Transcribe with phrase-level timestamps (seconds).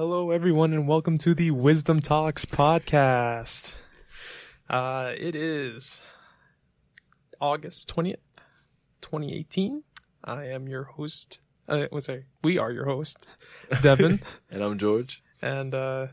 [0.00, 3.74] Hello, everyone, and welcome to the Wisdom Talks podcast.
[4.66, 6.00] Uh, it is
[7.38, 8.16] August 20th,
[9.02, 9.82] 2018.
[10.24, 11.40] I am your host.
[11.68, 13.26] Uh, what's say We are your host,
[13.82, 14.22] Devin.
[14.50, 15.22] And I'm George.
[15.42, 16.06] and uh,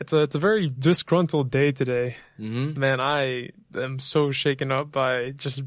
[0.00, 2.16] it's a it's a very disgruntled day today.
[2.40, 2.80] Mm-hmm.
[2.80, 5.62] Man, I am so shaken up by just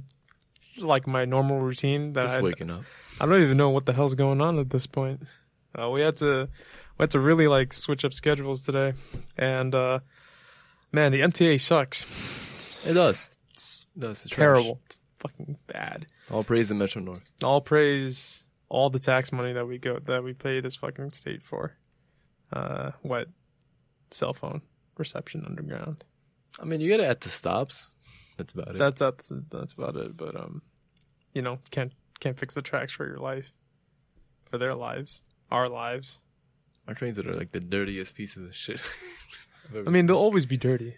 [0.80, 2.82] like my normal routine that Just I, waking up.
[3.22, 5.22] I don't even know what the hell's going on at this point.
[5.80, 6.50] Uh, we had to
[6.98, 8.94] we had to really like switch up schedules today,
[9.38, 10.00] and uh,
[10.92, 12.06] man, the MTA sucks.
[12.86, 13.32] It does.
[13.54, 14.26] It's It does.
[14.26, 14.80] It's terrible.
[14.86, 16.08] It's fucking bad.
[16.08, 16.36] trash.
[16.36, 17.30] All praise the Metro North.
[17.44, 21.44] All praise all the tax money that we go that we pay this fucking state
[21.44, 21.74] for.
[22.52, 23.28] Uh, what?
[24.12, 24.62] Cell phone
[24.98, 26.04] reception underground.
[26.60, 27.94] I mean, you get it at the stops.
[28.38, 28.78] That's about it.
[28.78, 30.16] That's that's that's about it.
[30.18, 30.62] But um,
[31.34, 33.52] you know, can't can't fix the tracks for your life,
[34.50, 36.20] for their lives, our lives.
[36.88, 38.80] Our trains are like the dirtiest pieces of shit.
[39.88, 40.96] I mean, they'll always be dirty.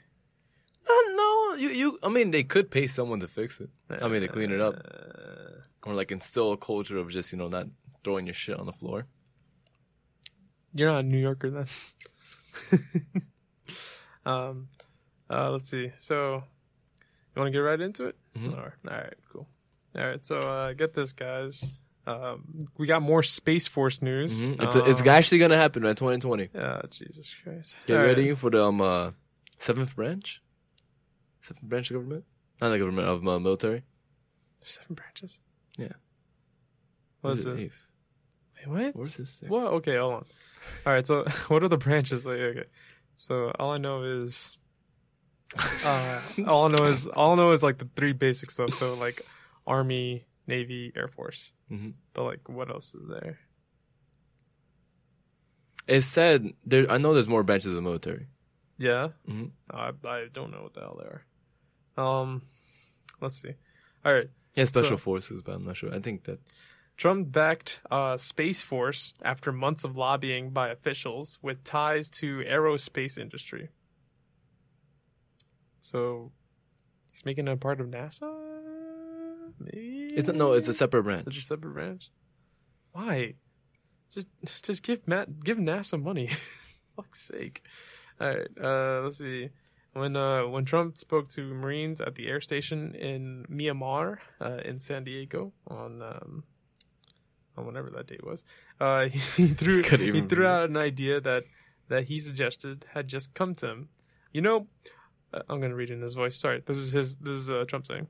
[0.88, 2.00] Uh, no, you, you.
[2.04, 3.70] I mean, they could pay someone to fix it.
[3.90, 7.38] I mean, to clean it up, Uh, or like instill a culture of just you
[7.38, 7.68] know not
[8.04, 9.08] throwing your shit on the floor.
[10.76, 11.66] you're not a New Yorker then.
[14.26, 14.68] um,
[15.30, 15.92] uh, let's see.
[15.98, 16.44] So,
[17.36, 18.16] you want to get right into it?
[18.38, 18.52] Mhm.
[18.56, 18.74] All right.
[18.88, 19.14] All right.
[19.32, 19.48] Cool.
[19.96, 20.26] All right.
[20.26, 21.72] So, uh, get this, guys.
[22.08, 24.42] Um, we got more Space Force news.
[24.42, 24.62] Mhm.
[24.64, 26.50] It's, it's Um, actually gonna happen in 2020.
[26.54, 27.76] Yeah, Jesus Christ.
[27.86, 28.10] Get All right.
[28.18, 29.12] ready for the um uh,
[29.60, 30.42] seventh branch.
[31.42, 32.26] Seventh branch of government,
[32.62, 33.84] not the government of uh, military.
[34.60, 35.40] There's seven branches.
[35.78, 35.94] Yeah.
[37.22, 37.60] What is it it?
[37.60, 37.86] Eighth.
[38.56, 38.96] Wait, what?
[38.96, 39.50] Or is this sixth?
[39.52, 39.72] What?
[39.74, 40.26] Okay, hold on.
[40.86, 41.06] All right.
[41.06, 42.26] So, what are the branches?
[42.26, 42.66] Like, okay.
[43.16, 44.58] So, all I know is,
[45.86, 48.74] uh, all I know is, all I know is like the three basic stuff.
[48.74, 49.22] So, like,
[49.68, 51.54] Army, Navy, Air Force.
[51.72, 51.94] Mhm.
[52.14, 53.40] But like, what else is there?
[55.88, 56.90] It said there.
[56.92, 58.28] I know there's more branches of the military.
[58.78, 59.10] Yeah.
[59.26, 61.26] hmm I I don't know what the hell they are.
[62.06, 62.44] Um,
[63.22, 63.54] let's see.
[64.06, 64.30] All right.
[64.56, 65.94] Yeah, special So- forces, but I'm not sure.
[65.94, 66.64] I think that's
[66.98, 73.18] Trump backed uh, Space Force after months of lobbying by officials with ties to aerospace
[73.18, 73.70] industry.
[75.82, 76.32] So
[77.12, 78.30] he's making it a part of NASA?
[79.60, 80.14] Maybe?
[80.16, 81.28] it's no, it's a separate branch.
[81.28, 82.10] It's a separate branch?
[82.92, 83.36] Why?
[84.14, 84.28] Just
[84.64, 86.30] just give Matt give NASA money.
[86.96, 87.64] Fuck's sake.
[88.20, 89.50] Alright, uh let's see.
[89.94, 94.80] When uh when Trump spoke to Marines at the air station in Miramar, uh, in
[94.80, 96.44] San Diego on um
[97.58, 98.44] on whenever that date was,
[98.80, 101.44] uh he threw he threw out an idea that
[101.90, 103.90] that he suggested had just come to him.
[104.34, 104.68] You know,
[105.34, 106.36] uh, I'm gonna read in his voice.
[106.36, 107.16] Sorry, this is his.
[107.18, 108.08] This is uh, Trump saying.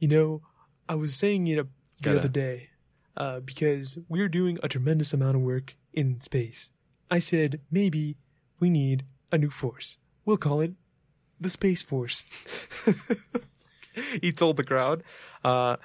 [0.00, 0.42] You know,
[0.88, 1.68] I was saying it the
[2.02, 2.70] Gotta- other day
[3.16, 6.70] uh, because we're doing a tremendous amount of work in space.
[7.10, 8.16] I said maybe
[8.60, 9.98] we need a new force.
[10.24, 10.72] We'll call it
[11.40, 12.24] the Space Force.
[14.20, 15.02] he told the crowd,
[15.44, 15.76] uh,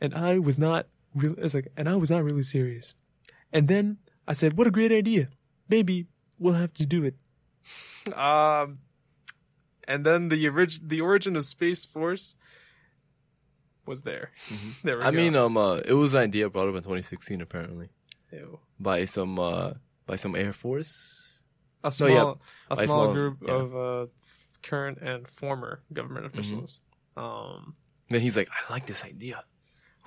[0.00, 1.34] and I was not real.
[1.38, 2.94] It's like, and I was not really serious.
[3.52, 5.28] And then I said, "What a great idea!
[5.68, 6.06] Maybe
[6.38, 7.14] we'll have to do it."
[8.16, 8.78] Um,
[9.86, 12.34] and then the orig- the origin of Space Force
[13.92, 14.26] was there.
[14.86, 15.16] There we I go.
[15.20, 17.88] mean, um, uh, it was an idea brought up in 2016 apparently
[18.32, 18.58] Ew.
[18.78, 19.70] by some uh
[20.06, 20.92] by some Air Force.
[21.84, 22.34] a small, yeah,
[22.70, 23.54] a small small- group yeah.
[23.60, 24.06] of uh,
[24.62, 26.38] current and former government Mm-hmm.
[26.38, 26.80] officials.
[27.16, 27.74] Um,
[28.12, 29.38] Then he's like, I like this idea.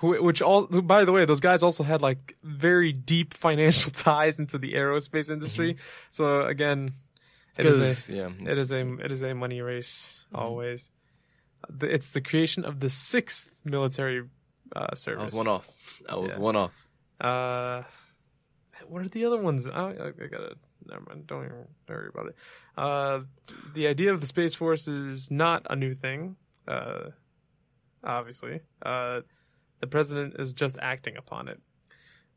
[0.00, 3.90] who, which all, who, by the way, those guys also had like very deep financial
[3.92, 5.76] ties into the aerospace industry.
[6.10, 6.92] So again,
[7.58, 10.42] it is a, yeah, it is a, it is a money race Mm-hmm.
[10.44, 10.90] always.
[11.82, 14.24] It's the creation of the sixth military
[14.74, 15.20] uh, service.
[15.20, 15.68] I was one off.
[16.08, 16.38] I was Yeah.
[16.38, 16.86] one off.
[17.20, 17.82] Uh,
[18.88, 19.66] what are the other ones?
[19.66, 20.56] I, I, I gotta.
[20.86, 21.26] Never mind.
[21.26, 22.36] Don't even worry about it.
[22.76, 23.20] Uh,
[23.74, 26.36] the idea of the space force is not a new thing.
[26.68, 27.10] Uh,
[28.02, 29.20] obviously, uh,
[29.80, 31.60] the president is just acting upon it.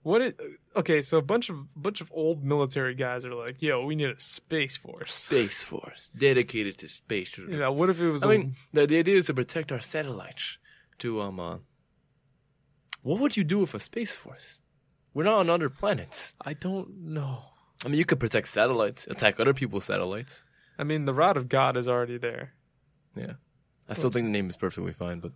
[0.03, 0.40] What it?
[0.75, 4.09] Okay, so a bunch of bunch of old military guys are like, "Yo, we need
[4.09, 7.38] a space force." Space Force dedicated to space.
[7.38, 7.67] Yeah.
[7.70, 8.23] What if it was?
[8.23, 10.58] I a- mean, the, the idea is to protect our satellites.
[10.99, 11.58] To um, uh,
[13.03, 14.61] what would you do with a space force?
[15.14, 16.34] We're not on other planets.
[16.41, 17.40] I don't know.
[17.85, 20.44] I mean, you could protect satellites, attack other people's satellites.
[20.79, 22.53] I mean, the rod of God is already there.
[23.16, 23.34] Yeah,
[23.90, 25.32] I still think the name is perfectly fine, but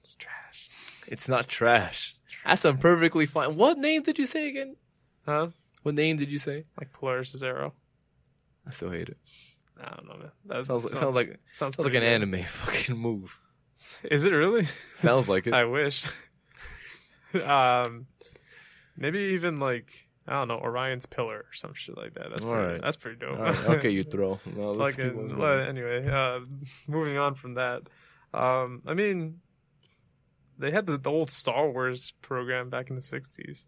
[0.00, 0.68] It's trash,
[1.06, 2.15] it's not trash.
[2.46, 3.56] That's a perfectly fine.
[3.56, 4.76] What name did you say again?
[5.24, 5.48] huh?
[5.82, 6.64] What name did you say?
[6.78, 7.72] Like Polaris' arrow.
[8.66, 9.16] I still hate it.
[9.80, 10.30] I don't know, man.
[10.46, 12.02] That Sounds, like sounds like sounds, sounds like an good.
[12.04, 13.38] anime fucking move.
[14.04, 14.66] Is it really?
[14.96, 15.54] Sounds like it.
[15.54, 16.04] I wish.
[17.44, 18.06] um,
[18.96, 22.30] maybe even like I don't know Orion's pillar or some shit like that.
[22.30, 22.72] That's All pretty.
[22.74, 22.82] right.
[22.82, 23.38] That's pretty dope.
[23.38, 24.40] Right, okay, you throw.
[24.56, 26.40] No, let's keep on well, anyway, uh,
[26.88, 27.82] moving on from that.
[28.34, 29.40] Um, I mean,
[30.58, 33.66] they had the, the old Star Wars program back in the '60s.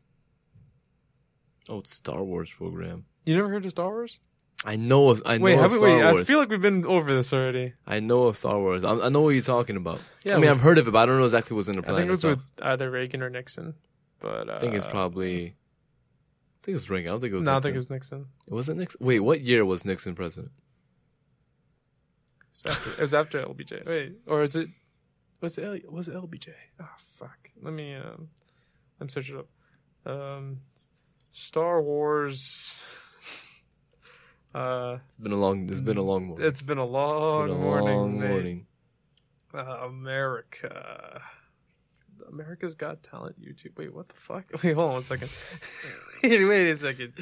[1.68, 3.04] Oh, it's Star Wars program.
[3.26, 4.20] You never heard of Star Wars?
[4.64, 5.10] I know.
[5.10, 6.04] Of, I know wait, of we, Star wait.
[6.04, 6.20] Wars.
[6.22, 7.74] I feel like we've been over this already.
[7.86, 8.84] I know of Star Wars.
[8.84, 10.00] I, I know what you're talking about.
[10.24, 11.82] Yeah, I mean, I've heard of it, but I don't know exactly what's in the
[11.82, 11.94] plan.
[11.94, 12.42] I think it was itself.
[12.56, 13.74] with either Reagan or Nixon.
[14.18, 15.36] But uh, I think it's probably.
[15.46, 17.10] I think it was Reagan.
[17.10, 17.44] I don't think it was.
[17.44, 17.62] No, I Nixon.
[17.62, 18.26] think it was Nixon.
[18.46, 19.06] It wasn't Nixon.
[19.06, 20.52] Wait, what year was Nixon president?
[22.64, 23.86] It was after, it was after LBJ.
[23.86, 24.68] Wait, or is it?
[25.40, 26.48] Was L, was LBJ?
[26.80, 26.88] Oh
[27.18, 27.50] fuck.
[27.62, 28.28] Let me um,
[28.98, 29.48] let me search it up.
[30.06, 30.60] Um,
[31.32, 32.82] Star Wars.
[34.54, 35.68] Uh, It's been a long.
[35.68, 36.46] It's been a long morning.
[36.48, 37.96] it's been a long Been a morning.
[37.98, 38.66] long morning.
[39.52, 41.20] Uh, America.
[42.26, 43.76] America's Got Talent YouTube.
[43.76, 44.44] Wait, what the fuck?
[44.62, 45.28] Wait, hold on one second.
[46.22, 47.12] wait, wait a second.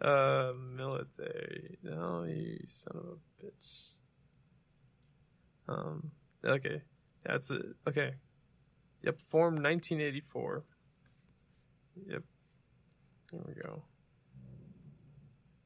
[0.00, 1.78] Uh, military.
[1.84, 3.90] No, you son of a bitch.
[5.68, 6.10] Um.
[6.44, 6.82] Okay.
[7.24, 7.62] That's it.
[7.88, 8.12] Okay.
[9.02, 9.20] Yep.
[9.30, 10.64] Formed 1984.
[12.08, 12.22] Yep.
[13.30, 13.82] Here we go.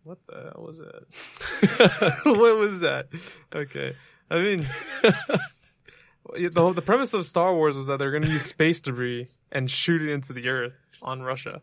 [0.04, 2.20] What the hell was that?
[2.24, 3.08] what was that?
[3.52, 3.94] Okay.
[4.30, 4.68] I mean,
[5.02, 9.28] the whole, the premise of Star Wars was that they're going to use space debris
[9.50, 11.60] and shoot it into the Earth on Russia.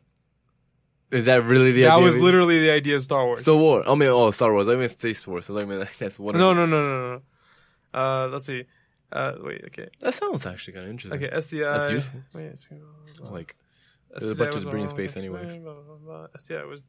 [1.11, 2.05] Is that really the that idea?
[2.05, 3.45] was literally the idea of Star Wars.
[3.45, 3.87] So what?
[3.87, 4.67] I mean, oh, Star Wars.
[4.67, 5.45] I mean, Space Force.
[5.45, 6.35] So I mean, that's one.
[6.37, 7.21] no, no, no, no, no.
[7.97, 8.65] Uh, let's see.
[9.13, 9.61] Uh, wait.
[9.67, 9.87] Okay.
[9.99, 11.23] That sounds actually kind of interesting.
[11.23, 11.35] Okay.
[11.35, 11.77] SDI.
[11.77, 12.19] That's useful.
[12.33, 12.67] Wait, it's-
[13.31, 13.55] Like,
[14.09, 15.57] There's a bunch of space anyways.
[15.57, 16.27] blah, blah, blah, blah.
[16.37, 16.81] SDI was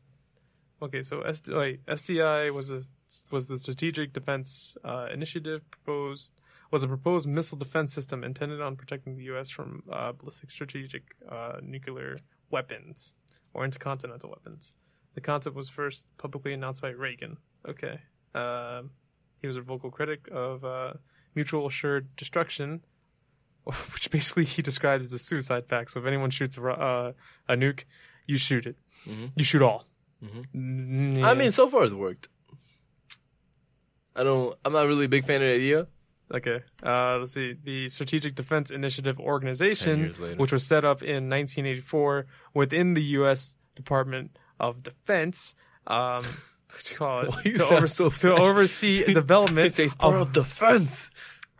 [0.82, 1.02] okay.
[1.02, 2.82] So SD, wait, SDI was a
[3.30, 6.32] was the Strategic Defense uh, Initiative proposed
[6.70, 9.48] was a proposed missile defense system intended on protecting the U.S.
[9.50, 12.16] from uh, ballistic strategic uh, nuclear
[12.50, 13.12] weapons
[13.52, 14.74] or intercontinental weapons.
[15.14, 17.36] The concept was first publicly announced by Reagan.
[17.68, 18.00] Okay,
[18.34, 18.90] um,
[19.40, 20.94] he was a vocal critic of uh,
[21.34, 22.82] mutual assured destruction
[23.94, 25.90] which basically he describes as a suicide pact.
[25.90, 27.12] So if anyone shoots a, uh,
[27.48, 27.84] a nuke,
[28.26, 28.76] you shoot it.
[29.06, 29.32] Mhm.
[29.36, 29.86] You shoot all.
[30.22, 30.44] Mhm.
[30.54, 32.28] Mm, I mean, so far it's worked.
[34.16, 34.56] I don't.
[34.64, 35.86] I'm not really a big fan of the idea.
[36.32, 36.60] okay.
[36.82, 37.54] Uh, let's see.
[37.64, 43.56] The Strategic Defense Initiative Organization, which was set up in 1984 within the U.S.
[43.76, 45.54] Department of Defense.
[45.86, 46.24] Um,
[46.74, 47.46] Uh, what you call Why it?
[47.46, 51.10] you To, sound overs- so to oversee development It's part of defense.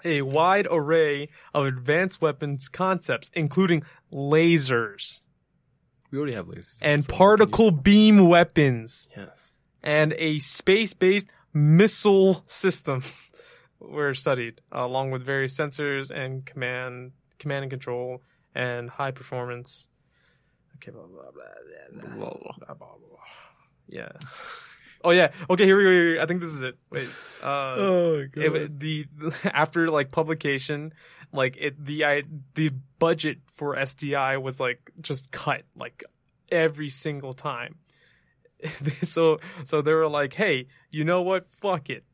[0.05, 3.83] a wide array of advanced weapons concepts, including
[4.13, 5.21] lasers
[6.11, 6.75] We already have lasers.
[6.83, 9.09] and so we can particle beam weapons.
[9.17, 9.53] Yes.
[9.83, 13.03] and a space-based missile system
[13.81, 18.23] were studied, along with various sensors and command, command and control,
[18.55, 19.89] and high performance.
[20.77, 21.45] Okay, blah blah blah
[21.93, 23.19] blah blah, blah, blah, blah, blah.
[23.89, 24.13] Yeah.
[25.05, 25.33] Oh yeah.
[25.51, 25.65] Okay.
[25.67, 25.91] Here we go.
[25.91, 26.21] Here.
[26.21, 26.77] I think this is it.
[26.91, 27.09] Wait.
[27.43, 28.57] Uh, Oh god.
[28.57, 29.07] it, the
[29.45, 30.95] after like publication,
[31.33, 32.23] like it the I
[32.55, 36.03] the budget for SDI was like just cut like
[36.51, 37.77] every single time.
[39.03, 41.47] so so they were like, hey, you know what?
[41.47, 42.05] Fuck it.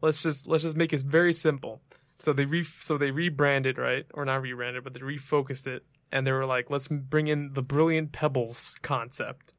[0.00, 1.82] Let's just let's just make it very simple.
[2.20, 6.24] So they re so they rebranded right or not rebranded, but they refocused it, and
[6.24, 9.52] they were like, let's bring in the brilliant pebbles concept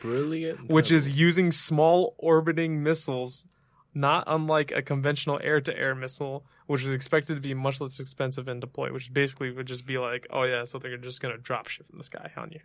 [0.00, 0.68] Brilliant.
[0.68, 3.46] which is using small orbiting missiles,
[3.94, 7.98] not unlike a conventional air to air missile, which is expected to be much less
[7.98, 11.38] expensive and deploy, which basically would just be like, oh yeah, so they're just gonna
[11.38, 12.60] drop shit from the sky on you.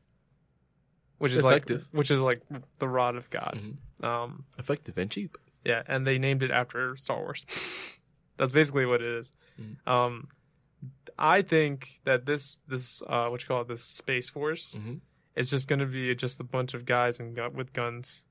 [1.18, 1.82] Which is Effective.
[1.82, 2.42] like which is like
[2.80, 3.58] the rod of God.
[4.02, 4.06] Mhm.
[4.06, 5.38] Um effective and cheap.
[5.64, 7.46] yeah, and they named it after Star Wars.
[8.38, 9.32] That's basically what it is.
[9.60, 9.88] Mhm.
[9.88, 10.28] Um
[11.18, 15.00] I think that this this uh what you call it, this Space Force Mhm.
[15.36, 18.26] It's just going to be just a bunch of guys and gu- with guns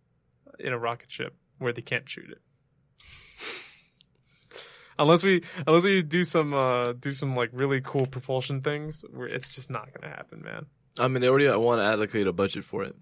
[0.58, 2.40] in a rocket ship where they can't shoot it.
[4.98, 9.28] unless we unless we do some uh do some like really cool propulsion things, where
[9.28, 10.66] it's just not going to happen, man.
[10.98, 12.94] I mean, they already want to allocate a budget for it.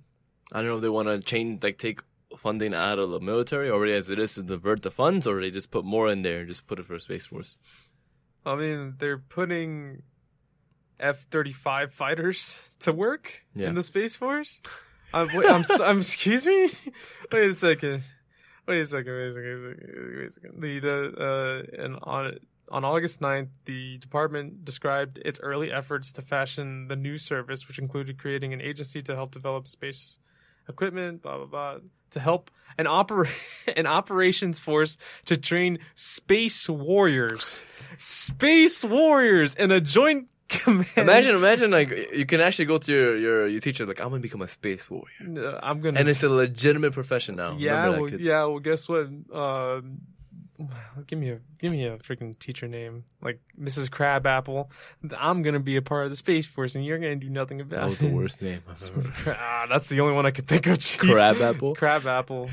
[0.51, 2.01] I don't know if they want to change, like, take
[2.37, 5.51] funding out of the military already as it is to divert the funds, or they
[5.51, 7.59] just put more in there and just put it for a Space Force.
[8.45, 10.03] I mean, they're putting
[11.01, 13.69] F thirty five fighters to work Yeah.
[13.69, 14.61] in the space force.
[15.15, 16.71] I'm, wait, I'm, I'm excuse me.
[17.31, 18.03] Wait a second.
[18.67, 19.13] Wait a second.
[19.13, 19.45] Wait a second.
[19.45, 20.17] Wait a second.
[20.17, 20.63] Wait a second.
[20.63, 22.39] The the uh, and on
[22.71, 27.79] on August 9th, the department described its early efforts to fashion the new service, which
[27.79, 30.19] included creating an agency to help develop space
[30.69, 31.79] equipment, blah blah blah,
[32.13, 33.29] to help an oper
[33.77, 34.97] an operations force
[35.27, 37.61] to train space warriors,
[37.99, 40.29] space warriors in a joint
[40.65, 44.09] Command- Imagine, imagine like you can actually go to your your, your teacher like I'm
[44.11, 45.99] gonna become a space warrior, Uh, I'm gonna.
[46.01, 47.57] and it's a legitimate profession now.
[47.59, 48.45] yeah, that, well, yeah.
[48.45, 49.09] Well, guess what?
[49.33, 49.81] Uh,
[51.07, 53.91] give me a give me a freaking teacher name like Mrs.
[53.91, 54.71] Crabapple.
[55.19, 57.77] I'm gonna be a part of the space force, and you're gonna do nothing about
[57.77, 57.81] it.
[57.81, 58.09] That was it.
[58.11, 60.79] the worst name I've ever ah, that's the only one I could think of.
[60.99, 61.05] Crabapple.
[61.09, 61.75] Crab apple.
[61.75, 62.51] Crab apple.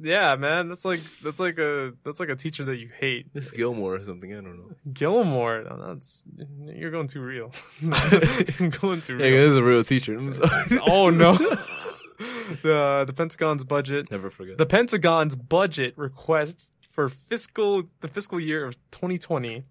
[0.00, 3.26] Yeah, man, that's like that's like a that's like a teacher that you hate.
[3.34, 4.32] Miss Gilmore or something.
[4.32, 4.74] I don't know.
[4.92, 6.24] Gilmore, no, that's
[6.66, 7.52] you're going too real.
[7.80, 9.36] you're going too Yeah, real.
[9.36, 10.18] this is a real teacher.
[10.86, 11.34] oh no.
[12.62, 14.10] the the Pentagon's budget.
[14.10, 14.58] Never forget.
[14.58, 19.62] The Pentagon's budget request for fiscal the fiscal year of 2020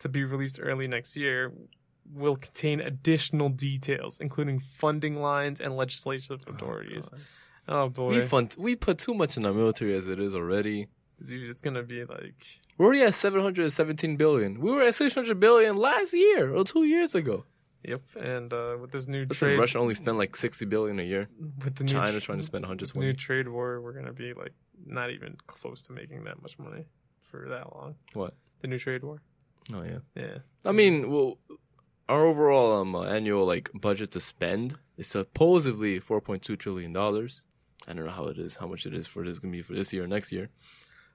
[0.00, 1.52] to be released early next year
[2.12, 7.08] will contain additional details, including funding lines and legislative oh, authorities.
[7.08, 7.20] God.
[7.72, 8.48] Oh, boy, we fun.
[8.58, 10.88] We put too much in our military as it is already.
[11.24, 12.34] dude, it's gonna be like
[12.76, 14.60] We're already at 717 billion.
[14.60, 17.44] We were at 600 billion last year or two years ago.
[17.84, 21.02] Yep, and uh, with this new Listen, trade, Russia only spent like 60 billion a
[21.02, 21.28] year.
[21.64, 23.06] with the tr- trying to spend with the 120.
[23.06, 24.52] new trade war, we're gonna be like
[24.84, 26.84] not even close to making that much money
[27.22, 27.94] for that long.
[28.14, 28.34] What?
[28.60, 29.22] The new trade war.
[29.72, 29.98] Oh yeah.
[30.14, 30.38] Yeah.
[30.66, 31.38] I mean, well,
[32.08, 37.46] our overall um annual like budget to spend is supposedly 4.2 trillion dollars.
[37.88, 39.72] I don't know how it is, how much it is for this gonna be for
[39.74, 40.48] this year or next year.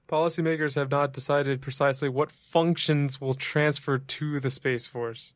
[0.08, 5.32] Policymakers have not decided precisely what functions will transfer to the Space Force.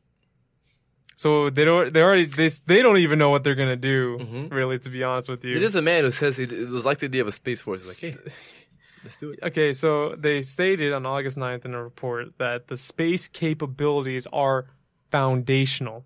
[1.17, 1.93] So they don't.
[1.93, 2.25] They already.
[2.25, 4.17] They they don't even know what they're gonna do.
[4.19, 4.51] Mhm.
[4.51, 5.55] Really, to be honest with you.
[5.55, 7.61] It is a man who says he it was like the idea of a space
[7.61, 7.83] force.
[8.01, 8.31] He's like, hey,
[9.03, 9.39] let's do it.
[9.43, 14.65] Okay, so they stated on August 9th in a report that the space capabilities are
[15.11, 16.05] foundational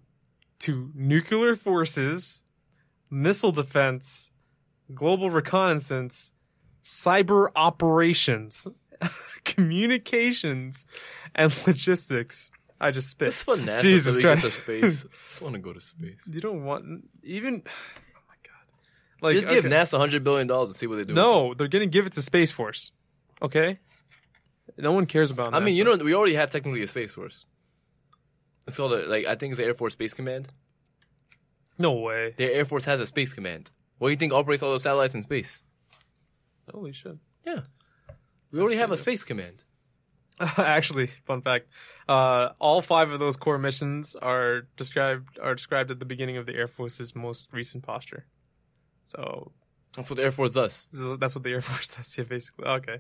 [0.60, 2.44] to nuclear forces,
[3.10, 4.32] missile defense,
[4.94, 6.32] global reconnaissance,
[6.84, 8.68] cyber operations,
[9.46, 10.86] communications,
[11.34, 12.51] and logistics.
[12.80, 13.30] I just spit.
[13.30, 14.63] It's fun NASA Jesus get to Christ.
[14.63, 15.06] space.
[15.30, 16.30] just want to go to space.
[16.32, 17.63] You don't want even.
[18.18, 19.22] Oh my god!
[19.22, 19.74] Like just give okay.
[19.74, 21.13] NASA 100 billion dollars and see what they do.
[21.13, 22.92] No, they're gonna give it to Space Force.
[23.42, 23.80] Okay.
[24.77, 25.54] No one cares about.
[25.54, 27.46] I mean, you know, we already have technically a space force.
[28.68, 30.48] It's called a, like I think it's the Air Force Space Command.
[31.77, 32.34] No way.
[32.38, 33.70] The Air Force has a space command.
[33.98, 35.64] What do you think operates all those satellites in space?
[36.74, 37.18] Holy shit.
[37.46, 37.62] Yeah,
[38.52, 39.64] we already have a space command.
[40.58, 41.68] Actually, fun fact:
[42.10, 46.46] uh, all five of those core missions are described are described at the beginning of
[46.46, 48.25] the Air Force's most recent posture.
[49.06, 49.52] So
[49.96, 50.90] That's what the Air Force does.
[51.20, 52.18] that's what the Air Force does.
[52.18, 52.66] Yeah, basically.
[52.66, 52.98] Okay.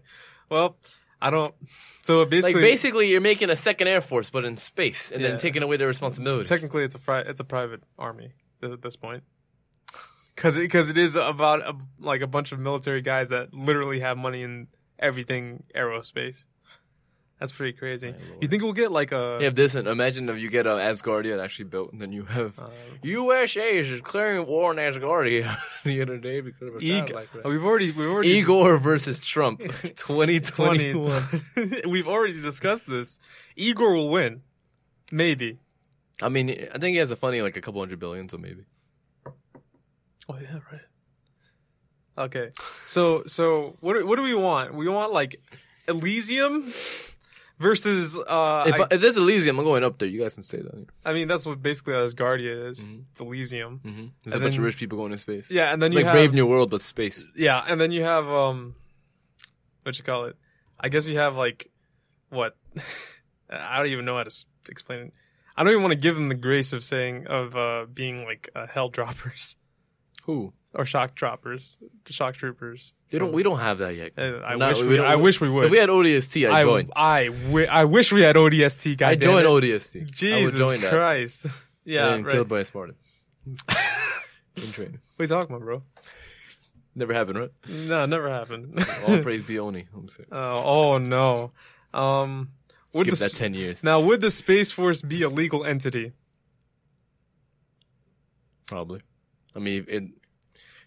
[0.49, 0.77] Well,
[1.21, 1.53] I don't.
[2.03, 5.29] So basically, Like basically, you're making a second Air Force, but in space, and Yeah.
[5.29, 6.47] then taking away their responsibilities.
[6.47, 8.31] technically, it's a pri- it's a private army
[8.63, 9.23] at this point.
[10.35, 14.17] Because because it is about a, like a bunch of military guys that literally have
[14.17, 14.67] money in
[14.99, 16.43] everything aerospace.
[17.39, 18.13] That's pretty crazy.
[18.39, 19.43] You think we'll get like a?
[19.43, 22.57] Have this, and imagine if you get an Asgardian actually built, and then you have
[22.57, 22.69] uh,
[23.03, 27.41] USA is declaring war on Asgardia the other day because of a Ig- satellite crash.
[27.43, 29.59] oh, we've already we've already Igor versus Trump,
[29.97, 31.81] 20, 2021.
[31.89, 33.19] we've already discussed this.
[33.57, 34.41] Igor will win,
[35.11, 35.59] maybe.
[36.21, 38.63] I mean, I think he has a funny like a couple hundred billion, so maybe.
[40.29, 40.81] Oh yeah, right.
[42.17, 42.49] Okay,
[42.87, 44.73] so so what what do we want?
[44.73, 45.35] We want like
[45.87, 46.71] Elysium
[47.59, 48.17] versus.
[48.17, 50.07] Uh, If, I, if there's Elysium, I'm going up there.
[50.07, 50.85] You guys can stay down here.
[51.03, 52.79] I mean, that's what basically Asgardia is.
[52.87, 53.03] Mhm.
[53.11, 53.81] It's Elysium.
[53.83, 53.95] Mm-hmm.
[53.97, 55.51] There's And a bunch then- of rich people going to space.
[55.51, 57.27] Yeah, and then It's you like have Brave New World, but space.
[57.35, 58.75] yeah, and then you have um,
[59.83, 60.37] what you call it?
[60.79, 61.69] I guess you have like
[62.29, 62.55] what?
[63.49, 65.13] I don't even know how to s- explain it.
[65.57, 68.49] I don't even want to give them the grace of saying of uh, being like
[68.55, 69.55] uh, hell droppers
[70.25, 70.53] Who?
[70.77, 72.93] or shock droppers, The shock troopers.
[73.09, 73.31] They don't.
[73.31, 74.11] We don't have that yet.
[74.17, 75.65] Uh, I Not- wish we we, I wish we would.
[75.65, 76.91] If we had ODST, I'd I, join.
[76.95, 78.97] I, wi- I wish we had ODST.
[78.97, 79.47] God I'd join it.
[79.47, 80.01] ODST.
[80.01, 80.91] I Jesus join that.
[80.91, 81.45] Christ.
[81.85, 82.31] Yeah, and right.
[82.33, 82.95] killed by a Spartan.
[84.57, 84.99] In training.
[85.15, 85.83] What are you talking about, bro?
[86.95, 87.51] Never happened, right?
[87.87, 88.85] No, never happened.
[89.07, 89.85] All praise be Oni.
[89.95, 90.27] I'm saying.
[90.31, 91.51] oh, oh no.
[91.93, 92.51] Um,
[92.91, 93.83] would Give the, that ten years.
[93.83, 96.13] now would the Space Force be a legal entity?
[98.67, 99.01] Probably.
[99.55, 100.03] I mean, it.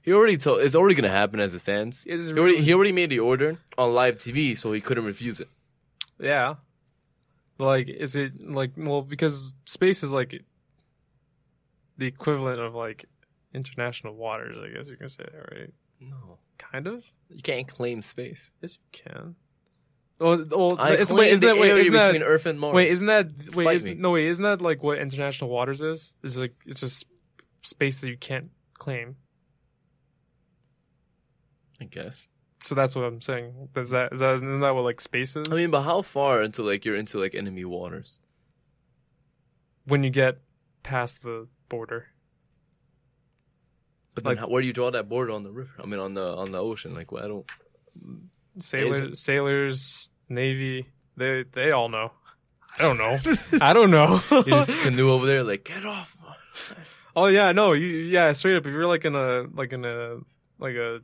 [0.03, 0.61] He already told.
[0.63, 2.07] It's already gonna happen as it stands.
[2.07, 2.65] Is it He already, really?
[2.65, 5.49] he already made the order on live TV, so he couldn't refuse it.
[6.19, 6.55] Yeah.
[7.59, 10.43] Like, is it like well because space is like
[11.97, 13.05] the equivalent of like
[13.53, 15.73] international waters, I guess you can say that, right?
[16.01, 17.05] No, Kind of.
[17.29, 18.53] you can't claim space.
[18.63, 19.35] Yes, you can.
[20.21, 22.59] Oh, oh I it's, wait, isn't the that, wait, area isn't that, between Earth and
[22.59, 22.75] Mars.
[22.75, 23.69] wait, isn't that wait?
[23.75, 26.15] Isn't, no, wait, isn't that like what international waters is?
[26.23, 27.05] Is like it's just
[27.63, 29.16] space that you can't claim.
[31.80, 32.28] I guess.
[32.61, 33.68] So that's what I'm saying.
[33.76, 35.47] Is that is that isn't that what like space is?
[35.50, 38.20] I mean, but how far into like you're into like enemy waters?
[39.87, 40.37] when you get
[40.82, 42.08] past the border.
[44.14, 45.70] But then Like- how, where do you draw that border on the river?
[45.82, 46.94] I mean, on the on the ocean.
[46.94, 47.47] Like, well, I don't.
[48.58, 52.12] Sailors, sailors, navy, they they all know.
[52.78, 53.18] I don't know.
[53.62, 54.20] I don't know.
[54.30, 56.18] You just canoe over there, like, get off.
[57.23, 58.67] Oh yeah, no, you yeah, straight up.
[58.67, 60.19] If you're like in a like in a
[60.59, 61.01] like a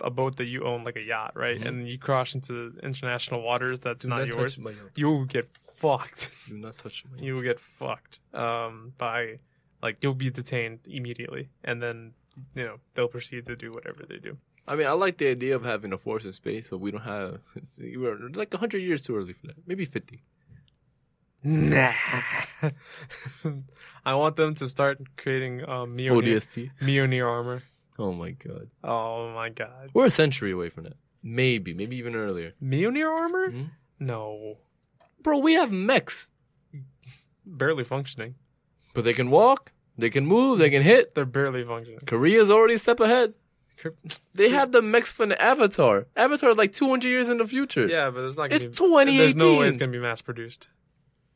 [0.00, 1.66] a boat that you own, like a yacht, right, Mhm.
[1.68, 4.90] and you cross into international waters that's Do not, not yours, touch my yacht.
[4.96, 6.22] you will get fucked.
[6.48, 9.38] Do not touch my you will get fucked um, by
[9.82, 11.96] like you'll be detained immediately, and then
[12.58, 14.36] you know they'll proceed to do whatever they do.
[14.66, 17.02] I mean, I like the idea of having a force in space, but we don't
[17.16, 17.40] have.
[18.02, 19.56] We're like hundred years too early for that.
[19.66, 20.18] Maybe fifty.
[21.44, 21.92] Nah.
[24.04, 26.70] I want them to start creating um, Mjolnir, ODST.
[26.80, 27.62] Mjolnir armor.
[27.98, 30.94] Oh my god, Oh my god, we're a century away from that.
[31.22, 32.52] Maybe, maybe even earlier.
[32.62, 33.50] Mjolnir armor?
[33.50, 33.70] Mhm.
[34.00, 34.56] No,
[35.22, 36.30] Bro, we have mechs,
[37.46, 38.34] barely functioning.
[38.94, 41.14] but they can walk, they can move, they can hit.
[41.14, 42.00] They're barely functioning.
[42.06, 43.34] Korea's already a step ahead.
[44.34, 46.06] They have the mechs from Avatar.
[46.16, 47.86] Avatar is like 200 years in the future.
[47.88, 48.50] Yeah, but it's not.
[48.50, 49.18] Gonna It's be, 2018.
[49.18, 50.68] There's no way it's gonna be mass produced.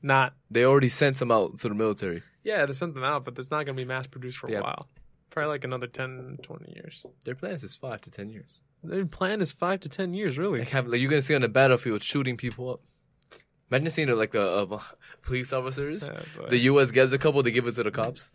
[0.06, 0.34] Not.
[0.50, 2.22] They already sent some out to the military.
[2.44, 4.60] Yeah, they sent them out, but it's not gonna be mass produced for a Yeah.
[4.60, 4.86] while.
[5.30, 7.04] Probably like another 10, 20 years.
[7.24, 8.62] Their plans is five to 10 years.
[8.84, 10.60] Their plan is five to ten years, really.
[10.60, 12.80] Like, have, like you're gonna see on the battlefield shooting people up.
[13.70, 14.80] Imagine seeing like the uh,
[15.22, 16.08] police officers.
[16.08, 16.92] Yeah, but- The U.S.
[16.92, 18.30] gets a couple, they give it to the cops.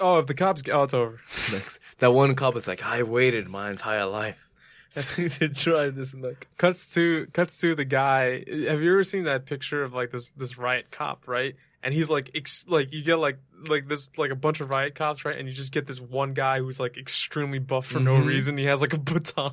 [0.00, 1.20] oh, if the cops get, oh, it's over.
[1.98, 4.48] that one cop is like, I waited my entire life
[4.94, 6.48] to drive this like.
[6.56, 8.38] cuts to cuts to the guy.
[8.68, 11.54] Have you ever seen that picture of like this this riot cop, right?
[11.82, 14.94] And he's like ex- like you get like like this like a bunch of riot
[14.94, 15.38] cops, right?
[15.38, 18.26] And you just get this one guy who's like extremely buff for no Mhm.
[18.26, 18.58] reason.
[18.58, 19.52] He has like a baton.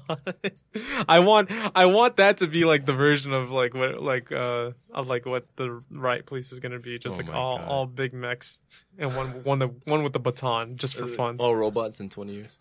[1.08, 4.72] I want I want that to be like the version of like what like uh
[4.92, 7.68] of like what the riot police is gonna be, just Oh like all God.
[7.68, 8.60] all big mechs
[8.98, 11.38] and one one the one with the baton just for Uh, fun.
[11.40, 12.60] All robots in 20 years.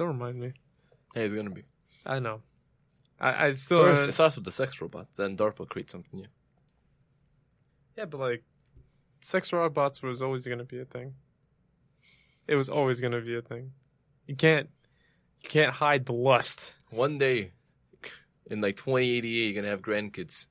[0.00, 0.54] Don't remind me.
[1.14, 1.64] Hey, it's gonna be.
[2.06, 2.40] I know.
[3.20, 6.20] I, I still First, uh, it starts with the sex robots, then DARPA creates something
[6.20, 6.26] new.
[7.98, 8.42] Yeah, but like,
[9.20, 11.16] sex robots was always to be a thing.
[12.48, 13.72] It was always to be a thing.
[14.26, 14.70] You can't,
[15.42, 16.72] you can't hide the lust.
[16.88, 17.52] One day,
[18.50, 20.46] in like 2088, you're gonna have grandkids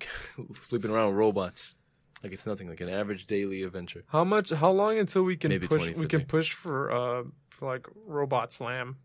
[0.60, 1.74] sleeping around with robots.
[2.22, 4.04] Like it's nothing, like an average daily adventure.
[4.08, 4.50] How much?
[4.50, 5.96] How long until we can Maybe push?
[5.96, 7.22] We can push for uh
[7.62, 8.96] for like Robot Slam,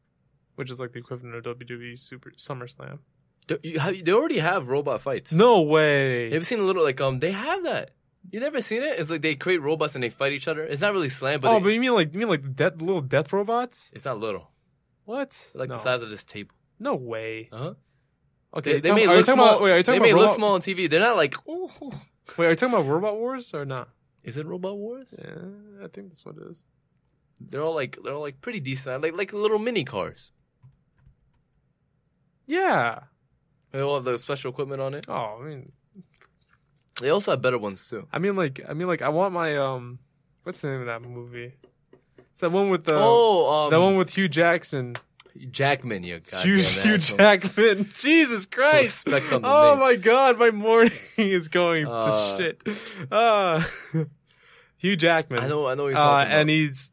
[0.56, 3.00] which is like the equivalent of WWE Super Summer Slam.
[3.48, 5.32] They, you have, they already have robot fights.
[5.32, 6.24] No way.
[6.32, 7.20] Have you seen a little like um?
[7.20, 7.92] They have that.
[8.32, 9.00] You never seen it?
[9.00, 10.64] It's like they create robots and they fight each other.
[10.64, 12.82] It's not really slam, but, oh, they- but you mean like you mean like death,
[12.82, 13.92] little death robots?
[13.96, 14.50] it's not little.
[15.06, 15.28] What?
[15.28, 15.76] It's like no.
[15.76, 16.56] the size of this table.
[16.80, 17.50] No way.
[17.52, 17.74] Uh huh.
[18.56, 19.50] Okay, They, they talking- may look talking small.
[19.50, 20.90] About, wait, are you they talking may about look small on TV.
[20.90, 21.36] They're not like.
[21.48, 21.72] Oh,
[22.38, 23.90] Wait, are you talking about Robot Wars or not?
[24.24, 25.14] is it Robot Wars?
[25.24, 26.66] Yeah, I think that's what it is.
[27.40, 30.32] They're all like they're all like pretty decent, like like little mini cars.
[32.46, 33.00] Yeah.
[33.72, 35.06] They all have the special equipment on it.
[35.10, 35.72] Oh, I mean,
[37.02, 38.08] They also have better ones too.
[38.12, 40.00] I mean, like, I mean, like, I want my um,
[40.44, 41.54] what's the name of that movie?
[42.32, 44.94] It's that one with the oh, um, that one with Hugh Jackson.
[45.52, 47.18] Jackman, you goddamn Hugh, Hugh asshole.
[47.20, 47.90] Jackman.
[47.96, 49.06] Jesus Christ!
[49.06, 49.80] Respect on the Oh name.
[49.82, 52.78] my God, my morning is going Uh, to shit.
[53.12, 53.64] Uh,
[54.78, 55.40] Hugh Jackman.
[55.40, 56.92] I know, I know what you're Uh, talking and he's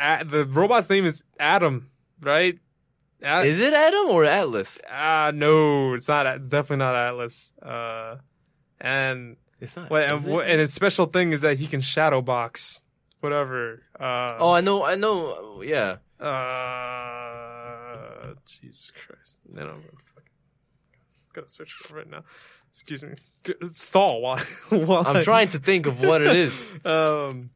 [0.00, 2.58] a the robot's name is Adam, right?
[3.22, 4.80] A- Is it Adam or Atlas?
[4.90, 6.26] Ah, no, it's not.
[6.36, 7.52] It's definitely not Atlas.
[7.60, 8.16] Uh,
[8.80, 9.92] and It's not.
[9.92, 10.48] Is and, it?
[10.50, 12.80] and his special thing is that he can shadow box
[13.20, 13.82] whatever.
[13.98, 15.60] Uh, oh, I know, I know.
[15.62, 15.96] Yeah,
[17.40, 19.38] uh, Jesus Christ!
[19.48, 19.82] Then I'm gonna
[20.14, 20.30] fucking
[21.34, 22.24] gotta search for it right now.
[22.70, 23.14] Excuse me.
[23.72, 24.38] Stall while
[24.70, 26.54] while I'm I- trying to think of what it is.
[26.84, 27.50] Um,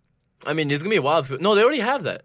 [0.47, 1.25] I mean, it's gonna be a while.
[1.41, 2.25] No, they already have that.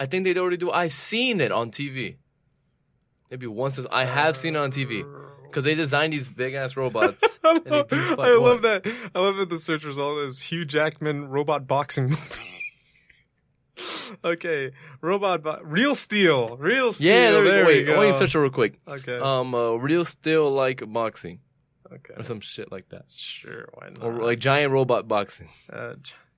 [0.00, 0.70] I think they already do.
[0.70, 2.16] I've seen it on TV.
[3.30, 3.78] Maybe once.
[3.90, 5.04] I have seen it on TV
[5.44, 7.38] because they designed these big ass robots.
[7.44, 8.62] I love, I love what?
[8.62, 9.10] that.
[9.14, 12.18] I love that the search result is Hugh Jackman robot boxing movie.
[14.24, 17.06] okay, robot bo- real steel, real steel.
[17.08, 17.96] yeah, there, we go.
[17.96, 18.12] Wait, we go.
[18.12, 18.78] to search it real quick.
[18.88, 21.40] Okay, Um, uh, real steel like boxing
[21.92, 24.02] okay, or some shit like that, sure, why not?
[24.02, 25.94] or like giant robot boxing Uh,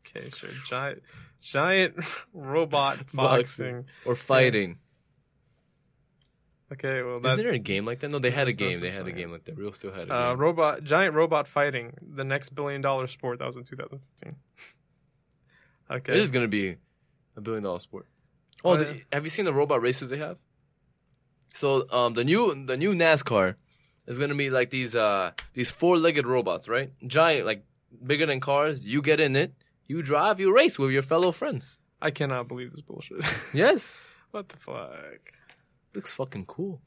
[0.06, 0.50] okay, sure.
[0.68, 1.02] Giant,
[1.40, 1.94] giant
[2.32, 3.86] robot Boxing.
[4.06, 4.78] or fighting.
[6.72, 8.10] Okay, well Isn't there a game like that?
[8.10, 8.78] No, they had a game.
[8.78, 9.56] They had a game like that.
[9.58, 10.38] Real Steel had a uh, game.
[10.40, 13.40] robot giant robot fighting, the next billion dollar sport.
[13.40, 14.36] That was in 2015.
[15.92, 16.12] Okay.
[16.12, 16.76] It is gonna be
[17.36, 18.06] a billion dollar sport.
[18.62, 20.36] Oh, Oh, the- have you seen the robot races they have?
[21.52, 23.56] So, um, the new the new NASCAR
[24.06, 26.92] is gonna be like these uh these four legged robots, right?
[27.04, 27.64] Giant, like
[28.06, 28.84] bigger than cars.
[28.86, 29.52] You get in it,
[29.90, 31.80] you drive, you race with your fellow friends.
[32.00, 33.24] I cannot believe this bullshit.
[33.54, 35.22] Yes, what the fuck?
[35.94, 36.80] looks fucking cool.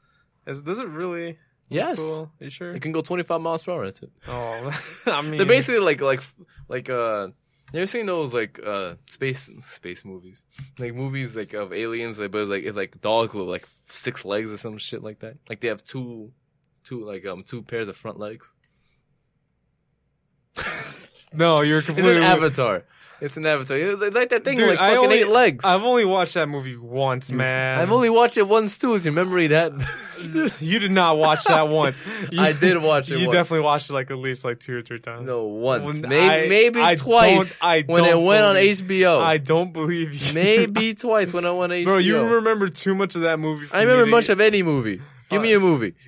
[0.48, 1.38] Is does it really?
[1.70, 2.32] Yes, Cool?
[2.40, 2.72] you sure?
[2.76, 3.86] it can go 25 miles per hour.
[3.86, 4.12] That's it.
[4.28, 4.72] Oh,
[5.18, 6.22] I mean, They're basically like like
[6.70, 7.28] like uh.
[7.74, 10.46] You ever seen those like uh space space movies?
[10.78, 14.24] Like movies like of aliens, like but it's like it's like dogs with like six
[14.26, 15.36] legs or some shit like that.
[15.50, 16.32] Like they have two,
[16.84, 18.54] two like um two pairs of front legs.
[21.34, 22.12] no, you're completely.
[22.12, 22.84] It's an avatar.
[23.24, 24.02] It's inevitable.
[24.04, 25.64] it's like that thing Dude, with like I fucking only- eight legs.
[25.64, 27.80] I've only watched that movie once, man.
[27.80, 28.96] I've only watched it once too.
[28.96, 29.72] Is your memory that?
[30.60, 32.02] you did not watch that once.
[32.32, 33.38] You- I did watch it You once.
[33.38, 35.26] definitely watched it like at least like two or three times.
[35.26, 38.56] no, once, When maybe I- maybe I twice don't- I when it don't went on
[38.58, 39.22] HBO.
[39.22, 40.34] I don't believe you.
[40.34, 41.86] maybe twice when I went on HBO.
[41.86, 41.98] bro.
[42.00, 43.68] You remember too much of that movie.
[43.68, 45.02] for I remember me much of any movie.
[45.30, 45.94] Give me a movie.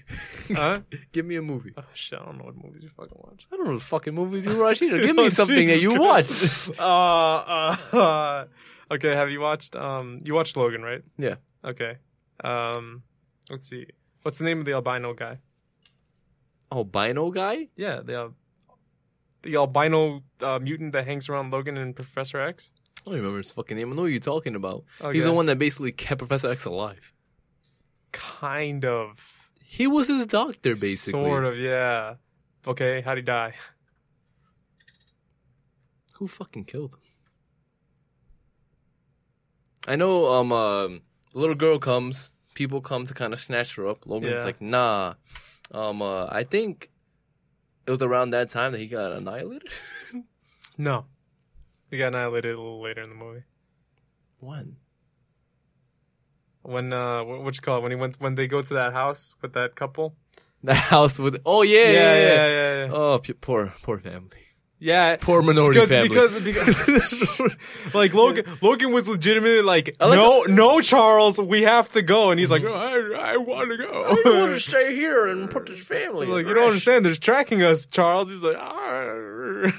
[0.56, 0.82] Huh?
[1.12, 1.74] Give me a movie.
[1.76, 2.20] Oh shit!
[2.20, 3.48] I don't know what movies you fucking watch.
[3.52, 5.00] I don't know the fucking movies you watch either.
[5.00, 6.70] Give me Oh, something that you watch.
[6.78, 8.46] Uh, uh,
[8.92, 9.16] okay.
[9.16, 9.76] Have you watched?
[9.76, 11.02] Um, you watched Logan, right?
[11.18, 11.36] Yeah.
[11.64, 11.98] Okay.
[12.44, 13.02] Um,
[13.50, 13.88] let's see.
[14.22, 15.40] What's the name of the albino guy?
[16.72, 17.70] Albino guy?
[17.76, 18.30] Yeah, the uh,
[19.42, 22.72] the albino uh, mutant that hangs around Logan and Professor X.
[23.02, 23.92] I don't remember his fucking name.
[23.92, 24.84] I know who you're talking about.
[25.02, 25.18] Okay.
[25.18, 27.14] He's the one that basically kept Professor X alive.
[28.16, 29.50] Kind of.
[29.64, 31.12] He was his doctor, basically.
[31.24, 31.58] Sort of.
[31.60, 32.16] Yeah.
[32.66, 33.02] Okay.
[33.02, 33.54] How'd he die?
[36.14, 37.00] Who fucking killed him?
[39.88, 40.28] I know.
[40.28, 40.50] Um,
[41.34, 42.32] the little girl comes.
[42.54, 44.06] People come to kind of snatch her up.
[44.08, 44.44] Logan's Yeah.
[44.44, 45.16] like, nah.
[45.72, 46.90] Um, uh, I think
[47.86, 49.70] it was around that time that he got annihilated.
[50.78, 51.06] No.
[51.90, 53.44] He got annihilated a little later in the movie.
[54.40, 54.76] when?
[56.66, 57.82] When uh, what, you call it?
[57.82, 60.16] When he went, when they go to that house with that couple.
[60.64, 61.40] The house with.
[61.46, 62.18] Oh yeah, yeah, yeah.
[62.18, 62.86] yeah, yeah.
[62.86, 62.92] yeah.
[62.92, 64.45] Oh, poor, poor family.
[64.78, 66.10] Yeah, Poor minority because, family.
[66.10, 67.42] because because
[67.94, 72.40] like Logan Logan was legitimately like, like no no Charles we have to go and
[72.40, 74.10] he's like "Oh, I I want to go I
[74.40, 76.28] want to stay here and put this family.
[76.28, 79.74] like in you don't rest." understand they're tracking us Charles he's like "Arr."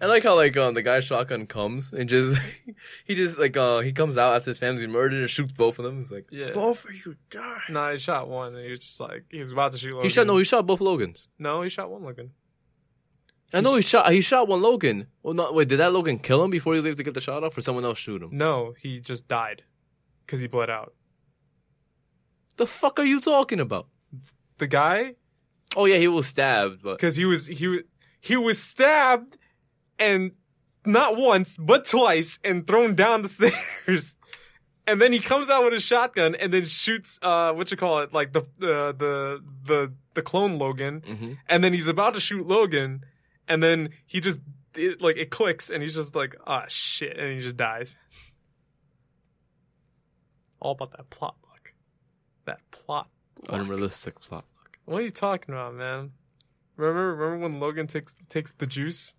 [0.00, 2.40] I like how like um the guy shotgun comes and just
[3.04, 5.84] he just like uh he comes out after his family's murdered and shoots both of
[5.84, 5.98] them.
[5.98, 6.50] He's like Yeah.
[6.52, 7.60] both of you die.
[7.68, 10.04] no he shot one and he was just like he was about to shoot Logan
[10.04, 11.28] He shot no, he shot both Logans.
[11.38, 12.30] no he shot one Logan
[13.52, 15.06] I know he shot he shot one Logan.
[15.22, 15.68] Well, not wait.
[15.68, 17.60] Did that Logan kill him before he was able to get the shot off, or
[17.62, 18.30] someone else shoot him?
[18.32, 19.62] no he just died
[20.26, 20.92] because he bled out
[22.56, 23.86] The fuck are you talking about?
[24.58, 25.14] the guy
[25.76, 27.86] Oh yeah, he was stabbed, but because he was he wa-
[28.20, 29.36] he was stabbed
[29.98, 30.32] and
[30.84, 34.16] not once but twice and thrown down the stairs
[34.86, 38.00] and then he comes out with a shotgun and then shoots uh what you call
[38.00, 42.20] it like the the the the, the clone logan hmm and then he's about to
[42.20, 43.04] shoot logan
[43.48, 44.40] and then he just
[44.76, 47.96] it, like it clicks and he's just like ah shit and he just dies
[50.60, 51.72] all about that plot luck
[52.44, 53.08] that plot
[53.48, 53.60] luck.
[53.60, 54.44] unrealistic plot.
[54.62, 54.78] Look.
[54.84, 56.12] What are you talking about, man?
[56.76, 59.14] Remember, remember when Logan takes takes the juice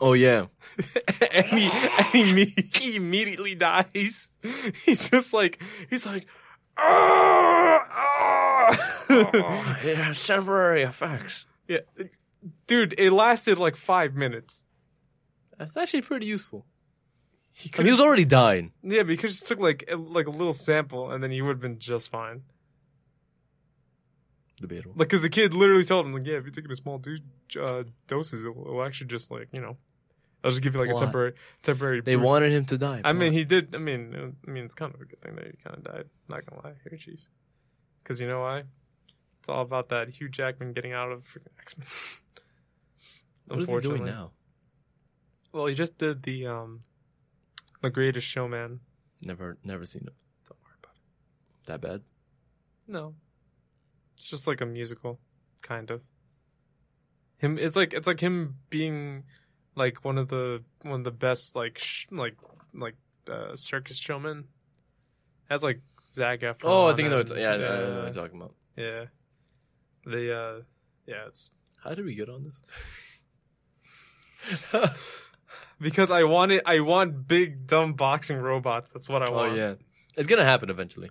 [0.00, 0.46] Oh yeah,
[1.30, 4.30] and he and he, he immediately dies.
[4.84, 6.26] He's just like he's like,
[6.76, 9.04] ah, ah.
[9.10, 11.46] oh, it has temporary effects.
[11.68, 11.78] yeah,
[12.66, 14.64] dude, it lasted like five minutes.
[15.58, 16.66] That's actually pretty useful.
[17.52, 18.72] He I mean, he was already dying.
[18.82, 21.50] yeah, because he just took like a, like a little sample, and then he would
[21.50, 22.42] have been just fine.
[24.60, 24.94] Debatable.
[24.96, 27.22] Like, because the kid literally told him, like, yeah, if you're taking a small dude
[27.60, 29.76] uh, doses, it'll, it'll actually just like you know,
[30.42, 32.00] I'll just give you like a temporary temporary.
[32.00, 32.26] They boost.
[32.26, 33.02] wanted him to die.
[33.04, 33.74] I mean, he did.
[33.74, 35.84] I mean, uh, I mean, it's kind of a good thing that he kind of
[35.84, 36.04] died.
[36.28, 37.20] Not gonna lie, here, Chief.
[38.02, 38.64] Because you know why?
[39.38, 41.86] It's all about that Hugh Jackman getting out of freaking X Men.
[43.46, 44.30] what is he doing now?
[45.52, 46.80] Well, he just did the um,
[47.80, 48.80] the Greatest Showman.
[49.22, 50.14] Never, never seen it.
[50.48, 51.66] Don't worry about it.
[51.66, 52.02] That bad?
[52.88, 53.14] No,
[54.16, 55.18] it's just like a musical,
[55.62, 56.02] kind of.
[57.38, 59.24] Him, it's like it's like him being
[59.76, 62.36] like one of the one of the best like sh- like
[62.74, 62.96] like
[63.30, 64.44] uh, circus showmen.
[65.50, 65.80] Has like
[66.10, 66.56] Zac Efron.
[66.64, 67.16] Oh, I think I know.
[67.18, 68.54] What, and- yeah, I know what you're talking about.
[68.76, 69.04] Yeah.
[70.06, 70.60] They uh
[71.06, 71.52] yeah, it's
[71.82, 72.62] How did we get on this?
[75.80, 78.92] because I want it I want big dumb boxing robots.
[78.92, 79.44] That's what I want.
[79.44, 79.58] oh want.
[79.58, 79.74] yeah,
[80.16, 81.10] it's gonna happen eventually.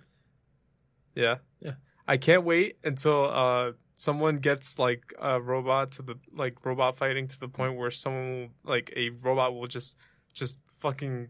[1.14, 1.36] Yeah.
[1.60, 1.74] Yeah.
[2.06, 7.28] I can't wait until uh someone gets like a robot to the like robot fighting
[7.28, 9.96] to the point where someone will, like a robot will just
[10.32, 11.28] just fucking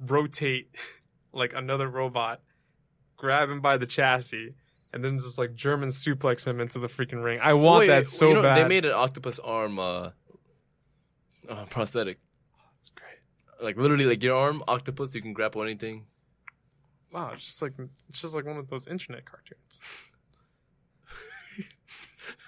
[0.00, 0.74] rotate
[1.32, 2.40] like another robot,
[3.16, 4.54] grab him by the chassis,
[4.92, 7.40] and then just like German suplex him into the freaking ring.
[7.42, 8.56] I want Wait, that so you know, bad.
[8.56, 10.10] They made an octopus arm uh,
[11.50, 12.18] uh, prosthetic.
[12.78, 13.18] That's great.
[13.62, 15.14] Like literally, like your arm, octopus.
[15.14, 16.06] You can grapple anything.
[17.12, 17.72] Wow, it's just like
[18.08, 19.80] it's just like one of those internet cartoons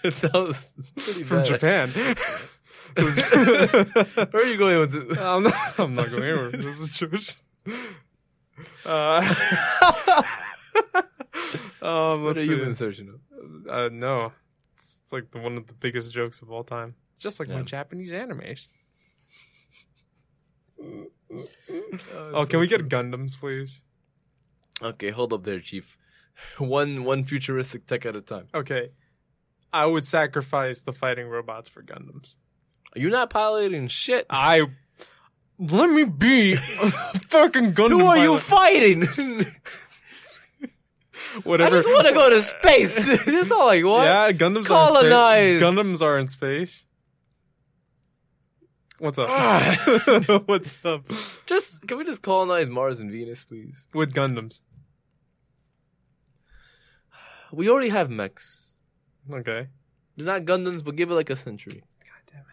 [0.20, 1.46] that was pretty from bad.
[1.46, 1.92] Japan.
[2.96, 5.18] Was- Where are you going with this?
[5.18, 6.50] I'm not, I'm not going anywhere.
[6.50, 7.36] This is Jewish.
[8.84, 9.22] Uh,
[11.80, 13.20] um, What are you been searching up?
[13.68, 14.32] Uh, no,
[14.74, 16.94] it's, it's like the, one of the biggest jokes of all time.
[17.14, 18.42] It's just like my Japanese anime.
[21.32, 23.82] Oh, Oh, can we get Gundams, please?
[24.82, 25.96] Okay, hold up there, Chief.
[26.58, 28.48] One one futuristic tech at a time.
[28.54, 28.90] Okay,
[29.72, 32.36] I would sacrifice the fighting robots for Gundams.
[32.96, 34.26] You're not piloting shit.
[34.30, 34.62] I
[35.58, 36.56] let me be a
[37.28, 37.90] fucking Gundam.
[38.00, 39.02] Who are you fighting?
[41.44, 41.76] Whatever.
[41.76, 43.24] I just want to go to space.
[43.24, 44.04] That's all I want.
[44.04, 45.12] Yeah, Gundams Colonize.
[45.12, 45.62] Are in space.
[45.62, 46.86] Gundams are in space.
[49.02, 49.28] What's up?
[50.46, 51.04] What's up
[51.44, 53.88] Just can we just colonize Mars and Venus, please?
[53.92, 54.60] with Gundams?
[57.52, 58.76] We already have mechs.
[59.28, 59.66] Okay.
[60.16, 61.82] They're not Gundams, but give it like a century.
[62.04, 62.44] God damn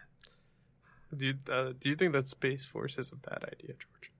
[1.12, 1.18] it.
[1.18, 4.12] Do you uh, do you think that Space Force is a bad idea, George?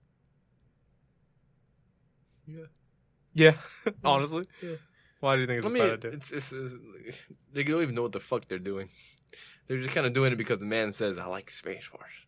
[2.47, 2.67] Yeah.
[3.33, 3.91] Yeah.
[4.05, 4.45] Honestly.
[4.63, 4.77] Yeah.
[5.21, 6.11] Why do you think it's I a mean, bad idea?
[6.11, 6.75] it's, it's, it's
[7.53, 8.89] they don't even know what the fuck they're doing.
[9.67, 12.25] They're just kind of doing it because the man says, "I like Space Force."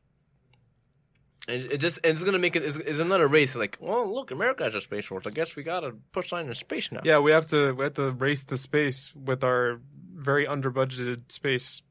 [1.47, 3.55] And it just it's gonna make it it's, it's another race.
[3.55, 5.27] Like, well, look, America has a space force.
[5.27, 7.01] I guess we gotta push on in space now.
[7.03, 9.81] Yeah, we have to we have to race to space with our
[10.15, 11.81] very under budgeted space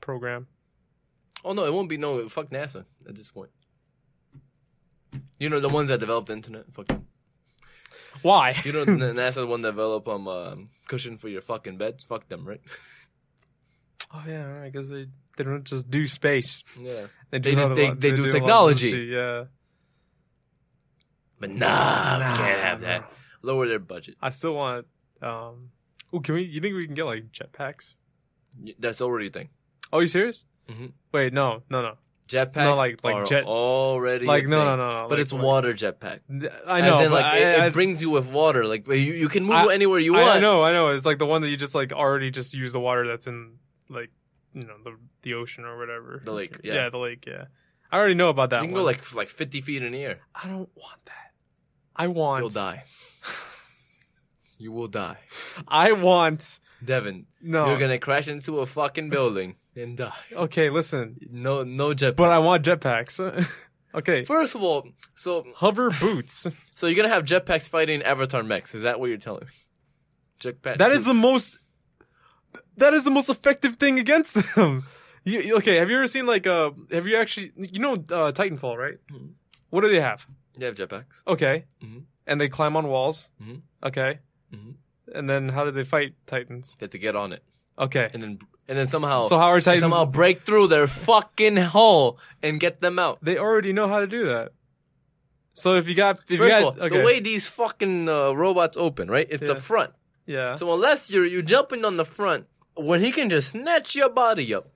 [0.00, 0.48] program.
[1.44, 3.50] Oh no, it won't be no fuck NASA at this point.
[5.38, 6.72] You know the ones that developed the internet.
[6.72, 7.06] Fuck them.
[8.22, 8.54] Why?
[8.64, 10.54] You know NASA the one that developed um uh,
[10.86, 12.04] cushion for your fucking beds.
[12.04, 12.60] Fuck them, right?
[14.12, 16.62] oh yeah, right, because they they don't just do space.
[16.80, 17.06] Yeah.
[17.30, 18.90] They, They do just- other they- lo- they do of technology.
[19.10, 19.44] Yeah,
[21.40, 23.10] But nah, Nah, can't have that.
[23.42, 24.16] Lower their budget.
[24.22, 24.86] I still want.
[25.20, 25.70] Um,
[26.12, 26.42] oh, can we?
[26.44, 27.94] You think we can get like jetpacks?
[28.78, 29.48] That's already a thing.
[29.92, 30.44] Oh, you serious?
[30.70, 30.92] Mhm.
[31.12, 31.94] Wait, no, no, no.
[32.28, 35.00] Jetpacks No, like- like are jet- already Like no, no, no, no.
[35.08, 36.20] But like, it's water jetpack.
[36.66, 38.66] I know, in, like I, it, I, it brings you with water.
[38.66, 40.28] Like you, you can move I- anywhere you want.
[40.28, 40.88] I know, I know.
[40.88, 43.58] It's like the one that you just like already just use the water that's in
[43.90, 44.10] like
[44.54, 46.22] you know the the ocean or whatever.
[46.24, 46.88] The lake, Yeah, yeah.
[46.88, 47.24] the lake.
[47.26, 47.44] Yeah,
[47.92, 48.62] I already know about that.
[48.62, 48.80] You can one.
[48.82, 50.20] go like like fifty feet in the air.
[50.34, 51.32] I don't want that.
[51.94, 52.40] I want.
[52.42, 52.84] You'll die.
[54.56, 55.18] You will die,
[55.66, 56.60] I want.
[56.82, 57.26] Devin.
[57.42, 57.66] No.
[57.68, 60.12] You're gonna crash into a fucking building and die.
[60.32, 61.16] Okay, listen.
[61.30, 62.16] No, no jetpack.
[62.16, 63.18] But I want jetpacks.
[63.94, 64.24] okay.
[64.24, 66.46] First of all, so Hover boots.
[66.74, 68.74] so you're gonna have jetpacks fighting Avatar mechs.
[68.74, 69.50] Is that what you're telling me?
[70.40, 70.78] Jetpack.
[70.78, 71.58] That is the most.
[72.76, 74.84] That is the most effective thing against them.
[75.24, 76.70] You, okay, have you ever seen like uh?
[76.92, 78.98] Have you actually you know uh, Titanfall right?
[79.12, 79.30] Mhm.
[79.70, 80.26] What do they have?
[80.58, 81.22] They have jetpacks.
[81.26, 82.02] Okay, Mhm.
[82.26, 83.30] and they climb on walls.
[83.42, 83.62] Mhm.
[83.82, 84.18] Okay,
[84.54, 84.74] Mhm.
[85.14, 86.76] and then how do they fight Titans?
[86.78, 87.42] You have to get on it,
[87.78, 89.80] Okay, and then and then somehow so how are Titans?
[89.82, 93.18] somehow break through their fucking hull and get them out.
[93.22, 94.52] they already know how to do that.
[95.54, 98.08] So if you got if you First got of all, okay, the way these fucking
[98.08, 99.26] uh, robots open, right?
[99.30, 99.92] It's a front.
[100.26, 100.56] yeah.
[100.56, 104.52] So unless you're you jumping on the front, when he can just snatch your body
[104.54, 104.68] up.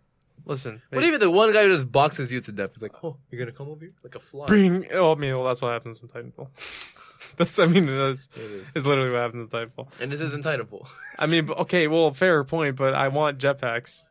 [0.45, 3.17] Listen, But even the one guy who just boxes you to death is like, oh,
[3.31, 4.47] you're gonna come over here like a fly.
[4.47, 4.87] bring.
[4.93, 6.49] Oh, I mean, well, that's what happens in Titanfall.
[7.39, 8.73] that's I mean, that's It is.
[8.77, 9.89] it's literally what happens in Titanfall.
[10.01, 10.89] And this isn't Titanfall.
[11.19, 14.03] I mean, okay, well, fair point, but I want jetpacks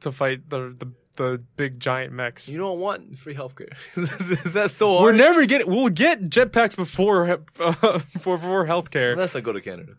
[0.00, 2.48] to fight the the, the big giant mechs.
[2.48, 3.72] You don't want free healthcare.
[4.46, 5.68] is that so We're never getting.
[5.70, 7.72] We'll get jetpacks before uh,
[8.20, 9.12] for for healthcare.
[9.12, 9.94] Unless I go to Canada.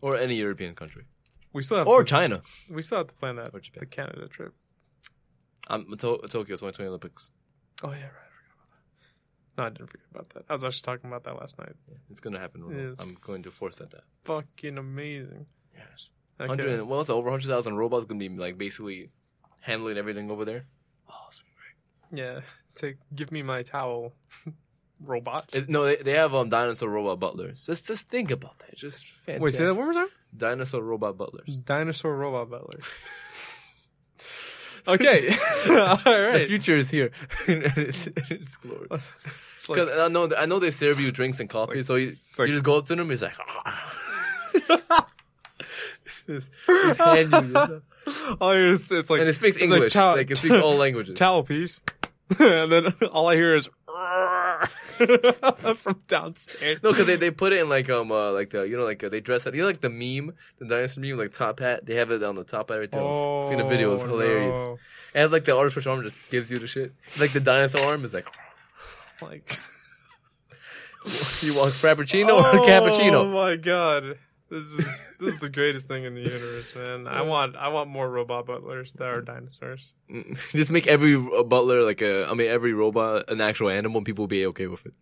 [0.00, 1.04] Or any European country.
[1.52, 2.42] We still have Or to, China.
[2.70, 3.80] we still have to plan that Or Japan.
[3.80, 4.52] the Canada trip.
[5.68, 7.30] Um, to- Tokyo 2020 Olympics.
[7.82, 8.04] Oh yeah, right.
[8.04, 8.82] I forgot about that.
[9.58, 10.44] No, I didn't forget about that.
[10.48, 11.72] I was actually talking about that last night.
[12.10, 12.62] It's gonna happen.
[13.00, 13.90] I'm going to force that.
[13.90, 14.02] that.
[14.22, 15.46] Fucking amazing.
[15.76, 16.10] Yes.
[16.40, 16.48] Okay.
[16.48, 19.10] 100, well, it's over 100,000 robots gonna be like basically
[19.60, 20.64] handling everything over there.
[21.10, 21.42] Oh, it's
[22.10, 22.40] gonna Yeah,
[22.76, 24.12] take give me my towel,
[25.04, 25.50] robot.
[25.52, 27.66] It- no, they, they have um dinosaur robot butlers.
[27.66, 28.76] Just just think about that.
[28.76, 29.42] Just fantastic.
[29.42, 30.08] Wait, say that one more time.
[30.36, 31.58] Dinosaur robot butlers.
[31.58, 32.78] Dinosaur robot butler.
[34.86, 35.28] okay,
[35.70, 37.10] all The future is here.
[37.46, 39.12] it's, it's glorious.
[39.68, 42.16] It's like- Because I know I know they serve you drinks and coffee, so you,
[42.38, 43.10] like- you just go up to them.
[43.10, 43.34] He's like,
[44.66, 44.86] Just-
[46.26, 46.48] just
[48.40, 49.94] all I is it's like and it speaks it's like English.
[49.94, 51.18] like it speaks all languages.
[51.18, 51.80] towel piece,
[52.38, 53.68] and then all I hear is
[55.76, 56.82] from downstairs.
[56.82, 59.02] No, because they, they put it in like um uh, like the you know like
[59.04, 61.84] uh, they dress it you know like the meme the dinosaur meme like top hat
[61.86, 63.02] they have it on the top hat there.
[63.04, 64.50] I've seen the video it's Oh, hilarious.
[64.54, 64.78] no.
[65.14, 68.04] It has like the artificial arm just gives you the shit like the dinosaur arm
[68.04, 68.26] is like
[69.20, 69.58] Like
[71.42, 73.22] you want frappuccino or cappuccino.
[73.22, 74.18] Oh my god.
[74.50, 74.76] This is
[75.20, 77.06] this is the greatest thing in the universe, man.
[77.06, 79.94] I want I want more robot butlers that are dinosaurs.
[80.10, 83.98] Mm, Just make every uh, butler like a I mean every robot an actual animal
[83.98, 84.94] and people will be okay with it.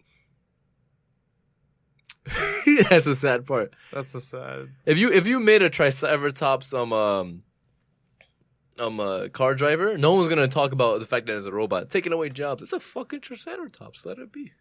[2.91, 3.73] That's the sad part.
[3.93, 4.67] That's a sad.
[4.85, 7.43] If you if you made a Triceratops um um
[8.79, 11.91] um a car driver, no one's gonna talk about the fact that it's a robot
[11.91, 12.63] taking away jobs.
[12.63, 14.05] It's a fucking Triceratops.
[14.05, 14.53] Let it be.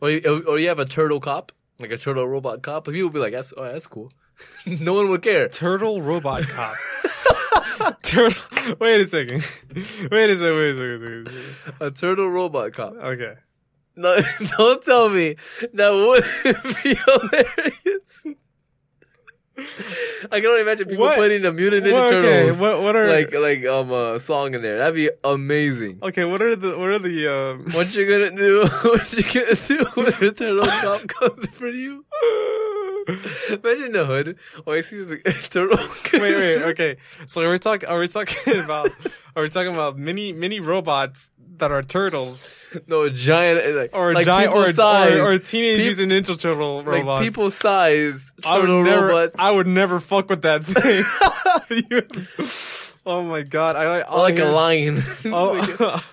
[0.00, 3.10] Or you, or you have a turtle cop, like a turtle robot cop, people will
[3.10, 4.10] be like, "That's oh, that's cool."
[4.66, 5.48] no one would care.
[5.48, 6.74] Turtle robot cop.
[8.02, 8.42] Turtle.
[8.78, 9.46] Wait a second.
[10.10, 10.56] Wait a second.
[10.56, 11.00] Wait a second.
[11.00, 11.76] Wait a second.
[11.80, 12.94] A turtle robot cop.
[12.94, 13.34] Okay.
[13.96, 14.18] No,
[14.58, 15.36] don't tell me
[15.74, 18.38] that wouldn't be hilarious.
[20.32, 21.16] I can only imagine people What?
[21.16, 22.40] putting the Mutant Ninja What, okay.
[22.42, 24.78] Turtles What what are like like um a song in there.
[24.78, 25.98] That'd be amazing.
[26.02, 26.24] okay?
[26.24, 27.66] What are the what are the um?
[27.72, 28.66] What you gonna do?
[28.82, 32.04] What you gonna do when the turtle cop comes for you?
[33.50, 34.36] Imagine the hood.
[34.66, 35.16] Oh, I see the
[35.50, 35.78] turtle.
[36.20, 36.62] wait, wait.
[36.72, 36.96] Okay.
[37.26, 37.88] So are we talking?
[37.88, 38.90] Are we talking about?
[39.34, 44.14] Are we talking about mini mini robots that are turtles, No, giant like or a
[44.14, 48.56] like giant, or, size, or or teenage Peop- mutant ninja turtle like people size I
[48.58, 49.06] would turtle never.
[49.06, 49.36] robots.
[49.38, 51.04] I would never fuck with that thing.
[53.06, 53.76] Oh my god!
[53.76, 55.02] I like all like I a hear- lion.
[55.32, 55.58] All,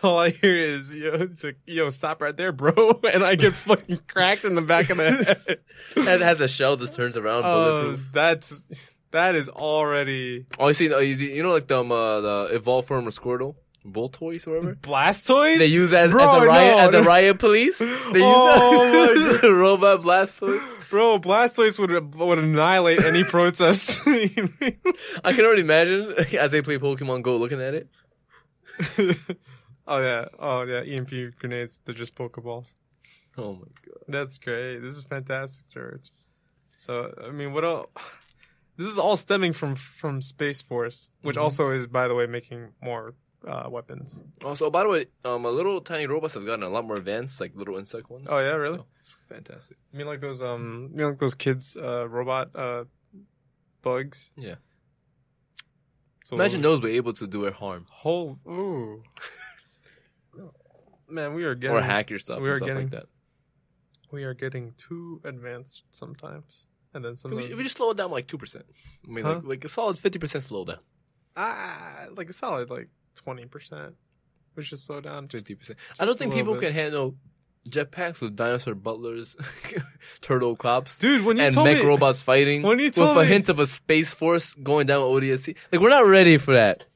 [0.04, 3.54] all I hear is yo, it's like, yo, stop right there, bro, and I get
[3.54, 5.60] fucking cracked in the back of the head.
[6.06, 8.10] that has a shell that turns around, Oh, bulletproof.
[8.14, 8.64] that's
[9.12, 12.50] that is already Oh, you see, you see, you know, like the um, uh, the
[12.54, 13.56] evolved form of Squirtle,
[13.92, 14.76] Voltoise or whatever.
[14.76, 15.58] Blastoise.
[15.58, 17.80] They use as, Bro, as a riot no, as a riot police.
[17.80, 20.90] They use Oh that my robot Blastoise.
[20.90, 24.02] Bro, Blastoise would would annihilate any protest.
[24.08, 27.88] I can already imagine as they play Pokemon Go, looking at it.
[29.88, 31.82] oh yeah, oh yeah, EMP grenades.
[31.86, 32.74] They're just Pokeballs.
[33.38, 34.04] Oh my god!
[34.08, 34.80] That's great.
[34.80, 36.12] This is fantastic, George.
[36.76, 37.88] So, I mean, what else?
[38.80, 41.42] This is all stemming from from Space Force, which Mhm.
[41.42, 44.24] also is, by the way, making more uh, weapons.
[44.44, 47.40] Also, by the way, um, a little tiny robots have gotten a lot more advanced,
[47.42, 48.28] like little insect ones.
[48.30, 48.78] Oh, yeah, really?
[48.78, 49.78] So, it's fantastic.
[49.94, 52.86] I mean, like those um, you know, like those kids uh, robot uh,
[53.82, 54.32] bugs.
[54.38, 54.56] Yeah.
[56.24, 59.02] So Imagine those be able to do it harm whole ooh.
[61.10, 63.06] Man, we are getting or hack your stuff we and are stuff getting- like that.
[64.12, 67.92] we are getting too advanced sometimes, and then If sometimes we, if we just slow
[67.92, 68.66] it down like two percent,
[69.08, 69.36] I mean, Huh?
[69.36, 70.80] like, like a solid fifty percent slowdown,
[71.38, 73.96] ah, like a solid like twenty percent.
[74.56, 75.28] We should slow down.
[75.28, 75.78] Fifty percent.
[76.00, 76.62] I don't think people bit.
[76.62, 77.16] can handle
[77.70, 79.36] jetpacks with dinosaur butlers,
[80.22, 83.18] turtle cops, dude, when you and told mech me, robots fighting when you told with
[83.18, 85.56] a me- hint of a space force going down with ODST.
[85.72, 86.88] Like we're not ready for that.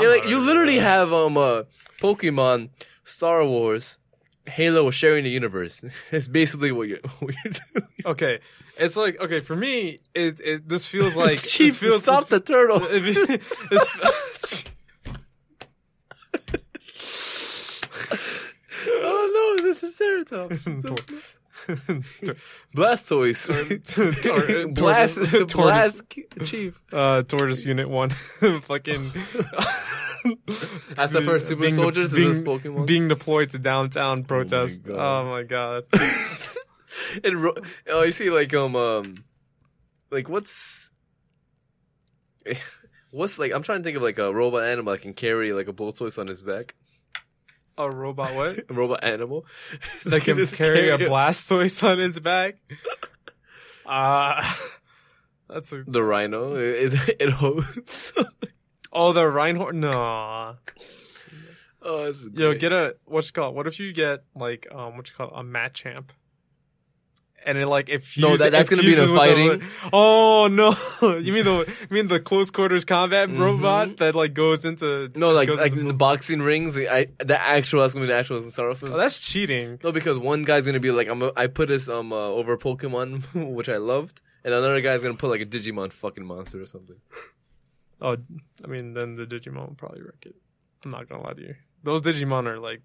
[0.00, 1.62] Yeah, like you literally have um uh,
[2.00, 2.70] Pokemon,
[3.04, 3.98] Star Wars,
[4.46, 5.84] Halo sharing the universe.
[6.12, 7.88] It's basically what you're, what you're doing.
[8.04, 8.40] Okay,
[8.78, 10.00] it's like okay for me.
[10.14, 12.80] It, it this feels like Chief, this feels stop the turtle.
[12.80, 14.64] this, oh no, this
[19.82, 21.14] is Ceratops.
[22.76, 23.46] Blastoise.
[23.86, 26.02] Tor- tor- Blast, tortoise- Blast
[26.44, 26.80] Chief.
[26.92, 29.10] uh, Tortoise Unit One, fucking.
[30.94, 32.86] That's the first super being, soldiers being, in this Pokemon.
[32.86, 34.84] being deployed to downtown protest.
[34.84, 34.98] God.
[34.98, 35.84] Oh my god!
[37.24, 37.54] and ro-
[37.88, 39.24] oh, you see, like um, um,
[40.10, 40.90] like what's
[43.10, 43.52] what's like?
[43.52, 46.18] I'm trying to think of like a robot animal that can carry like a Blastoise
[46.18, 46.74] on his back.
[47.78, 48.58] A robot what?
[48.68, 49.46] A robot animal
[50.04, 52.56] That can just carry a Blastoise on its back?
[53.86, 54.42] Uh
[55.48, 56.56] that's a The rhino.
[56.56, 58.12] It, it, it holds.
[58.92, 59.74] oh the Reinhardt.
[59.74, 60.56] No,
[61.82, 63.54] oh, yo, get a what's it called?
[63.54, 66.10] What if you get like um what you call it, a Machamp?
[67.46, 69.62] And it like if No, that- that's gonna be the fighting.
[69.92, 70.74] Oh no!
[71.18, 73.38] you mean the you mean the close quarters combat Mhm.
[73.38, 76.76] robot that like goes into no, like like into- the boxing rings.
[76.76, 78.92] I the actual that's gonna be the actual to start off with.
[78.92, 79.78] oh, that's cheating.
[79.82, 81.22] No, because one guy's gonna be like, I'm.
[81.22, 85.14] A, I put this um uh, over Pokemon, which I loved, and another guy's gonna
[85.14, 86.96] put like a Digimon fucking monster or something.
[88.00, 88.16] Oh,
[88.62, 90.34] I mean then the Digimon will probably wreck it.
[90.84, 91.54] I'm not gonna lie to you.
[91.82, 92.82] Those Digimon are like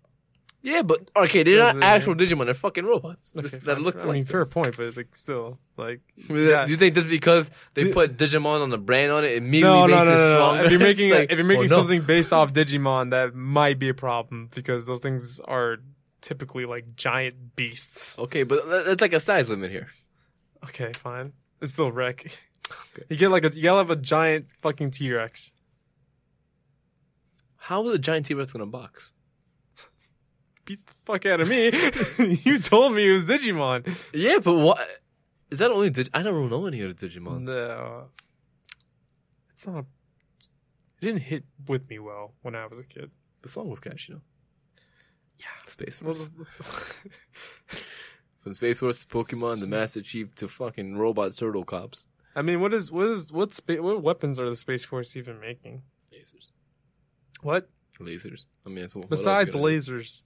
[0.66, 2.45] Yeah, but okay, they're Those not are- actual Digimon.
[2.45, 4.07] They're fucking robots just, that look I like.
[4.14, 4.32] mean, them.
[4.32, 8.70] fair point, but like still like Do you think just because they put Digimon on
[8.70, 10.34] the brand on it immediately No, no, makes no, it no, no.
[10.36, 10.64] stronger?
[10.66, 11.76] If you're making It's like, if you're making no.
[11.76, 15.80] something based off Digimon, that might be a problem because those things are
[16.22, 18.18] typically like giant beasts.
[18.18, 19.89] Okay, but that- that's like a size limit here.
[20.64, 21.34] Okay, fine.
[21.61, 22.26] It's still wreck.
[23.09, 25.51] You get like a you gotta have a giant fucking T Rex.
[27.57, 29.14] How is a giant T Rex gonna box?
[30.66, 31.66] Beats the fuck out of me.
[32.43, 33.86] you told me it was Digimon.
[34.14, 34.80] Yeah, but what?
[35.51, 35.89] Is that only?
[35.89, 37.41] Dig- I don't know any other Digimon.
[37.41, 38.05] No,
[39.51, 39.86] it's not.
[41.01, 43.11] It didn't hit with me well when I was a kid.
[43.41, 44.22] The song was catchy, you know.
[45.38, 45.45] Yeah.
[45.68, 46.30] Space We'll Force.
[46.30, 47.84] just, let's-
[48.39, 52.07] From Space Force to Pokemon, the Master Chief to fucking robot turtle cops.
[52.36, 55.39] I mean, what is what is what spa- what weapons are the Space Force even
[55.39, 55.82] making?
[56.14, 56.51] Lasers.
[57.41, 58.45] What Lasers.
[58.66, 60.24] I mean, that's what, what besides gonna lasers?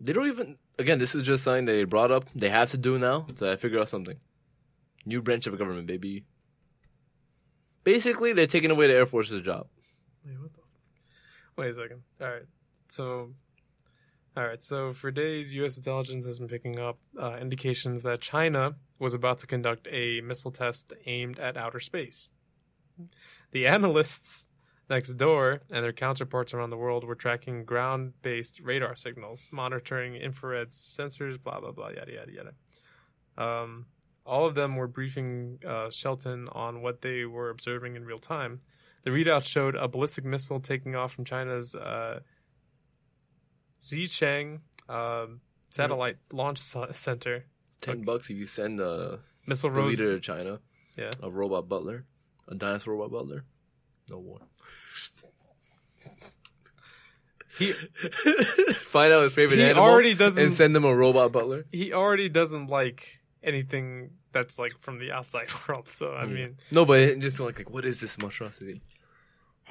[0.00, 0.56] They don't even.
[0.78, 2.26] Again, this is just something they brought up.
[2.34, 3.26] They have to do now.
[3.40, 4.18] I figure out something.
[5.06, 6.24] New branch of government, baby.
[7.84, 9.68] Basically, they're taking away the Air Force's job.
[10.24, 10.60] Wait, what the?
[11.56, 12.02] Wait a second.
[12.20, 12.46] All right,
[12.88, 13.30] so.
[14.36, 15.78] All right, so for days, U.S.
[15.78, 20.50] intelligence has been picking up uh, indications that China was about to conduct a missile
[20.50, 22.30] test aimed at outer space.
[23.52, 24.46] The analysts
[24.88, 30.14] next door and their counterparts around the world were tracking ground based radar signals, monitoring
[30.14, 32.52] infrared sensors, blah, blah, blah, yada, yada, yada.
[33.36, 33.86] Um,
[34.24, 38.58] all of them were briefing uh, Shelton on what they were observing in real time.
[39.02, 42.20] The readout showed a ballistic missile taking off from China's uh,
[43.80, 47.44] Xichang um satellite launch center.
[47.82, 48.04] Ten Okay.
[48.04, 49.98] bucks if you send uh, Missile the rose.
[49.98, 50.60] leader to China.
[50.96, 51.10] Yeah.
[51.22, 52.04] A robot butler.
[52.48, 53.44] A dinosaur robot butler.
[54.08, 54.38] No war.
[57.58, 57.72] He
[58.82, 60.42] Find out his favorite he animal already doesn't.
[60.42, 61.64] and send him a robot butler.
[61.72, 65.88] he already doesn't like anything that's like from the outside world.
[65.90, 66.28] So I Yeah.
[66.30, 68.80] mean, No, but just like, like what is this monstrosity?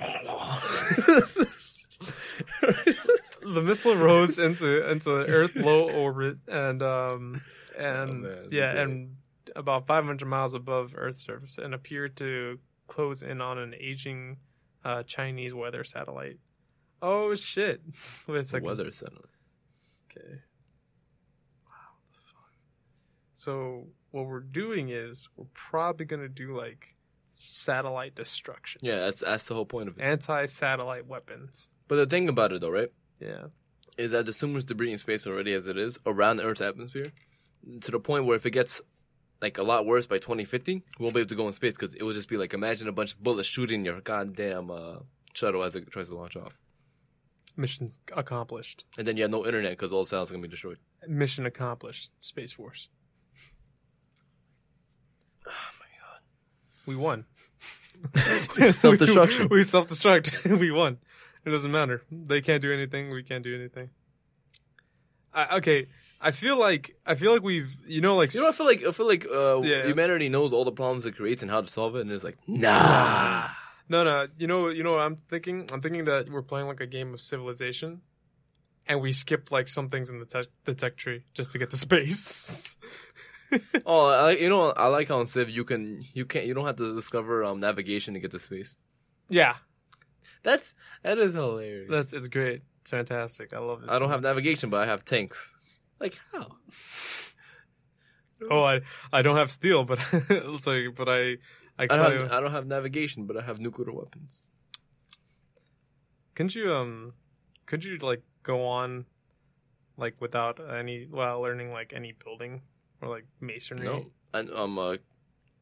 [3.42, 7.42] the missile rose into into Earth low orbit and um
[7.78, 9.16] and Oh, man, yeah and
[9.56, 14.38] about 500 miles above Earth's surface and appeared to close in on an aging
[14.84, 16.38] uh, Chinese weather satellite.
[17.02, 17.82] Oh shit!
[18.28, 18.68] Wait a second.
[18.68, 19.26] Weather satellite.
[20.12, 20.40] Okay.
[21.66, 21.74] Wow.
[22.06, 22.52] The fuck?
[23.34, 26.96] So what we're doing is we're probably gonna do like
[27.30, 30.02] satellite destruction, Yeah, that's that's the whole point of it.
[30.02, 31.68] anti-satellite weapons.
[31.90, 33.48] But the thing about it, though, right, Yeah.
[33.98, 36.62] is that there's so much debris in space already as it is around the Earth's
[36.62, 37.12] atmosphere,
[37.82, 38.82] to the point where if it gets
[39.46, 41.93] like a lot worse by 2050, we won't be able to go in space because
[41.93, 44.96] it will just be like imagine a bunch of bullets shooting your goddamn uh,
[45.34, 46.60] shuttle as it tries to launch off,
[47.56, 48.86] Mission accomplished.
[48.98, 50.80] and then you have no internet because all the satellites are gonna be destroyed.
[51.08, 52.10] Mission accomplished.
[52.22, 52.89] Space Force.
[55.48, 56.22] Oh my god!
[56.88, 57.26] We won.
[58.72, 59.50] Self-destruction.
[59.50, 60.60] We, we self-destruct.
[60.60, 60.98] we won.
[61.46, 62.02] It doesn't matter.
[62.12, 63.12] They can't do anything.
[63.12, 63.91] We can't do anything.
[65.32, 65.86] I, okay.
[66.22, 68.84] I feel like I feel like we've you know like You know, I feel like
[68.84, 69.86] I feel like uh, Yeah.
[69.86, 72.38] humanity knows all the problems it creates and how to solve it, and it's like
[72.47, 73.47] nah.
[73.88, 74.28] No, no.
[74.38, 75.70] You know, you know what I'm thinking?
[75.72, 78.01] I'm thinking that we're playing like a game of civilization,
[78.88, 81.70] and we skipped like some things in the tech, the tech tree just to get
[81.72, 82.78] to space.
[83.86, 86.66] Oh, I, you know, I like how in Civ you can you can't you don't
[86.66, 88.76] have to discover um, navigation to get to space.
[89.30, 89.55] yeah,
[90.43, 91.88] That's that is hilarious.
[91.89, 92.63] that's it's great.
[92.82, 93.53] It's fantastic.
[93.53, 93.89] I love it.
[93.89, 94.30] I so don't have much.
[94.30, 95.53] navigation, but I have tanks.
[96.00, 96.58] Like how?
[98.50, 98.82] Oh, I
[99.14, 100.00] I don't have steel, but
[100.60, 101.38] sorry, but I
[101.78, 102.28] I I don't, tell have, you.
[102.30, 104.43] I don't have navigation, but I have nuclear weapons.
[106.36, 107.14] Couldn't you um,
[107.66, 109.06] could you like go on,
[109.98, 112.62] like without any while learning like any building
[113.02, 113.86] or like masonry?
[113.86, 114.98] No, and um, uh,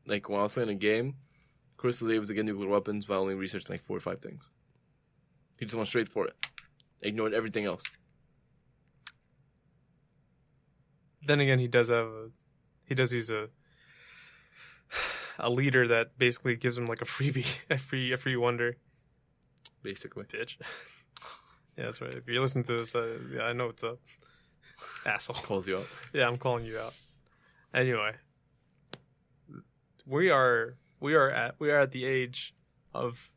[0.08, 1.16] like when I was playing a game,
[1.78, 4.52] Chris was able to get nuclear weapons by only researching like four or five things.
[5.60, 6.36] He just went straight for it,
[7.04, 7.84] ignored everything else.
[11.26, 12.30] Then again, he does have a,
[12.86, 13.50] he does use a
[15.40, 18.78] a leader that basically gives him like a freebie, a free a free wonder,
[19.84, 20.58] Basically, bitch.
[21.78, 22.14] yeah, that's right.
[22.14, 24.00] If you listen to this, uh, yeah, I know what's up,
[25.06, 25.36] asshole.
[25.44, 25.88] calls you out.
[26.14, 26.94] Yeah, I'm calling you out.
[27.74, 28.14] Anyway,
[30.06, 32.56] we are we are at we are at the age
[32.94, 33.30] of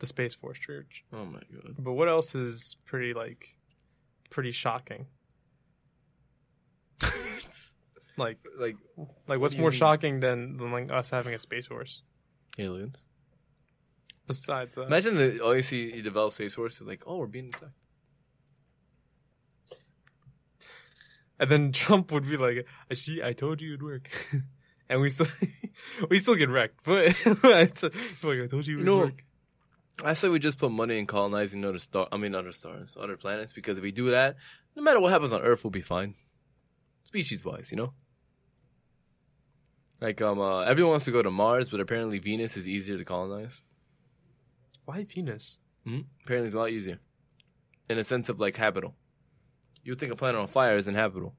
[0.00, 1.04] the Space Force Church.
[1.12, 1.76] Oh my god.
[1.78, 3.56] But what else is pretty like
[4.28, 5.06] pretty shocking?
[8.16, 8.76] Like Like
[9.26, 9.78] like what's do you more mean?
[9.78, 12.02] shocking than, than like us having a space force?
[12.58, 13.06] aliens.
[14.26, 17.26] Besides that, Imagine the all you see you develop space force is like, oh, we're
[17.26, 17.72] being attacked.
[21.38, 24.08] and then Trump would be like, "I see, I told you it'd work,"
[24.88, 25.26] and we still
[26.10, 26.80] we still get wrecked.
[26.84, 29.24] But it's like, I told you it would know, work.
[30.04, 32.08] I say we just put money in colonizing other star.
[32.12, 34.36] I mean, other stars, other planets, because if we do that,
[34.76, 36.14] no matter what happens on Earth, we'll be fine.
[37.12, 37.92] Species wise, you know.
[40.00, 43.04] Like um, uh, everyone wants to go to Mars, but apparently Venus is easier to
[43.04, 43.60] colonize.
[44.86, 45.58] Why Venus?
[45.84, 46.98] hmm Apparently, it's a lot easier,
[47.90, 48.94] in a sense of like habitable.
[49.84, 51.34] You would think a planet on fire is inhabitable,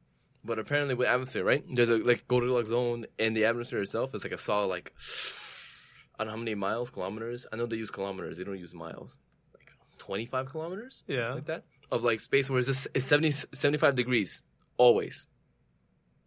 [0.45, 1.63] but apparently with atmosphere, right?
[1.73, 4.93] There's a like Goldilocks zone, and the atmosphere itself is like a solid like
[6.19, 7.47] I don't know how many miles, kilometers.
[7.51, 9.17] I know they use kilometers; they don't use miles.
[9.55, 11.33] Like 25 kilometers, Yeah.
[11.33, 14.43] like that, of like space where it's just it's 70, 75 degrees
[14.77, 15.27] always,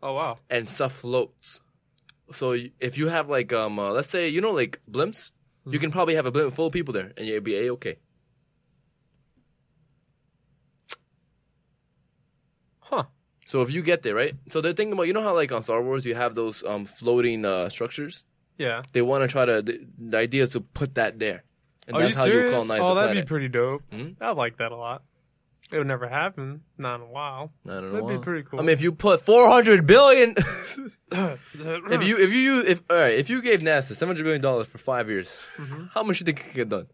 [0.06, 0.36] Oh wow.
[0.48, 1.60] and stuff floats.
[2.30, 5.32] So if you have like um, uh, let's say you know like blimps,
[5.66, 5.82] you Mhm.
[5.82, 7.96] can probably have a blimp full of people there, and you'd be a okay.
[12.80, 13.04] Huh.
[13.46, 14.34] So if you get there, right?
[14.50, 16.84] So they're thinking about you know how like on Star Wars you have those um
[16.84, 18.24] floating uh structures.
[18.58, 18.82] Yeah.
[18.92, 19.60] They want to try to.
[19.62, 21.44] The, the idea is to put that there,
[21.86, 22.44] and Are that's you how serious?
[22.46, 23.24] you colonize oh, that'd planet.
[23.24, 23.82] be pretty dope.
[23.92, 24.16] Mhm.
[24.20, 25.02] I like that a lot.
[25.72, 26.62] It would never happen.
[26.78, 27.52] Not in a while.
[27.66, 28.02] I don't know.
[28.06, 28.60] That'd be pretty cool.
[28.60, 30.34] I mean, if you put four hundred billion,
[31.12, 34.42] if you if you use if all right, if you gave NASA seven hundred billion
[34.42, 35.90] dollars for five years, Mhm.
[35.92, 36.86] how much do you think could get done?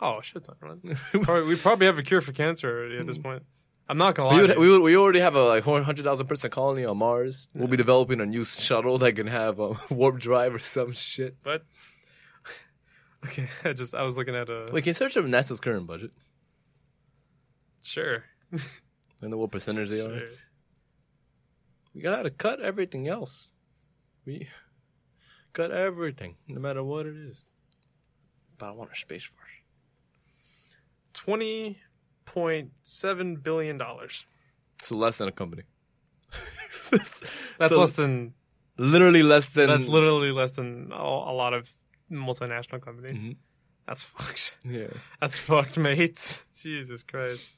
[0.00, 0.98] oh shit, ton, man.
[1.22, 3.42] probably, we probably have a cure for cancer already at this point.
[3.88, 4.40] I'm not gonna lie.
[4.40, 4.60] We, to would, you.
[4.60, 7.48] we, would, we already have a like hundred thousand person colony on Mars.
[7.54, 11.36] We'll be developing a new shuttle that can have a warp drive or some shit.
[11.42, 11.62] But
[13.26, 16.10] okay, I just I was looking at a We can search up NASA's current budget.
[17.84, 18.24] Sure.
[19.22, 20.18] I know what percentage they are.
[20.18, 20.28] sure.
[21.94, 23.50] We gotta cut everything else.
[24.26, 24.48] We
[25.52, 27.44] cut everything, no matter what it is.
[28.58, 29.48] But I want a space force.
[31.12, 31.78] Twenty
[32.24, 34.26] point seven billion dollars.
[34.82, 35.62] So less than a company.
[36.90, 38.34] That's So less than
[38.78, 39.68] literally less than.
[39.68, 41.70] that's literally less than a, a lot of
[42.10, 43.20] multinational companies.
[43.20, 43.36] Mhm.
[43.86, 44.58] That's fucked.
[44.64, 44.88] Yeah.
[45.20, 46.44] That's fucked, mate.
[46.60, 47.48] Jesus Christ.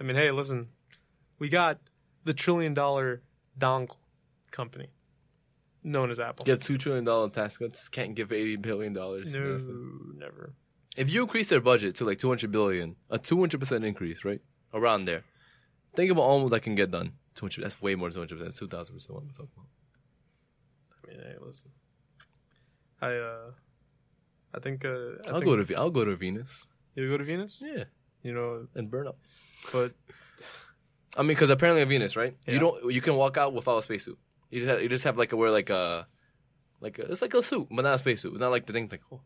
[0.00, 0.68] I mean, hey, listen,
[1.38, 1.78] we got
[2.24, 3.22] the trillion dollar
[3.58, 3.96] dongle
[4.50, 4.88] company
[5.82, 6.44] known as Apple.
[6.44, 7.88] Get two trillion dollar tax cuts.
[7.88, 9.32] Can't give eighty billion dollars.
[9.34, 9.58] no,
[10.16, 10.54] never.
[10.96, 14.24] If you increase their budget to like two hundred billion, a two hundred percent increase,
[14.24, 14.40] right
[14.72, 15.24] around there.
[15.94, 17.12] Think about all that can get done.
[17.34, 17.64] Two hundred.
[17.64, 18.56] That's way more than two hundred percent.
[18.56, 19.14] Two thousand percent.
[19.14, 19.68] What I'm I talking about?
[20.96, 21.70] I mean, hey, listen.
[23.00, 23.50] I uh,
[24.54, 25.74] I think uh, I I'll think go to.
[25.74, 26.66] I'll go to Venus.
[26.94, 27.60] You go to Venus?
[27.60, 27.84] Yeah,
[28.24, 29.16] You know, and burn up.
[29.72, 29.92] but
[31.16, 32.34] I mean, because apparently on Venus, right?
[32.46, 32.54] Yeah.
[32.54, 32.92] You don't.
[32.92, 34.18] You can walk out without a spacesuit.
[34.50, 34.82] You just have.
[34.82, 36.08] You just have like a wear like a,
[36.80, 38.32] like a, it's like a suit, but not a spacesuit.
[38.32, 39.20] It's not like the thing like oh,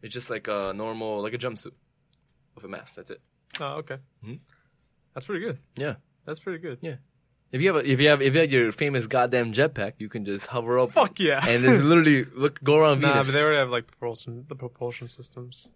[0.00, 1.72] it's just like a normal like a jumpsuit
[2.54, 2.94] with a mask.
[2.94, 3.20] That's it.
[3.60, 3.98] oh, okay.
[4.24, 4.38] Mhm.
[5.12, 5.58] That's pretty good.
[5.76, 5.96] Yeah.
[6.24, 6.78] That's pretty good.
[6.80, 6.96] Yeah.
[7.52, 10.08] If you have a, if you have if you have your famous goddamn jetpack, you
[10.08, 11.40] can just hover up Fuck yeah.
[11.46, 13.26] and then literally look go around nah, Venus.
[13.28, 15.68] but they already have like propulsion, the propulsion systems,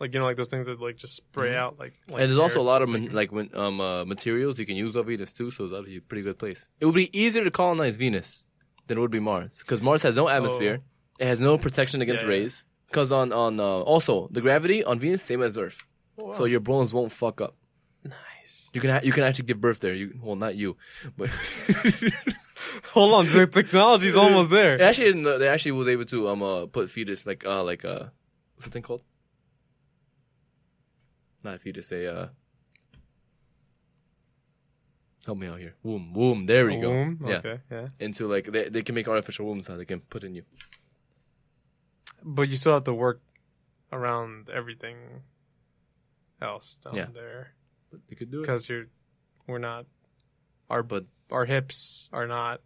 [0.00, 1.56] like you know, like those things that like just spray Mhm.
[1.56, 1.94] out like.
[2.08, 4.76] like and there's also a lot of making- like when, um uh, materials you can
[4.76, 6.68] use on Venus too, so it's obviously a pretty good place.
[6.80, 8.44] It would be easier to colonize Venus
[8.86, 10.80] than it would be Mars because Mars has no atmosphere.
[11.18, 12.28] It has no protection against Oh.
[12.28, 12.40] Yeah, yeah.
[12.42, 12.64] rays.
[12.88, 15.84] Because on on uh, also the gravity on Venus same as Earth,
[16.18, 16.32] Oh, wow.
[16.32, 17.54] so your bones won't fuck up.
[18.04, 18.70] nice.
[18.74, 19.94] You can ha- you can actually give birth there.
[19.94, 20.76] You well not you,
[21.16, 21.30] but
[22.92, 24.82] Hold on, the technology's almost they there.
[24.82, 28.04] actually they actually was able to um uh, put fetus like uh like uh
[28.54, 29.02] what's the thing called?
[31.46, 32.28] Not a fetus, a uh.
[35.26, 35.74] Help me out here.
[35.84, 36.46] Womb, womb.
[36.46, 36.90] There we go.
[36.90, 37.18] womb?
[37.24, 37.88] Yeah, Okay, yeah.
[38.00, 40.42] into like they they can make artificial wombs that They can put in you.
[42.24, 43.20] But you still have to work
[43.92, 44.96] around everything
[46.42, 47.06] else down Yeah.
[47.14, 47.54] there
[47.90, 48.42] But they could do it.
[48.42, 48.86] because you're
[49.46, 49.86] we're not
[50.68, 52.60] our But our hips are not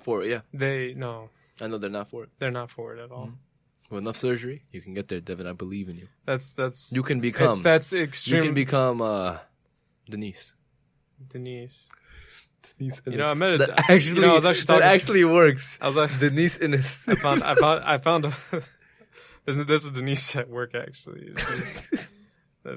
[0.00, 1.28] for it, yeah, they no
[1.60, 2.30] I know they're not for it.
[2.38, 3.32] they're not for it at all.
[3.92, 5.46] With enough surgery, you can get there, Devin.
[5.46, 6.08] I believe in you.
[6.24, 7.62] That's that's You can it's, become.
[7.62, 8.36] that's extreme.
[8.38, 9.38] you can become uh,
[10.08, 10.54] Denise.
[11.28, 11.90] Denise.
[12.78, 13.02] Denise.
[13.06, 14.20] You know, I met a- that you actually.
[14.22, 15.78] know, I was actually that talking- actually works.
[15.80, 17.04] I was like, Denise Innes.
[17.06, 18.32] I found I found I found a,
[19.44, 21.28] there's there's a Denise at work actually.
[21.32, 22.08] It's-
[22.64, 22.72] no,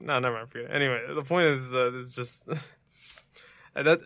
[0.00, 0.50] no, never mind.
[0.50, 0.74] Forget it.
[0.74, 2.44] Anyway, the point is that it's just
[3.74, 3.98] that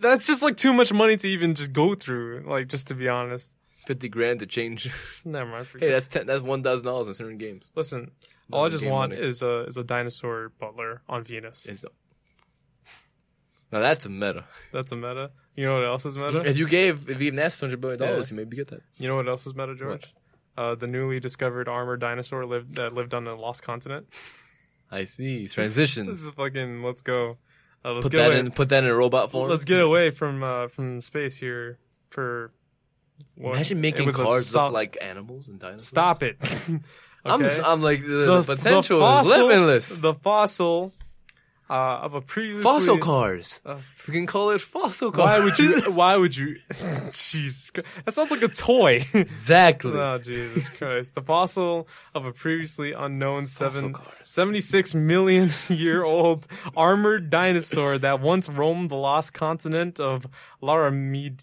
[0.00, 2.44] that's just like too much money to even just go through.
[2.46, 3.50] Like, just to be honest.
[3.86, 4.90] Fifty grand to change.
[5.24, 5.66] Never mind.
[5.78, 6.26] Hey, that's ten.
[6.26, 7.72] That's one thousand dollars in certain games.
[7.74, 8.10] Listen,
[8.52, 9.22] all I just want money.
[9.22, 11.64] is a is a dinosaur butler on Venus.
[11.66, 11.84] It's-
[13.72, 14.44] now that's a meta.
[14.72, 15.30] That's a meta.
[15.56, 16.38] You know what else is meta?
[16.44, 18.80] If you gave if you gave NASA hundred billion dollars, you maybe get that.
[18.96, 20.12] You know what else is meta, George?
[20.56, 24.06] Uh, the newly discovered armored dinosaur lived that lived on a lost continent.
[24.90, 26.24] I see This transitions.
[26.24, 26.82] is fucking.
[26.82, 27.38] Let's go.
[27.84, 28.38] Uh, let's put get that away.
[28.40, 28.50] in.
[28.52, 29.50] Put that in a robot form.
[29.50, 31.78] Let's get away from uh, from space here
[32.10, 32.52] for.
[33.36, 35.86] What- Imagine making cars sol- look like animals and dinosaurs.
[35.88, 36.36] Stop it.
[37.24, 37.44] I'm, Okay?
[37.44, 40.00] just, I'm like the, the, potential fossil, is limitless.
[40.00, 40.92] The fossil
[41.68, 43.60] uh, of a previously Fossil cars.
[43.66, 45.24] Uh, We can call it fossil cars.
[45.26, 45.80] why would you?
[45.90, 46.56] Why would you?
[47.10, 47.88] Jesus, Christ.
[48.04, 49.00] that sounds like a toy.
[49.12, 49.90] exactly.
[49.92, 51.16] oh Jesus Christ!
[51.16, 56.46] The fossil of a previously unknown seven, 76 million year old
[56.76, 60.26] armored dinosaur that once roamed the lost continent of
[60.62, 61.40] Laramid.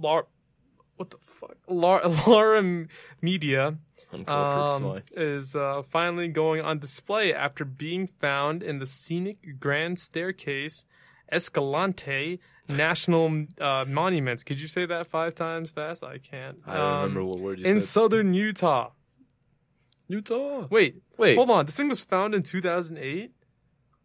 [0.00, 0.26] Lar,
[0.98, 1.56] what the fuck?
[1.68, 3.78] Laura, Laramidia
[4.12, 9.98] Uncultured um, is uh, finally going on display after being found in the scenic Grand
[9.98, 10.84] Staircase
[11.32, 14.44] Escalante National uh, Monument.
[14.46, 16.02] Could you say that five times fast?
[16.04, 16.58] I can't.
[16.66, 17.76] I don't Um, remember what word you in said.
[17.76, 18.90] In southern Utah.
[20.08, 20.66] Utah.
[20.70, 21.36] Wait, Wait.
[21.36, 21.66] hold on.
[21.66, 23.30] This thing was found in 2008.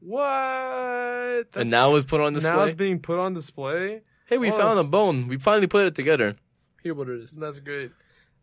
[0.01, 0.21] What?
[0.27, 2.51] That's, and now it's put on display.
[2.53, 4.01] now it's being put on display.
[4.27, 5.27] hey, we Oh, found a bone.
[5.29, 6.35] We finally put it together.
[6.83, 7.31] Here, what it is.
[7.31, 7.91] That's great.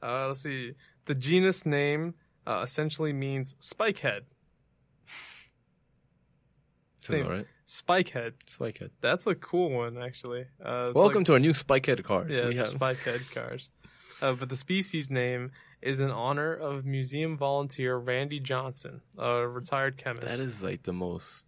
[0.02, 0.72] Uh, let's see.
[1.04, 2.14] The genus name
[2.46, 4.22] uh, essentially means spikehead.
[7.02, 7.46] Sounds all right.
[7.66, 8.32] Spikehead.
[8.46, 8.90] Spikehead.
[9.00, 10.46] That's a cool one, actually.
[10.62, 12.34] Uh, Welcome like, to our new Spikehead cars.
[12.34, 13.70] yeah, we have spikehead cars.
[14.20, 19.96] Uh, but the species name is in honor of museum volunteer Randy Johnson, a retired
[19.96, 20.26] chemist.
[20.26, 21.46] that is like the most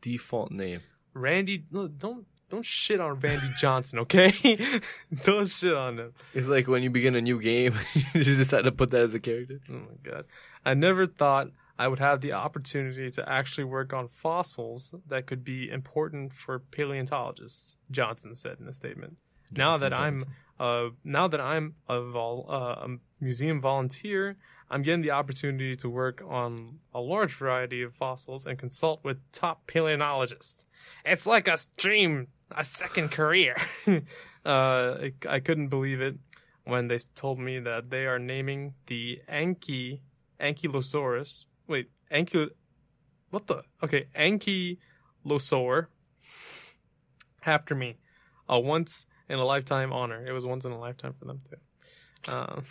[0.00, 0.80] default name.
[1.14, 1.64] Randy.
[1.70, 4.32] No, don't don't shit on Randy Johnson, okay?
[5.24, 6.14] don't shit on him.
[6.34, 7.74] It's like when you begin a new game,
[8.14, 9.60] you just decide to put that as a character.
[9.68, 10.24] Oh my god.
[10.64, 15.44] I never thought I would have the opportunity to actually work on fossils that could
[15.44, 19.16] be important for paleontologists, Johnson said in a statement.
[19.52, 20.24] Now that I'm
[20.58, 22.88] uh now that I'm a, vol- uh, a
[23.20, 24.36] museum volunteer,
[24.70, 29.18] I'm getting the opportunity to work on a large variety of fossils and consult with
[29.32, 30.64] top paleontologists.
[31.04, 32.26] It's like a dream,
[32.56, 33.56] a second career.
[33.86, 34.00] uh,
[34.46, 36.16] I, I couldn't believe it
[36.64, 40.00] when they told me that they are naming the Anky
[40.40, 41.46] Ankylosaurus.
[41.66, 42.48] Wait, Anky.
[43.30, 43.62] What the?
[43.82, 45.86] Okay, Ankylosaur.
[47.46, 47.96] After me,
[48.48, 50.24] a once in a lifetime honor.
[50.26, 51.56] It was once in a lifetime for them too.
[52.26, 52.64] Um,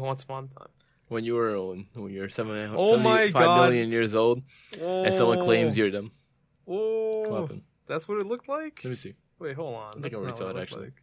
[0.00, 0.68] once upon a time.
[1.08, 3.68] when you were when, when you're seven, Oh my 75 God.
[3.70, 4.42] million years old,
[4.80, 6.10] and someone claims you're them.
[6.66, 7.62] Oh, What happened?
[7.86, 8.80] that's what it looked like.
[8.82, 9.14] Let me see.
[9.38, 9.94] Wait, hold on.
[9.98, 10.84] I think I already saw it, actually.
[10.86, 11.02] like.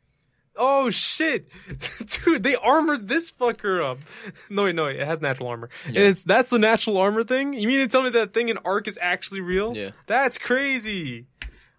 [0.58, 1.50] Oh shit,
[2.26, 2.44] dude!
[2.44, 4.00] They armored this fucker up.
[4.50, 5.70] No, wait, no, wait, it has natural armor.
[5.90, 6.02] Yeah.
[6.02, 7.54] It's that's the natural armor thing.
[7.54, 9.76] You mean to tell me that thing in Ark is actually real?
[9.76, 11.28] Yeah, That's crazy.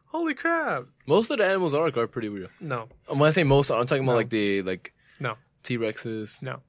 [0.06, 0.84] Holy crap!
[1.06, 2.48] most of the animals are are pretty real.
[2.60, 4.16] No, When I say most, I'm talking about No.
[4.18, 5.34] like the like No.
[5.62, 6.42] T Rexes.
[6.42, 6.60] no.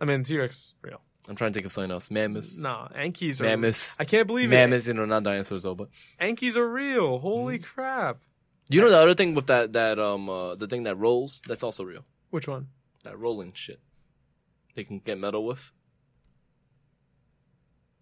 [0.00, 1.00] I mean, T Rex real.
[1.28, 2.08] I'm trying to think of something else.
[2.10, 2.56] Mammoths.
[2.56, 3.44] No, Ankies are.
[3.44, 3.96] Mammoths.
[3.98, 5.88] I can't believe Mammoths, you know, not dinosaurs though, but
[6.20, 6.24] it.
[6.24, 7.18] Ankies are real.
[7.18, 7.64] Holy Mm-hmm.
[7.64, 8.18] crap!
[8.70, 11.62] You know the other thing with that that um uh, the thing that rolls, that's
[11.62, 12.04] also real.
[12.30, 12.68] Which one?
[13.04, 13.80] That rolling shit.
[14.74, 15.72] They can get metal with.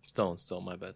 [0.06, 0.94] Stone, stone, my bad.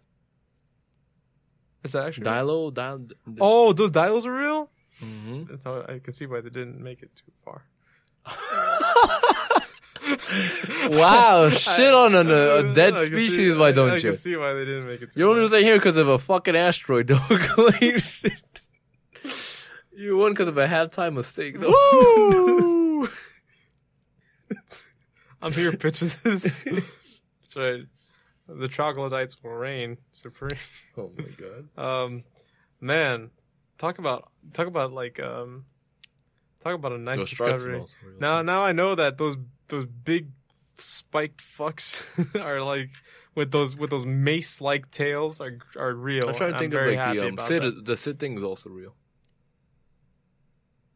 [1.84, 2.30] Is that actually?
[2.30, 2.72] real?
[2.72, 3.36] Dilo, Dilo.
[3.40, 4.70] Oh, those dials are real.
[4.98, 7.64] hmm That's how I can see why they didn't make it too far.
[10.90, 13.36] wow, shit on a, a dead I can species.
[13.54, 13.92] see- why I- don't you?
[13.92, 14.02] I you?
[14.02, 15.36] can see why they didn't make it too You far.
[15.36, 17.20] don't stay here because of a fucking asteroid, dog.
[17.28, 18.42] Claim shit.
[20.00, 21.68] You won because of a halftime mistake, though.
[21.68, 23.06] Woo!
[25.42, 26.62] I'm here pitching this.
[27.42, 27.82] That's right.
[28.48, 30.58] The troglodytes will reign supreme.
[30.96, 31.78] oh my god.
[31.78, 32.24] Um,
[32.80, 33.30] man,
[33.76, 35.66] talk about talk about like um,
[36.60, 37.74] talk about a nice Those discovery.
[37.74, 39.36] are also real, Now, now I know that those
[39.68, 40.28] those big
[40.78, 42.02] spiked fucks
[42.40, 42.88] are like
[43.34, 46.26] with those with those mace like tails are are real.
[46.26, 47.84] I'm trying to I'm think of like the um, Sid.
[47.84, 48.94] The Sid thing is also real.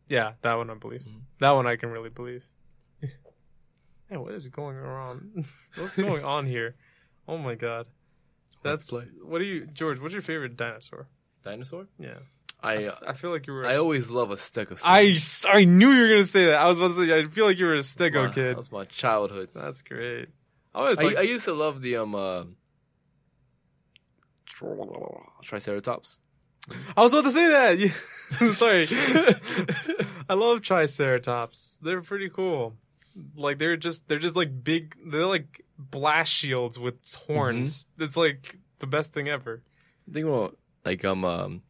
[0.08, 1.02] Yeah, that one I believe.
[1.02, 1.20] Mhm.
[1.40, 2.44] That one I can really believe.
[3.00, 5.44] hey, what is going on?
[5.76, 6.74] What's going on here?
[7.26, 7.88] Oh my god.
[8.62, 8.90] That's
[9.22, 11.06] what do you George, what's your favorite dinosaur?
[11.42, 11.86] Dinosaur?
[11.98, 12.18] Yeah.
[12.62, 15.44] I uh, I feel like you were a I always love a stegosaurus.
[15.50, 16.54] I knew you were gonna say that.
[16.56, 18.50] I was about to say I feel like you were a stego My- kid.
[18.52, 19.50] That was my childhood.
[19.54, 20.28] That's great.
[20.74, 22.44] I I, like, I used to love the um uh,
[25.42, 26.20] Triceratops.
[26.96, 27.78] I was about to say that.
[27.78, 28.52] Yeah.
[28.52, 28.88] Sorry.
[30.28, 31.76] I love Triceratops.
[31.82, 32.74] They're pretty cool.
[33.36, 34.96] Like they're just they're just like big.
[35.06, 37.84] They're like blast shields with horns.
[37.84, 38.04] Mm-hmm.
[38.04, 39.62] It's like the best thing ever.
[40.10, 41.62] Think about like um um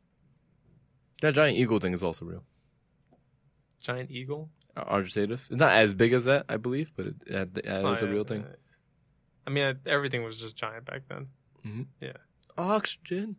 [1.20, 2.44] that giant eagle thing is also real.
[3.80, 4.48] Giant eagle.
[4.76, 5.46] Ar- Argentavis.
[5.50, 8.08] It's not as big as that, I believe, but it, it, it is Oh, a
[8.08, 8.44] yeah, real thing.
[9.46, 11.28] I mean, everything was just giant back then.
[12.00, 12.12] Yeah.
[12.56, 13.36] Oxygen.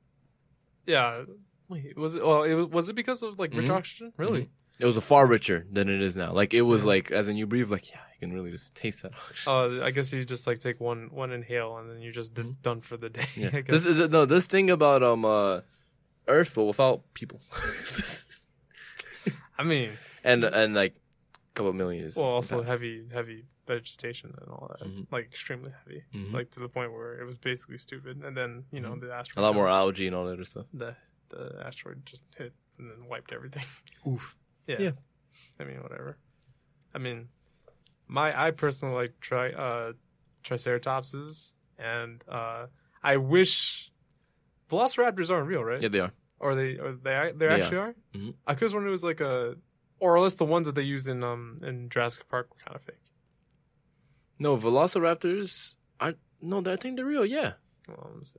[0.86, 1.24] Yeah.
[1.70, 2.26] Wait, was it?
[2.26, 3.76] Well, it was, it because of like rich Mhm.
[3.76, 4.14] oxygen?
[4.18, 4.50] Really?
[4.80, 6.34] It was a far richer than it is now.
[6.34, 9.02] Like it was like as in you breathe, like yeah, you can really just taste
[9.04, 9.44] that oxygen.
[9.48, 12.42] Oh, I guess you just like take one one inhale and then you're just d-
[12.44, 12.62] Mhm.
[12.62, 13.26] done for the day.
[13.36, 13.50] yeah.
[13.54, 13.84] I guess.
[13.84, 15.62] This is no this thing about um uh
[16.28, 17.40] Earth, but without people,
[19.58, 19.92] I mean,
[20.24, 22.16] and and like a couple million years.
[22.18, 22.68] well, also passed.
[22.70, 25.08] heavy, heavy vegetation and all that, Mhm.
[25.12, 26.34] like extremely heavy, Mhm.
[26.34, 28.24] like to the point where it was basically stupid.
[28.24, 29.02] And then you know Mhm.
[29.02, 30.68] the asteroid, a lot more algae and all that other stuff.
[30.74, 30.96] The
[31.30, 33.66] the asteroid just hit and then wiped everything.
[34.08, 34.38] Oof.
[34.68, 34.80] Yeah.
[34.80, 34.92] Yeah.
[35.60, 36.18] I mean, whatever.
[36.94, 37.30] I mean,
[38.08, 39.94] my I personally like try uh
[40.44, 42.68] triceratopses, and uh
[43.04, 43.92] I wish
[44.70, 45.82] velociraptors aren't real, right?
[45.82, 46.12] Yeah, they are.
[46.40, 47.96] Or they or they they They actually are.
[48.14, 48.36] Mhm.
[48.48, 49.58] I could have sworn it was like a,
[50.00, 52.76] or at least the ones that they used in um in Jurassic Park were kind
[52.76, 53.02] of fake.
[54.40, 55.76] No, velociraptors.
[56.00, 57.26] I no, I think they're real.
[57.26, 57.54] Yeah,
[57.88, 58.38] Well, I'm just-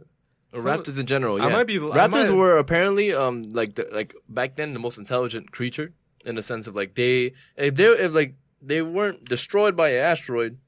[0.53, 1.39] or Some- raptors in general.
[1.39, 4.73] Yeah, I might be I raptors might- were apparently um like the, like back then
[4.75, 5.93] the most intelligent creature
[6.25, 10.03] in the sense of like they if they if like they weren't destroyed by an
[10.05, 10.59] asteroid,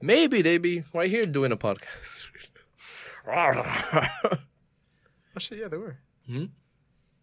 [0.00, 2.14] maybe they'd be right here doing a podcast.
[5.36, 5.96] Oh shit, yeah, they were.
[6.26, 6.46] Hmm?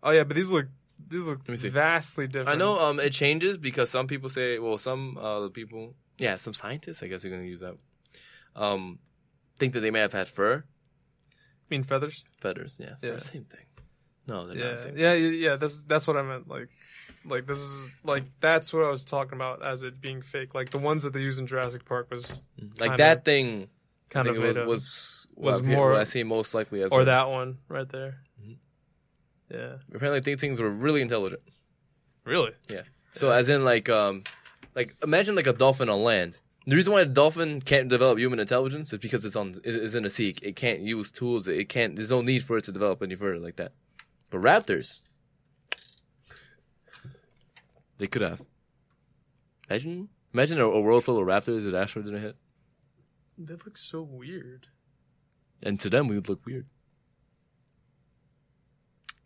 [0.03, 0.67] Oh yeah, but these look
[1.07, 1.69] these look me see.
[1.69, 2.49] vastly different.
[2.49, 6.53] I know um it changes because some people say well some uh people yeah some
[6.53, 7.75] scientists I guess you're gonna use that
[8.55, 8.99] um
[9.59, 10.63] think that they may have had fur
[11.27, 11.33] I
[11.69, 12.23] mean feathers.
[12.39, 13.19] feathers yeah, fur, Yeah.
[13.19, 13.65] same thing.
[14.27, 14.97] No, they're Yeah, not the same.
[14.97, 15.55] yeah, yeah, yeah.
[15.55, 16.47] That's that's what I meant.
[16.47, 16.69] Like,
[17.25, 20.53] like this is like that's what I was talking about as it being fake.
[20.55, 22.41] Like the ones that they use in Jurassic Park was
[22.79, 23.67] Like Kinda- that thing
[24.09, 24.67] kind of it was made up.
[24.67, 28.19] was was more- what I see most likely as or a- that one right there.
[28.43, 28.57] Mhm.
[29.49, 29.77] Yeah.
[29.93, 31.41] apparently these things were really intelligent.
[32.23, 32.53] Really?
[32.69, 32.83] Yeah.
[33.13, 34.23] So as in like um
[34.75, 36.37] like imagine like a dolphin on land.
[36.67, 40.03] The reason why a dolphin can't develop human intelligence is because it's on it's in
[40.03, 40.35] the sea.
[40.41, 41.47] It can't use tools.
[41.47, 41.95] It can't.
[41.95, 43.73] There's no need for it to develop any further like that.
[44.31, 45.01] But raptors,
[47.97, 48.41] they could have.
[49.69, 52.35] Imagine, imagine a, a world full of raptors that asteroid didn't hit,
[53.37, 54.67] They look so weird.
[55.63, 56.65] and to them we would look weird.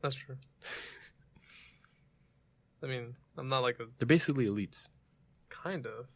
[0.02, 0.38] That's true.
[2.84, 4.90] I mean, I'm not like a They're basically elites.
[5.50, 6.08] Kind of,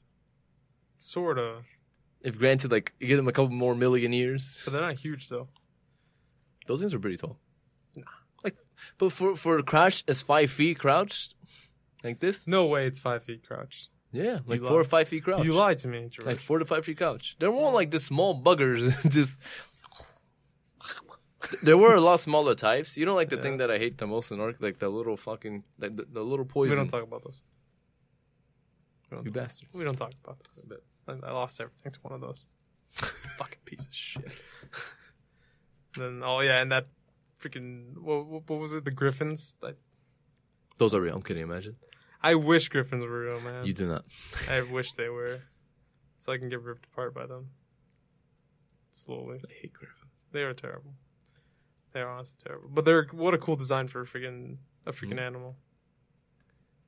[0.96, 1.66] sort of,
[2.22, 5.28] If granted, like you give them a couple more million years, but they're not huge
[5.30, 5.48] though.
[6.68, 7.38] those things are pretty tall.
[7.96, 8.04] Nah.
[8.44, 8.56] Like,
[8.98, 11.36] but for for a crouch as five feet crouched,
[12.04, 13.90] like this, No way, it's five feet crouched.
[14.12, 15.46] yeah, like You four or five feet crouch.
[15.46, 16.26] You lied to me, George.
[16.28, 17.36] like four to five feet couch.
[17.40, 18.82] They're more like the small buggers.
[19.18, 19.40] just
[21.62, 22.96] there were a lot smaller types.
[22.98, 23.42] You know, like the Yeah.
[23.42, 26.22] thing that I hate the most in Ark, like the little fucking, like the, the
[26.24, 26.72] little poison.
[26.72, 27.42] we don't talk about those.
[29.14, 29.70] We don't, you talk, bastard.
[29.74, 30.38] we don't talk about
[30.68, 30.80] those.
[31.08, 32.48] I, I lost everything to one of those.
[32.92, 34.32] Fucking piece of shit.
[35.98, 36.88] then oh yeah, and that
[37.42, 38.86] freaking what, what, what was it?
[38.86, 39.56] The Griffins.
[39.64, 39.72] I,
[40.78, 41.16] Those are real.
[41.16, 41.44] I'm kidding.
[41.44, 41.76] Imagine
[42.22, 43.66] I wish Griffins were real, man.
[43.66, 44.06] you do not.
[44.50, 45.42] I wish they were,
[46.18, 47.50] so I can get ripped apart by them.
[48.92, 50.26] Slowly, I hate griffins.
[50.32, 50.94] they are terrible.
[51.92, 55.16] They are honestly terrible, but they're what a cool design for a freaking a freaking
[55.16, 55.22] Mhm.
[55.28, 55.56] animal.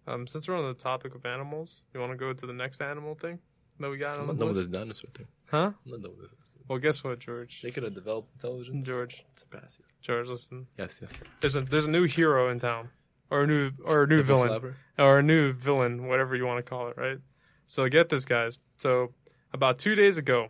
[0.08, 2.82] Um, since we're on the topic of animals, you want to go to the next
[2.82, 3.40] animal thing
[3.80, 4.72] that we got I'm on not the done with list?
[4.72, 5.28] this dinosaur thing.
[5.48, 5.72] Huh?
[5.86, 6.34] I'm not done with this.
[6.68, 7.62] Well, guess what, George?
[7.62, 8.86] They could have developed intelligence.
[8.86, 9.86] George, Surpass you.
[10.02, 10.68] George, listen.
[10.78, 11.12] Yes, yes.
[11.40, 12.90] There's a there's a new hero in town,
[13.30, 14.50] or a new or a new villain.
[14.50, 14.74] slapper?
[14.98, 17.20] or a new villain, whatever you want to call it, right?
[17.68, 18.58] So get this, guys.
[18.78, 19.14] So
[19.54, 20.48] about two days ago,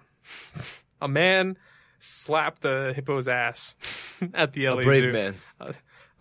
[1.02, 1.58] a man
[2.00, 3.76] slapped a hippo's ass
[4.34, 5.12] at the LA A brave Zoo.
[5.14, 5.36] man.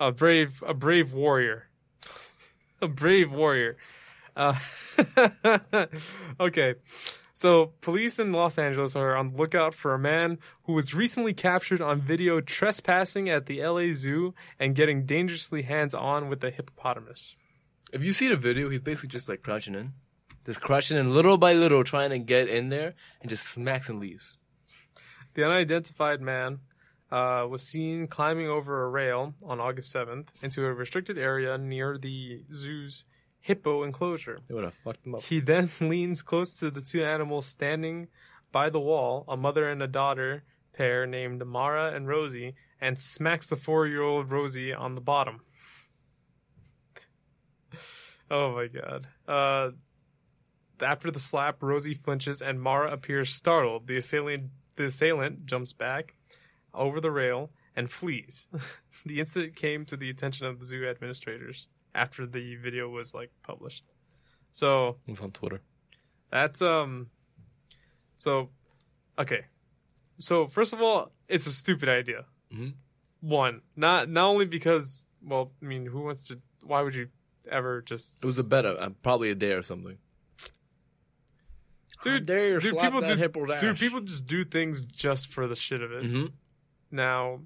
[0.01, 1.69] A brave, a brave warrior,
[2.83, 3.77] a brave warrior.
[4.37, 4.55] Uh,
[6.41, 6.75] okay.
[7.37, 11.35] So, police in Los Angeles are on the lookout for a man who was recently
[11.35, 16.51] captured on video trespassing at the LA Zoo and getting dangerously hands on with a
[16.51, 17.35] hippopotamus.
[17.93, 19.95] If you see the video, he's basically just like crouching in,
[20.47, 23.99] just crouching in little by little, trying to get in there, and just smacks and
[23.99, 24.39] leaves.
[25.35, 26.61] The unidentified man
[27.15, 31.97] uh, was seen climbing over a rail on August 7th into a restricted area near
[31.97, 33.05] the zoo's
[33.39, 34.41] hippo enclosure.
[34.49, 35.23] They would have fucked him up.
[35.23, 38.09] He then leans close to the two animals standing
[38.51, 40.43] by the wall, a mother and a daughter
[40.73, 45.43] pair named Mara and Rosie, and smacks the four year old Rosie on the bottom.
[48.29, 49.07] oh my god.
[49.29, 49.71] Uh,
[50.81, 53.87] after the slap, Rosie flinches and Mara appears startled.
[53.87, 56.14] The assailant, the assailant jumps back
[56.75, 58.47] over the rail and flees.
[59.07, 63.31] the incident came to the attention of the zoo administrators after the video was like
[63.43, 63.85] published.
[64.51, 65.61] So It was on Twitter.
[66.31, 67.11] that's um
[68.17, 68.51] so
[69.19, 69.47] okay.
[70.19, 72.25] So first of all, it's a stupid idea.
[72.53, 72.75] Mhm.
[73.21, 77.09] One, not not only because well, I mean, who wants to why would you
[77.51, 79.99] ever just It was a better, uh, probably a day or something.
[82.03, 85.55] Dude, How dare you dude, people do- Dude, people just do things just for the
[85.57, 86.05] shit of it.
[86.05, 86.33] Mhm.
[86.95, 87.41] Now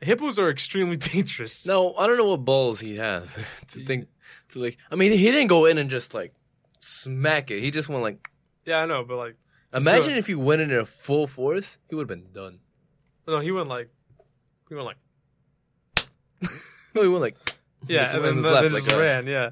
[0.00, 1.66] Hippos are extremely dangerous.
[1.66, 4.08] No, I don't know what balls he has to think
[4.50, 4.78] to like.
[4.90, 6.34] I mean, he didn't go in and just like
[6.80, 7.60] smack it.
[7.60, 8.26] He just went like.
[8.64, 9.36] Yeah, I know, but like,
[9.74, 12.60] Imagine if he went in at full force, he would have been done.
[13.26, 13.90] no, he went like,
[14.68, 14.96] he went like,
[16.94, 17.36] No, he went like.
[17.86, 19.50] yeah, Just and then, then just like, uh, ran, yeah.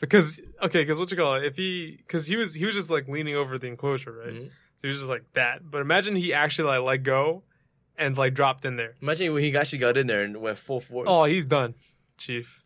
[0.00, 1.44] Because okay, because what you call it?
[1.44, 4.34] If he, because he was he was just like leaning over the enclosure, right?
[4.34, 4.46] Mhm.
[4.76, 5.68] So he was just like that.
[5.68, 7.42] But imagine he actually like let go,
[7.98, 8.94] and like dropped in there.
[9.02, 11.08] Imagine when he actually got in there and went full force.
[11.10, 11.74] Oh, he's done,
[12.16, 12.64] chief.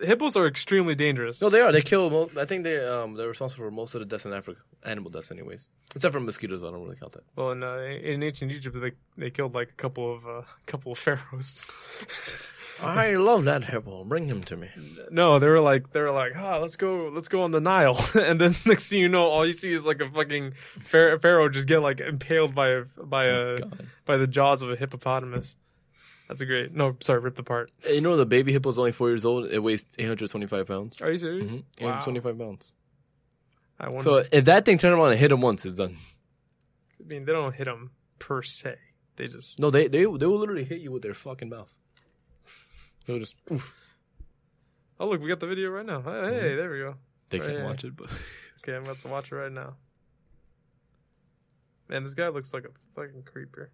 [0.00, 1.40] Hippos are extremely dangerous.
[1.42, 1.70] no, they are.
[1.70, 2.08] They kill.
[2.10, 5.10] Mo- I think they um they're responsible for most of the deaths in Africa, animal
[5.10, 5.68] deaths, anyways.
[5.94, 7.24] Except for mosquitoes, I don't really count that.
[7.36, 10.92] Well, in, uh, in ancient Egypt, they they killed like a couple of uh, couple
[10.92, 11.66] of pharaohs.
[12.80, 14.04] I love that hippo.
[14.04, 14.68] Bring him to me.
[15.10, 17.98] no, they were like they were like, ah, let's go, let's go on the Nile,
[18.14, 20.52] and then next thing you know, all you see is like a fucking
[20.84, 23.86] phar- pharaoh just get like impaled by a by a God.
[24.04, 25.56] by the jaws of a hippopotamus.
[26.28, 26.72] That's a great.
[26.74, 27.70] No, sorry, ripped apart.
[27.90, 29.50] You know the baby hippo is only four years old.
[29.50, 31.02] It weighs 825 pounds.
[31.02, 31.52] Are you serious?
[31.52, 31.84] Mm-hmm.
[31.84, 31.98] Wow.
[31.98, 32.74] 825 pounds.
[33.78, 34.04] I wonder.
[34.04, 35.96] So if that thing turned around and hit him once, it's done.
[37.00, 38.76] I mean, they don't hit him per se.
[39.16, 39.58] They just.
[39.60, 41.70] No, they they they will literally hit you with their fucking mouth.
[43.06, 43.34] They'll just.
[43.50, 43.74] Oof.
[45.00, 46.00] Oh look, we got the video right now.
[46.02, 46.56] Hey, Mm-hmm.
[46.56, 46.94] there we go.
[47.30, 47.64] They Right, can't yeah.
[47.66, 48.08] watch it, but
[48.62, 49.74] Okay, I'm about to watch it right now.
[51.88, 53.70] Man, this guy looks like a fucking creeper.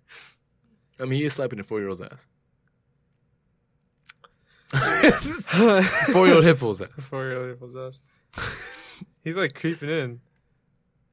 [1.01, 2.27] I mean, he is slapping a four year old's ass.
[6.13, 6.89] Four year old hippo's ass.
[7.09, 8.03] Four year old possessed.
[9.25, 10.21] He's like creeping in,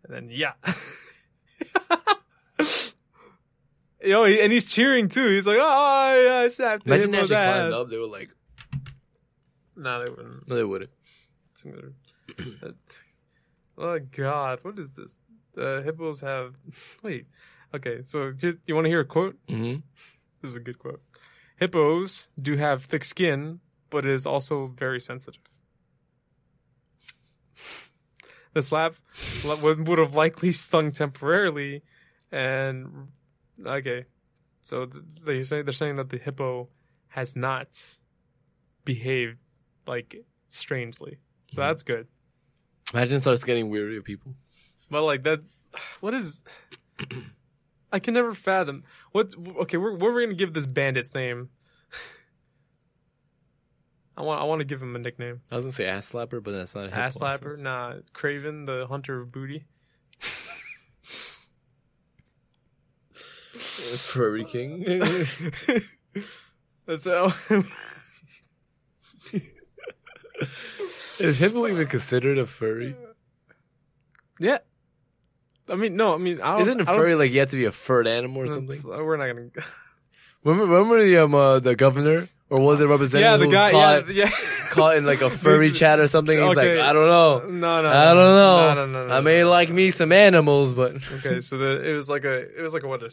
[0.03, 0.53] and then yeah.
[4.05, 5.27] Yo, he, and he's cheering too.
[5.27, 7.89] He's like, "Oh, yeah, I slapped the Imagine they hippo's actually climbed up.
[7.89, 8.31] They were like,
[9.75, 10.47] Nah, they wouldn't.
[10.47, 10.91] no, they wouldn't.
[13.77, 15.19] oh God, what is this?
[15.53, 16.55] The hippos have.
[17.03, 17.27] Wait,
[17.73, 18.01] okay.
[18.03, 19.37] So here's, you want to hear a quote?
[19.47, 19.79] Mm-hmm.
[20.41, 21.01] This is a good quote.
[21.57, 25.41] Hippos do have thick skin, but it is also very sensitive.
[28.53, 28.95] The slap
[29.61, 31.83] would would have likely stung temporarily,
[32.31, 33.09] and
[33.63, 34.05] okay,
[34.61, 36.67] so th- they say they're saying that the hippo
[37.07, 37.67] has not
[38.83, 39.37] behaved
[39.87, 40.15] like
[40.49, 41.17] strangely,
[41.51, 41.69] so Mhm.
[41.69, 42.07] that's good.
[42.93, 44.35] Imagine starts getting weary of people.
[44.89, 45.41] But like that,
[46.01, 46.43] what is?
[47.91, 49.33] I can never fathom what.
[49.37, 51.49] Okay, we're we're gonna give this bandit's name.
[54.17, 55.41] I want I want to give him a nickname.
[55.51, 56.95] I was gonna say ass slapper, but that's not a.
[56.95, 57.95] Ass slapper, nah.
[58.13, 59.65] Kraven, the hunter of booty.
[63.97, 64.83] Furry king.
[66.86, 67.33] That's how.
[71.19, 72.95] is hippo even considered a furry?
[74.39, 74.59] yeah.
[75.67, 76.13] I mean, no.
[76.13, 78.47] I mean, I Isn't a furry like you have to be a furred animal or
[78.47, 78.81] something?
[78.83, 79.49] We're not gonna.
[80.43, 83.21] Remember, remember the um uh, the governor or was it representative?
[83.31, 83.71] yeah, the guy.
[83.71, 84.29] caught, yeah, yeah.
[84.69, 86.37] caught in like a furry chat or something.
[86.37, 86.77] He's Okay.
[86.77, 87.39] like, I don't know.
[87.49, 87.89] No, no.
[87.89, 88.73] I don't know.
[88.75, 91.93] No, no, no, no, I may like me some animals, but Okay, so the, it
[91.93, 93.09] was like a it was like a what a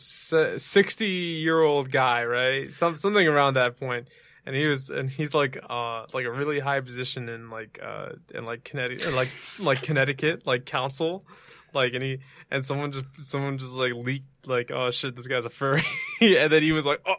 [0.58, 2.72] sixty year old guy, right?
[2.72, 4.08] Some something around that point,
[4.44, 8.10] and he was and he's like uh like a really high position in like uh
[8.34, 9.28] in like Connecticut like
[9.58, 11.24] like Connecticut like council,
[11.72, 12.18] like and he
[12.50, 15.84] and someone just someone just like leaked like oh shit this guy's a furry,
[16.20, 17.16] and then he was like oh.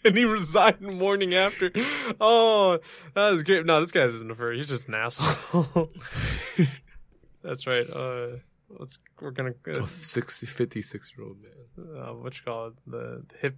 [0.04, 1.70] And he resigned the morning after.
[2.20, 2.78] Oh,
[3.14, 3.66] that was great.
[3.66, 4.56] No, this guy isn't a furry.
[4.56, 5.90] He's just an asshole.
[7.42, 7.88] That's right.
[7.90, 8.36] Uh,
[8.70, 8.98] let's.
[9.20, 9.54] We're gonna.
[9.66, 11.96] Uh, a 60, 56 year old man.
[12.00, 13.56] uh, what you call it, the, the hip,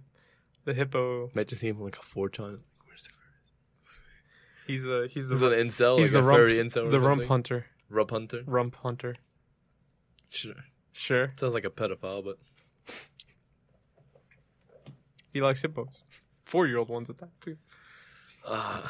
[0.65, 1.29] the hippo.
[1.33, 2.57] Imagine seeing him like a four ton.
[2.85, 4.65] Where's the furry?
[4.67, 5.99] He's a he's the He's an incel.
[5.99, 6.89] he's like the a rump furry incel.
[6.91, 8.43] The rump hunter, Rump hunter.
[8.47, 9.15] rump hunter.
[10.29, 10.55] Sure.
[10.93, 12.37] Sure, Sounds like a pedophile, but
[15.33, 16.03] he likes hippos,
[16.51, 17.57] four year old ones at that too.
[18.45, 18.81] uh,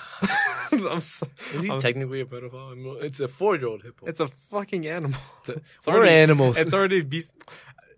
[0.72, 3.04] I'm so, is he I'm- technically a pedophile?
[3.04, 4.08] It's a four year old hippo.
[4.08, 5.20] it's a fucking animal.
[5.42, 6.58] It's a- it's we're already- animals.
[6.58, 7.32] It's already a beast.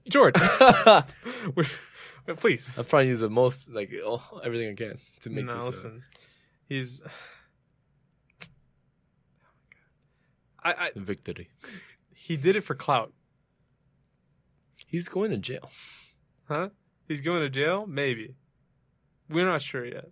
[0.09, 0.35] George,
[2.43, 2.77] please.
[2.77, 5.61] I'm trying to use the most like oh, everything I can to make no, this.
[5.61, 6.03] uh, listen.
[6.67, 7.01] He's.
[10.65, 11.49] I, I victory.
[12.13, 13.11] he did it for clout,
[14.87, 15.69] He's going to jail.
[16.47, 16.69] huh?
[17.07, 18.35] He's going to jail, maybe.
[19.33, 20.09] We're not sure yet.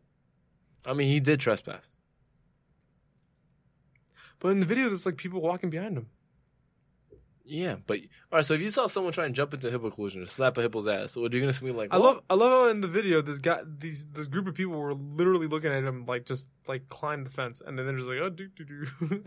[0.85, 1.97] I mean, he did trespass.
[4.39, 6.07] But in the video, there's like people walking behind him.
[7.43, 7.99] Yeah, but
[8.31, 8.45] all right.
[8.45, 10.61] So if you saw someone try and jump into a hippo collision or slap a
[10.61, 11.93] hippo's ass, what are you gonna be like?
[11.93, 14.79] I love, I love how in the video, this guy, these, this group of people
[14.79, 18.09] were literally looking at him like just like climb the fence, and then they're just
[18.09, 18.85] like, oh, do do do.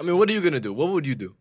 [0.00, 0.72] I mean, what are you gonna do?
[0.72, 1.36] What would you do?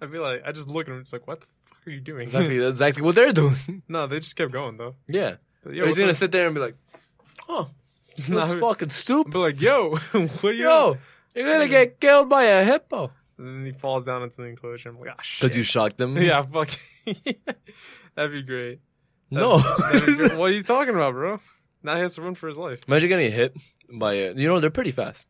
[0.00, 2.00] I feel like I just look at him, just like, what the fuck are you
[2.00, 2.22] doing?
[2.22, 3.82] Exactly, exactly what they're doing.
[3.88, 4.94] no, they just kept going though.
[5.08, 5.36] yeah.
[5.70, 6.16] Yo, he's gonna up?
[6.16, 6.76] sit there and be like,
[7.46, 7.64] Huh.
[8.28, 9.32] Nah, That's fucking stupid.
[9.32, 10.64] But like, yo, what are you?
[10.64, 10.98] Yo,
[11.34, 13.10] you're gonna get killed by a hippo.
[13.38, 14.90] And then he falls down into the enclosure.
[14.90, 15.42] I'm like, ah, shit.
[15.42, 16.16] Because you shocked them?
[16.22, 16.68] yeah, fuck.
[18.14, 18.80] That'd be great.
[19.30, 19.58] No.
[19.58, 20.36] That'd be great.
[20.38, 21.40] what are you talking about, bro?
[21.82, 22.84] Now he has to run for his life.
[22.86, 23.56] Imagine getting hit
[23.92, 25.26] by a, you know, they're pretty fast.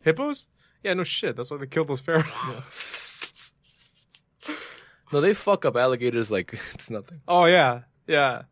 [0.00, 0.46] Hippos?
[0.82, 1.36] Yeah, no shit.
[1.36, 3.52] That's why they killed those pharaohs.
[5.12, 7.20] No, they fuck up alligators like it's nothing.
[7.28, 8.42] oh yeah, yeah.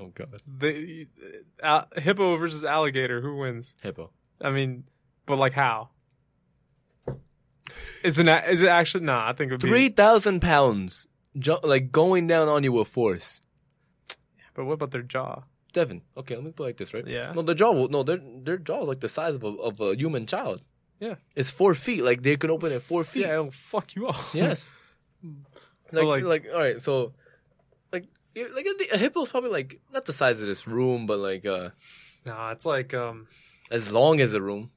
[0.00, 0.40] Oh god.
[0.46, 1.06] The
[1.62, 3.20] uh, hippo versus alligator.
[3.20, 3.76] Who wins?
[3.82, 4.10] Hippo.
[4.40, 4.84] I mean,
[5.26, 5.90] but like how?
[8.02, 9.04] Is it is it actually?
[9.04, 9.68] Nah, I think it would be.
[9.68, 13.40] 3,000 pounds, ju- like going down on you with force.
[14.54, 15.42] But what about their jaw?
[15.72, 17.06] Devin, okay, let me put it like this, right?
[17.06, 17.32] Yeah.
[17.34, 19.80] No, the jaw, will, no, their their jaw is like the size of a, of
[19.80, 20.62] a human child.
[21.00, 21.16] Yeah.
[21.34, 22.04] It's four feet.
[22.04, 23.22] Like they can open it four feet.
[23.22, 24.16] Yeah, it'll fuck you up.
[24.34, 24.72] Yes.
[25.92, 27.12] Like, like- like, all right, so,
[27.92, 28.04] like,
[28.36, 31.70] like a, a hippo's probably like not the size of this room, but like uh
[32.26, 33.26] Nah, it's like um.
[33.70, 34.70] as long as a room.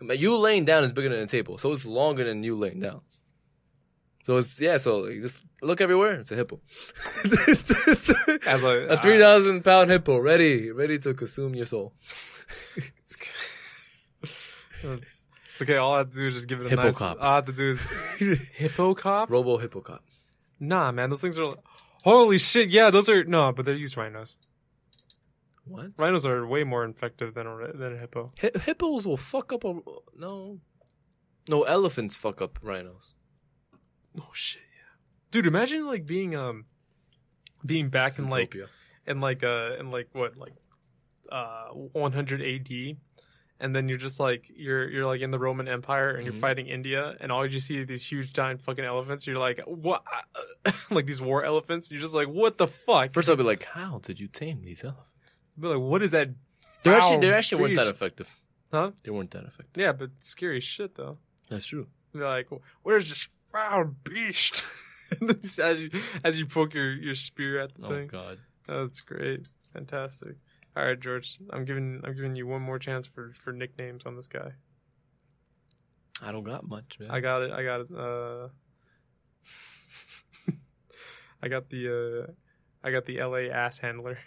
[0.00, 2.80] But You laying down is bigger than a table, so it's longer than you laying
[2.80, 3.00] down.
[4.24, 4.76] So it's yeah.
[4.78, 6.14] So like, just look everywhere.
[6.14, 6.60] It's a hippo.
[8.46, 11.94] As a- a three thousand pound hippo, ready, ready to consume your soul.
[13.04, 13.16] It's,
[14.82, 15.22] it's,
[15.52, 15.76] it's okay.
[15.76, 16.98] All I have to do is just give it a Hippo nice.
[16.98, 17.16] cop.
[17.20, 17.80] All I have to do is
[18.54, 19.30] hippo cop.
[19.30, 20.02] Robo hippo cop.
[20.60, 21.54] Nah, man, those things are.
[22.04, 22.68] Holy shit!
[22.68, 24.36] Yeah, those are no, but they're used rhinos.
[25.66, 25.92] What?
[25.96, 28.32] Rhinos are way more effective than a than a hippo.
[28.40, 29.74] Hi- hippos will fuck up a
[30.16, 30.60] no.
[31.48, 33.16] No elephants fuck up rhinos.
[34.20, 34.62] Oh shit!
[34.76, 34.96] Yeah,
[35.30, 36.66] dude, imagine like being um,
[37.64, 38.54] being back in like
[39.06, 40.54] in like uh in like what like
[41.32, 42.96] uh 100 AD
[43.64, 46.26] and then you're just like you're you're like in the Roman Empire and Mhm.
[46.26, 49.58] you're fighting India and all you see are these huge giant fucking elephants you're like
[49.66, 50.02] what
[50.96, 53.92] like these war elephants you're just like what the fuck First, I'll be like, "How
[54.06, 56.28] did you tame these elephants?" be like what is that
[56.82, 58.28] They're actually they actually weren't that effective.
[58.72, 59.80] huh They weren't that effective.
[59.84, 61.16] yeah but scary shit though
[61.50, 61.86] That's true.
[62.12, 62.48] be like
[62.82, 64.54] where's this foul beast
[65.70, 65.90] as you
[66.24, 68.36] as you poke your your spear at the Oh thing Oh God.
[68.66, 69.48] That's great.
[69.74, 70.36] Fantastic.
[70.76, 71.38] All right, George.
[71.50, 74.52] I'm giving I'm giving you one more chance for for nicknames on this guy.
[76.22, 77.10] I don't got much, man.
[77.10, 77.50] I got it.
[77.52, 77.86] I got it.
[77.96, 78.48] Uh,
[81.42, 82.32] I got the uh,
[82.82, 83.50] I got the L.A.
[83.50, 84.18] ass handler.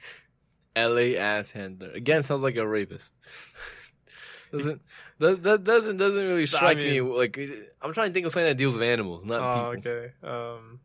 [0.76, 1.18] L.A.
[1.18, 3.14] ass handler again sounds like a rapist.
[4.52, 4.82] doesn't
[5.20, 7.38] that, that doesn't doesn't really strike me mean- like
[7.82, 9.92] I'm trying to think of something that deals with animals, not Oh, people.
[9.92, 10.14] okay.
[10.24, 10.80] Um,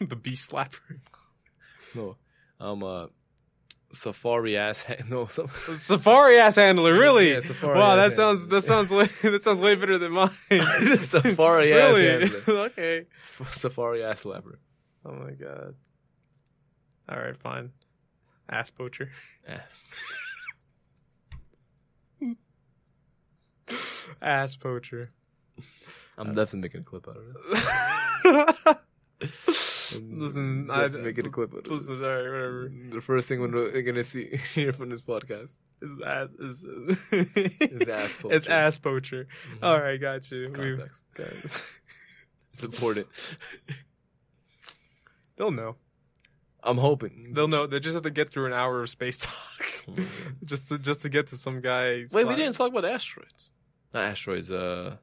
[0.08, 0.98] the beast slapper.
[1.94, 2.16] No,
[2.60, 3.06] um, uh,
[3.92, 4.84] safari ass.
[5.08, 6.94] No, Safari ass handler.
[6.94, 7.32] Really?
[7.32, 8.60] Yeah, safari wow, that sounds handler.
[8.60, 10.30] that sounds way that sounds way better than mine.
[11.02, 12.60] Safari ass handler.
[12.64, 13.06] okay.
[13.46, 14.56] safari ass slapper.
[15.04, 15.74] Oh my god.
[17.08, 17.70] All right, fine.
[18.48, 19.10] Ass poacher.
[24.22, 25.10] Ass poacher.
[26.18, 28.78] I'm definitely making a clip out of
[29.22, 29.30] it.
[29.98, 31.70] Listen, I definitely making a clip of it.
[31.70, 32.02] listen.
[32.02, 32.72] All right, whatever.
[32.90, 38.16] The first thing we're gonna see hear from this podcast Is ass is is ass
[38.16, 38.34] poacher.
[38.36, 39.26] It's ass poacher.
[39.54, 39.58] Mhm.
[39.62, 40.46] All right, got you.
[40.52, 41.04] Context.
[41.14, 41.32] got-
[42.52, 43.06] It's important.
[45.36, 45.76] They'll know.
[46.62, 47.32] I'm hoping.
[47.32, 47.66] They'll know.
[47.66, 50.04] They just have to get through an hour of space talk, my
[50.44, 52.04] just to just to get to some guy.
[52.12, 53.52] Wait, we didn't talk about asteroids.
[53.94, 54.50] Not asteroids.
[54.50, 54.96] Uh,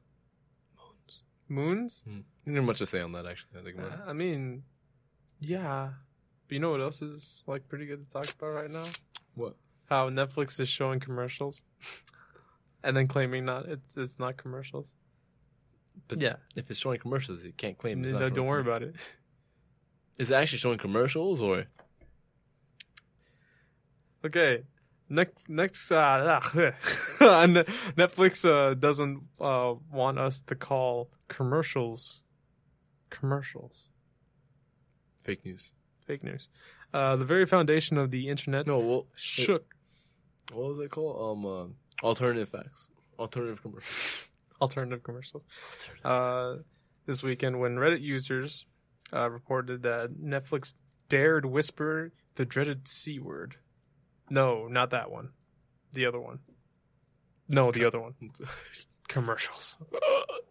[1.48, 2.04] moons.
[2.06, 3.58] you didn't much to say on that actually.
[3.58, 3.92] I think it.
[4.06, 4.62] I mean,
[5.40, 5.90] yeah.
[6.46, 8.84] But you know what else is like pretty good to talk about right now?
[9.34, 9.56] What?
[9.88, 11.62] How Netflix is showing commercials,
[12.82, 14.94] and then claiming not it's it's not commercials.
[16.06, 18.02] But yeah, if it's showing commercials, it can't claim.
[18.04, 18.96] It's No, not don't worry about it.
[20.18, 21.66] Is it actually showing commercials or?
[24.24, 24.64] Okay.
[25.10, 26.40] Next, next, uh,
[27.20, 32.22] Netflix uh, doesn't uh, want us to call commercials
[33.08, 33.88] commercials.
[35.28, 35.72] Fake news.
[36.06, 36.48] Fake news.
[36.94, 39.74] Uh, the very foundation of the internet No, well, shook.
[40.50, 41.20] what was it called?
[41.20, 44.30] Um, uh, alternative facts, alternative commercials.
[44.62, 45.44] Alternative commercials.
[46.04, 46.56] Uh,
[47.06, 48.64] this weekend, when Reddit users
[49.14, 50.74] uh, reported that Netflix
[51.10, 53.56] dared whisper the dreaded c word.
[54.30, 55.28] No, not that one.
[55.92, 56.38] The other one.
[57.50, 58.14] No, the other one.
[59.08, 59.76] commercials.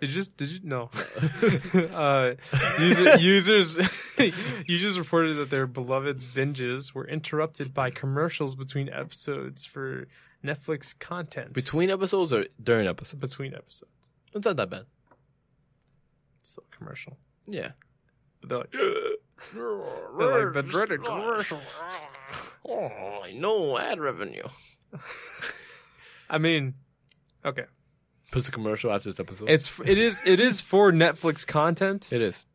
[0.00, 0.90] Did you just did you no?
[1.94, 2.32] uh,
[2.78, 3.78] user, users
[4.66, 10.08] users reported that their beloved binges were interrupted by commercials between episodes for
[10.44, 11.52] Netflix content.
[11.52, 13.20] Between episodes or during episodes?
[13.20, 14.86] between episodes, It's not that bad.
[16.42, 17.18] still a commercial.
[17.46, 17.72] Yeah.
[18.40, 18.72] But they're like,
[19.52, 21.60] they're like the dreaded commercial.
[22.66, 24.48] Oh, no ad revenue.
[26.30, 26.74] I mean,
[27.44, 27.64] okay,
[28.30, 29.50] Puts a commercial after this episode.
[29.50, 32.12] it's it is it is for Netflix content.
[32.12, 32.46] it is.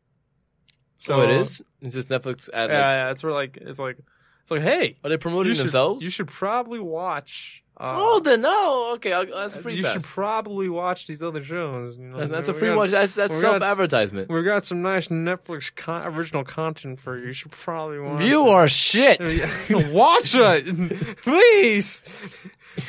[0.96, 1.62] So So it is.
[1.82, 2.70] It's just Netflix ad.
[2.70, 3.98] Yeah, like- yeah, it's where like it's like
[4.42, 6.04] it's like hey, are they promoting you should, themselves?
[6.04, 7.62] You should probably watch.
[7.78, 8.92] Uh, oh, then no.
[8.94, 9.92] Okay, I'll, that's a free you pass.
[9.92, 11.98] should probably watch these other shows.
[11.98, 12.16] You know?
[12.18, 12.90] That's, that's a free got- watch.
[12.92, 14.30] That's that's self advertisement.
[14.30, 17.26] We got some nice Netflix con- original content for you.
[17.26, 18.20] You should probably watch.
[18.20, 18.50] View it.
[18.50, 19.20] our shit.
[19.92, 22.02] watch it, please.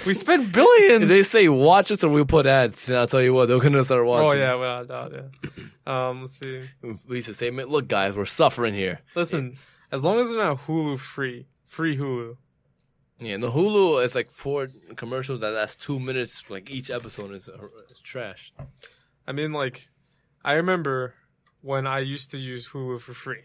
[0.06, 1.04] We spend billions.
[1.04, 3.60] If they say watch us or we put ads, and I'll tell you what, they're
[3.60, 4.40] gonna start watching.
[4.40, 6.10] oh yeah, without a doubt, yeah.
[6.10, 6.62] Um, let's see.
[6.82, 9.00] Lisa used to say, look, guys, we're suffering here.
[9.16, 9.56] Listen,
[9.92, 12.36] as long as they're not Hulu free, free Hulu.
[13.20, 17.50] Yeah, the Hulu is like four commercials that last two minutes, like each episode is,
[17.90, 18.54] is trash.
[19.28, 19.90] I mean, like,
[20.46, 21.16] I remember
[21.62, 23.42] when I used to use Hulu for free,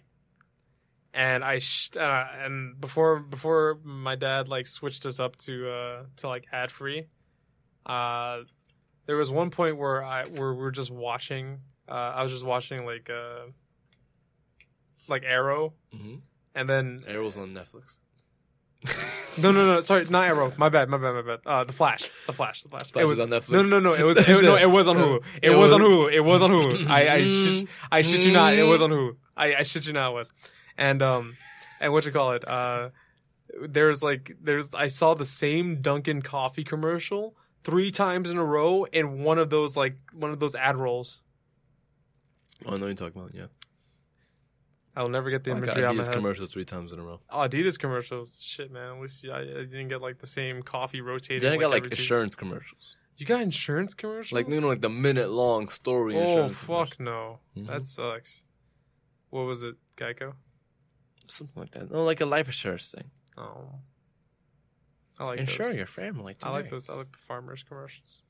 [1.15, 6.03] and I sh- uh, and before before my dad like switched us up to uh
[6.19, 7.07] to like ad free,
[7.87, 8.41] uh,
[9.07, 11.61] there was one point where I where we were just watching.
[11.89, 13.47] Uh, I was just watching like uh
[15.09, 16.17] like Arrow, Mm-hmm.
[16.55, 17.99] and then Arrow's on Netflix.
[19.39, 20.53] No no no sorry not Arrow.
[20.57, 21.41] My bad my bad my bad.
[21.47, 22.91] Uh the Flash the Flash the Flash.
[22.91, 23.51] Flash it was on Netflix.
[23.51, 25.17] no no no it was it, no it was on Hulu.
[25.43, 26.89] it, It was, on Hulu it was on Hulu.
[26.89, 29.17] I I shit, I shit you not it was on Hulu.
[29.37, 30.33] I I shit you not it was.
[30.77, 31.37] And um
[31.81, 32.91] and what you call it uh
[33.69, 38.85] there's like there's I saw the same Dunkin' coffee commercial three times in a row
[38.85, 41.23] in one of those like one of those ad rolls
[42.65, 43.35] Oh, I know what you're talking about.
[43.35, 43.47] Yeah,
[44.97, 46.15] I'll never get the like imagery out of my Adidas head.
[46.17, 47.21] commercials three times in a row.
[47.31, 51.01] Oh, Adidas commercials shit man at least I, I didn't get like the same coffee
[51.01, 54.33] rotating Then I got like two- insurance commercials, You got insurance commercials?
[54.33, 56.17] like you know, like the minute long story.
[56.17, 57.67] oh fuck no, Mhm.
[57.69, 58.45] that sucks.
[59.31, 60.35] What was it, Geico?
[61.27, 61.91] something like that.
[61.91, 63.11] No, like a life insurance thing.
[63.39, 63.79] Oh,
[65.19, 65.77] I like Insure Those.
[65.77, 66.37] your family.
[66.43, 66.89] I like those.
[66.91, 68.22] I like the farmers commercials.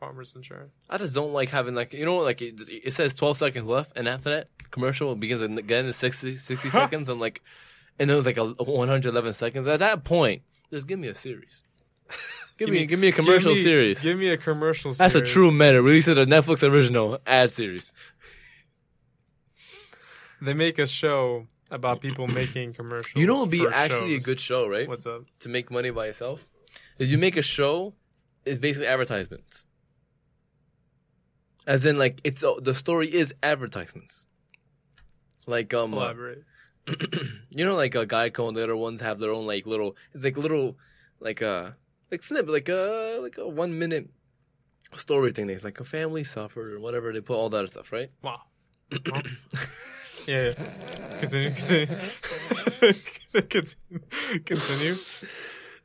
[0.00, 0.72] Farmers insurance.
[0.90, 3.92] I just don't like having like you know like it, it says 12 seconds left
[3.96, 7.42] and after that commercial begins again in 60, 60 seconds I'm like
[7.98, 11.62] and it was like a 111 seconds at that point just give me a series
[12.58, 14.92] give, me, give me a commercial give me, series Give me a commercial.
[14.92, 15.12] Series.
[15.12, 17.92] That's a true meta release it a Netflix original ad series
[20.42, 23.18] They make a show about people making commercials.
[23.20, 25.22] you know what would be actually a good show right What's up?
[25.40, 26.46] to make money by yourself
[26.98, 27.94] is you make a show
[28.44, 29.64] is basically advertisements
[31.66, 34.26] as in like it's uh, the story is advertisements
[35.46, 36.44] like um uh, Elaborate.
[37.50, 39.96] you know, like a Geico and the other ones have their own like little.
[40.12, 40.76] It's like little,
[41.20, 41.70] like uh
[42.10, 44.08] like snip, like a like a one minute
[44.92, 45.48] story thing.
[45.48, 47.12] It's like a family suffered or whatever.
[47.12, 48.10] They put all that stuff, right?
[48.22, 48.42] Wow.
[50.26, 51.18] Yeah, yeah.
[51.20, 51.50] Continue.
[51.50, 51.86] Continue.
[53.50, 54.00] continue.
[54.46, 54.96] Continue.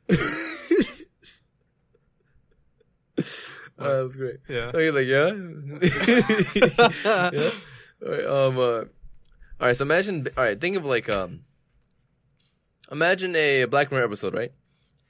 [3.80, 4.36] Uh, that was great.
[4.48, 4.70] Yeah.
[4.74, 5.32] Oh, he's like, yeah,
[7.32, 7.50] yeah.
[8.02, 8.84] All right, um, uh, all
[9.60, 9.76] right.
[9.76, 10.60] So imagine, all right.
[10.60, 11.40] Think of like, um,
[12.90, 14.52] imagine a Black Mirror episode, right?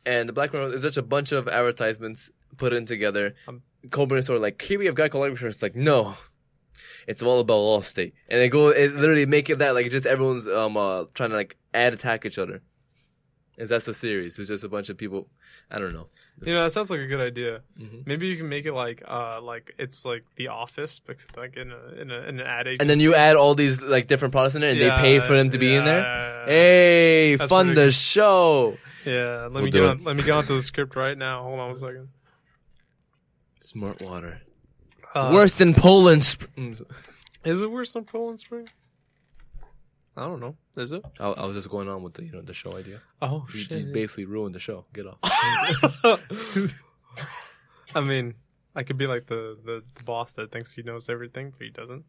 [0.06, 3.34] And the Black Mirror is just a bunch of advertisements put in together.
[3.48, 5.56] Um, Colburn is sort of like, here we have Geico Life Insurance.
[5.56, 6.14] It's like, no,
[7.06, 10.46] it's all about Allstate, and they go, it literally make it that like just everyone's
[10.46, 12.62] um uh trying to like ad attack each other.
[13.60, 14.38] And that's the series.
[14.38, 15.28] It's just a bunch of people.
[15.70, 16.06] I don't know.
[16.42, 17.60] You know, that sounds like a good idea.
[17.78, 18.06] Mhm.
[18.06, 21.56] Maybe you can make it like, uh, like it's like The Office, but except like
[21.58, 22.80] in a in, a, in an ad agency.
[22.80, 25.34] And then you add all these like different products in there, and they pay for
[25.34, 26.00] them to be in there.
[26.00, 26.46] Yeah.
[26.46, 27.94] Hey, That's fund the good.
[27.94, 28.78] show.
[29.04, 30.04] Yeah, let We'll me do get on.
[30.04, 31.42] Let me get onto the script right now.
[31.42, 32.08] Hold on a second.
[33.60, 34.40] Smart water.
[35.14, 36.22] Uh, Worse than Poland.
[36.24, 36.82] Sp- Mm,
[37.44, 38.68] Is it worse than Poland Spring?
[40.20, 40.54] I don't know.
[40.76, 41.02] Is it?
[41.18, 43.00] I, I was just going on with the you know the show idea.
[43.22, 43.86] Oh You, shit!
[43.86, 44.84] you basically ruined the show.
[44.92, 45.18] Get off.
[47.94, 48.34] I mean,
[48.76, 51.70] I could be like the, the the boss that thinks he knows everything, but he
[51.70, 52.04] doesn't.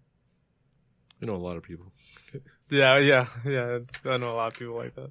[1.20, 1.92] you know a lot of people.
[2.70, 3.80] Yeah, yeah, yeah.
[4.06, 5.10] I know a lot of people like that.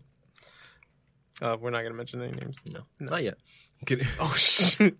[1.42, 2.56] Uh, we're not gonna mention any names.
[2.64, 3.10] No, No.
[3.10, 3.36] not yet.
[4.18, 4.96] Oh shit!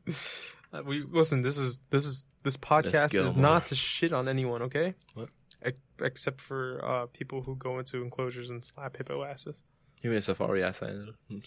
[0.70, 1.40] Uh, we listen.
[1.40, 4.60] This is this is this podcast is not to shit on anyone.
[4.62, 4.92] Okay.
[5.14, 5.30] What?
[6.00, 9.60] Ex- except for uh, people who go into enclosures and slap hippo asses.
[10.02, 11.10] You mean safari ass hand?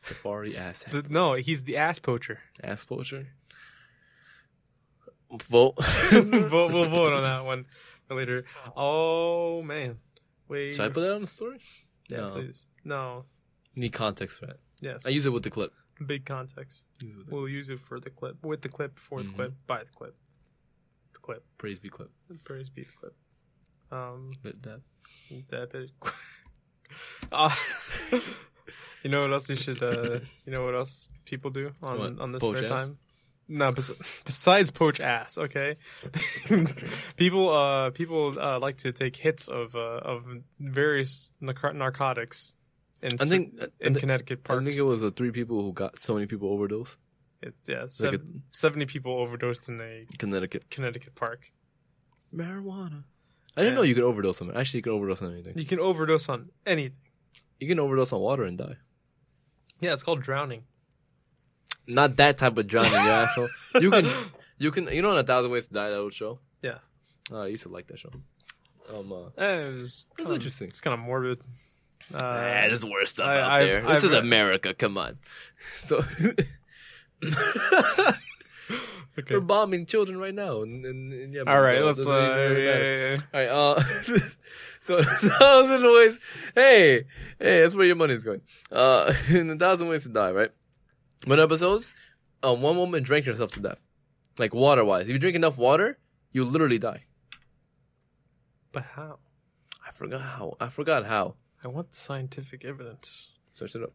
[0.00, 1.04] Safari ass hand.
[1.04, 2.40] The- no, he's the ass poacher.
[2.62, 3.28] Ass poacher.
[5.48, 5.74] Vote.
[6.12, 7.66] we'll, we'll vote on that one
[8.10, 8.44] later.
[8.76, 9.98] Oh man,
[10.48, 10.74] wait.
[10.74, 11.60] Should I put that on the story?
[12.10, 12.28] yeah, No.
[12.30, 12.66] please.
[12.84, 13.24] No.
[13.74, 14.56] You need context for that.
[14.80, 15.06] Yes.
[15.06, 15.72] I use it with the clip.
[16.04, 16.84] Big context.
[17.00, 19.36] Use the- We'll use it for the clip, with the clip, for the Mhm.
[19.36, 20.16] clip, by the clip.
[21.22, 21.42] Clip.
[21.58, 22.10] Praise be clip.
[22.44, 23.14] Praise be the clip.
[23.92, 24.80] Um, That- that-
[25.48, 25.90] that bit.
[27.32, 27.54] uh,
[29.02, 29.82] you know what else you should?
[29.82, 32.20] Uh, you know what else people do on What?
[32.20, 32.86] on this Poach spare ass?
[32.88, 32.98] time?
[33.48, 33.90] No, bes-
[34.24, 35.76] besides poach ass, okay.
[37.16, 40.24] people, uh, people uh, like to take hits of uh, of
[40.60, 42.54] various narco- narcotics.
[43.02, 45.72] In I think I, in thi- Connecticut I think it was the three people who
[45.72, 46.96] got so many people overdose.
[47.42, 51.52] It- yeah, Like seven, seventy people overdosed in a a Connecticut Connecticut park.
[52.34, 53.04] marijuana.
[53.56, 53.76] I didn't Yeah.
[53.76, 54.56] know you could overdose on it.
[54.56, 55.58] Actually, you could overdose on anything.
[55.58, 56.96] You can overdose on anything.
[57.58, 58.76] You can overdose on water and die.
[59.80, 60.64] Yeah, it's called drowning.
[61.86, 63.48] Not that type of drowning, you asshole.
[63.80, 64.06] You can,
[64.58, 65.88] you can, you know, in a thousand ways to die.
[65.90, 66.38] That old show.
[66.62, 66.78] Yeah.
[67.32, 68.10] Uh, I used to like that show.
[68.92, 70.68] Um, uh, Eh, it was That's kinda- interesting.
[70.68, 71.40] It's kind of morbid.
[72.12, 73.80] Uh, Ah, there's worse stuff I- out I've- there.
[73.82, 74.74] This I've is read- America.
[74.74, 75.18] Come on.
[75.86, 76.02] So
[79.18, 79.34] okay.
[79.34, 80.62] we're bombing children right now.
[80.62, 82.00] And, and, and yeah, All right, so let's.
[82.00, 83.20] Uh, doesn't yeah, yeah, yeah.
[83.34, 83.48] All right.
[83.48, 83.82] Uh,
[84.80, 86.18] so a thousand ways.
[86.54, 87.04] Hey,
[87.38, 88.40] hey, that's where your money's going.
[88.70, 90.50] Uh, in a thousand ways to die, right?
[91.26, 91.92] One episodes,
[92.42, 93.80] um, one woman drank herself to death,
[94.38, 95.04] like water wise.
[95.04, 95.98] If you drink enough water,
[96.32, 97.04] you literally die.
[98.72, 99.18] But how?
[99.86, 100.56] I forgot how.
[100.60, 101.34] I forgot how.
[101.62, 103.30] I want the scientific evidence.
[103.52, 103.92] Search it up.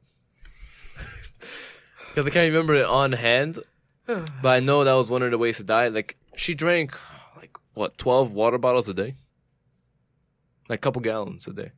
[2.15, 3.59] Because I can't remember it on hand,
[4.07, 5.89] but I know that was one of the ways to die.
[5.89, 6.97] Like she drank,
[7.35, 9.15] like what, twelve water bottles a day,
[10.69, 11.71] like a couple gallons a day.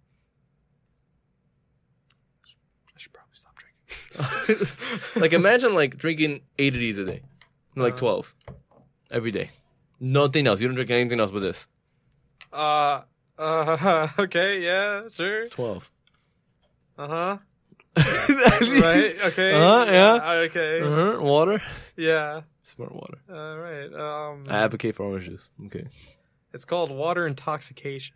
[2.96, 4.68] I should probably stop drinking.
[5.22, 7.22] like imagine like drinking eight of these a day,
[7.76, 7.98] like Uh.
[7.98, 8.36] twelve
[9.10, 9.50] every day.
[10.00, 10.62] Nothing else.
[10.62, 11.68] You don't drink anything else but this.
[12.54, 13.02] Uh,
[13.40, 15.48] uh, okay, yeah, sure.
[15.48, 15.90] Twelve.
[16.96, 17.38] Uh huh.
[18.30, 18.82] right.
[18.82, 19.54] Right, okay.
[19.54, 20.14] Uh-huh, yeah.
[20.14, 20.82] uh, Okay.
[20.82, 21.22] Uh-huh.
[21.22, 21.62] Water.
[21.96, 22.42] Yeah.
[22.64, 23.18] Smart water.
[23.30, 23.94] All right.
[23.94, 25.50] Um, I advocate for orange juice.
[25.68, 25.86] Okay.
[26.54, 28.16] it's called water intoxication,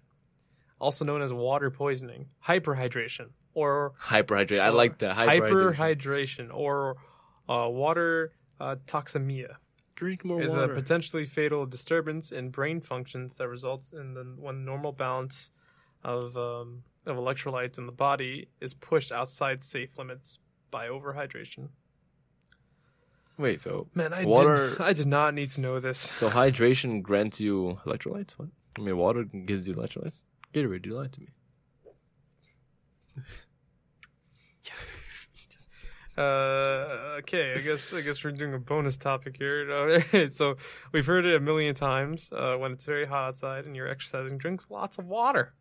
[0.79, 4.59] also known as water poisoning, hyperhydration, or Hyperhydrate.
[4.59, 5.15] I like that.
[5.15, 5.75] Hyperhydration.
[5.75, 6.97] hyperhydration, or
[7.49, 9.55] uh, water uh, toxemia.
[9.95, 10.47] Drink more water.
[10.47, 10.73] is water.
[10.73, 15.49] a potentially fatal disturbance in brain functions that results in the when normal balance
[16.03, 20.37] of um, of electrolytes in the body is pushed outside safe limits
[20.69, 21.69] by overhydration.
[23.37, 25.97] Wait, so Man, I Water- did, I did not need to know this.
[25.97, 28.31] so hydration grants you electrolytes?
[28.33, 28.49] What?
[28.77, 30.21] I mean, water gives you electrolytes.
[30.53, 31.27] Get Gatorade, you lied to me.
[36.17, 40.03] Uh, okay, I guess I guess we're doing a bonus topic here.
[40.31, 40.55] So
[40.91, 42.31] we've heard it a million times.
[42.35, 45.53] Uh, when it's very hot outside and you're exercising, drinks lots of water,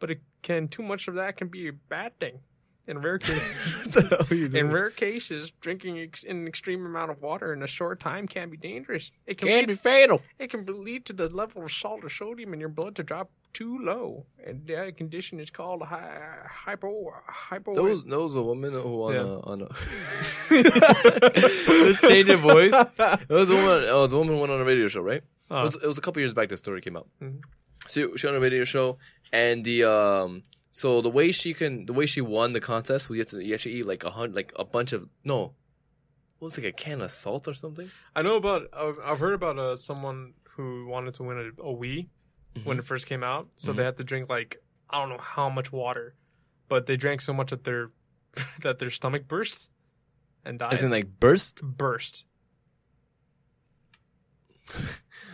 [0.00, 2.38] but it can too much of that can be a bad thing.
[2.86, 6.84] In rare cases, what the hell are you in rare cases, drinking ex- an extreme
[6.84, 9.10] amount of water in a short time can be dangerous.
[9.26, 10.20] It can Can lead, be fatal.
[10.38, 13.30] it can lead to the level of salt or sodium in your blood to drop
[13.54, 17.74] too low, and that condition is called hy- hypo hypo.
[17.74, 19.20] Those those a woman who on Yeah.
[19.20, 19.68] a on a
[22.02, 22.74] change in voice.
[22.74, 23.84] It was a woman.
[23.84, 25.22] It was a woman who went on a radio show, right?
[25.50, 26.48] Uh, it, was, it was a couple years back.
[26.48, 27.06] The story came out.
[27.22, 27.40] Mhm.
[27.86, 28.98] So she on a radio show,
[29.32, 30.42] and the um,
[30.72, 33.52] so the way she can, the way she won the contest, we had to you
[33.52, 35.54] had to eat like a hundred, like a bunch of no,
[36.38, 37.90] what was it, like a can of salt or something.
[38.16, 38.68] I know about.
[38.72, 42.08] I've, I've heard about uh, someone who wanted to win a, a Wii
[42.64, 43.48] when it first came out.
[43.56, 43.76] So Mhm.
[43.76, 46.14] they had to drink like I don't know how much water,
[46.68, 47.90] but they drank so much that their
[48.62, 49.68] that their stomach burst
[50.44, 50.80] and died.
[50.80, 51.62] In like burst.
[51.62, 52.24] burst.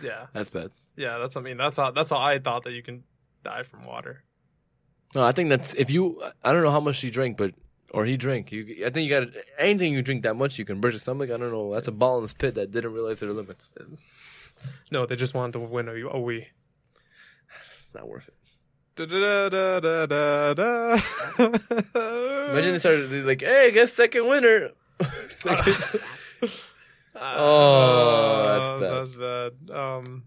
[0.01, 0.71] Yeah, That's bad.
[0.95, 1.17] yeah.
[1.17, 3.03] That's I mean that's how that's how I thought that you can
[3.43, 4.23] die from water.
[5.15, 6.21] No, I think that's if you.
[6.43, 7.53] I don't know how much she drank, but
[7.93, 8.51] or he drank.
[8.51, 9.27] You, I think you got
[9.59, 11.29] anything you drink that much, you can burst your stomach.
[11.29, 11.73] I don't know.
[11.73, 13.73] That's a bottomless pit that didn't realize their limits.
[14.91, 16.45] No, they just wanted to win a, a Wii.
[17.79, 18.35] It's not worth it.
[18.95, 20.93] Da, da, da, da, da, da.
[22.51, 24.69] Imagine they started like, "Hey, guess second winner."
[25.29, 26.01] Second-
[27.21, 28.91] Oh, that's bad.
[28.91, 29.15] That's
[29.69, 29.75] bad.
[29.75, 30.23] Um,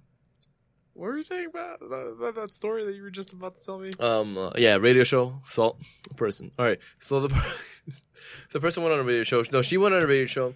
[0.95, 3.79] what were you saying about that, that, story that you were just about to tell
[3.79, 3.91] me?
[3.99, 5.81] um, uh, yeah, radio show, salt
[6.17, 6.53] person.
[6.59, 7.29] All right, so the
[8.53, 9.43] the person went on a radio show.
[9.53, 10.55] No, she went on a radio show,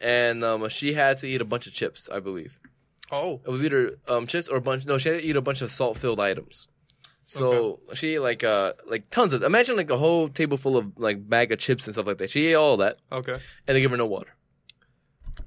[0.00, 2.08] and um, she had to eat a bunch of chips.
[2.08, 2.58] I believe
[3.12, 4.86] Oh, it was either um chips or a bunch.
[4.86, 6.68] No, she had to eat a bunch of salt filled items.
[7.24, 9.42] So she ate like uh like tons of.
[9.42, 12.30] Imagine like a whole table full of like bag of chips and stuff like that.
[12.30, 13.34] She ate all that, okay.
[13.66, 14.34] and they give her no water.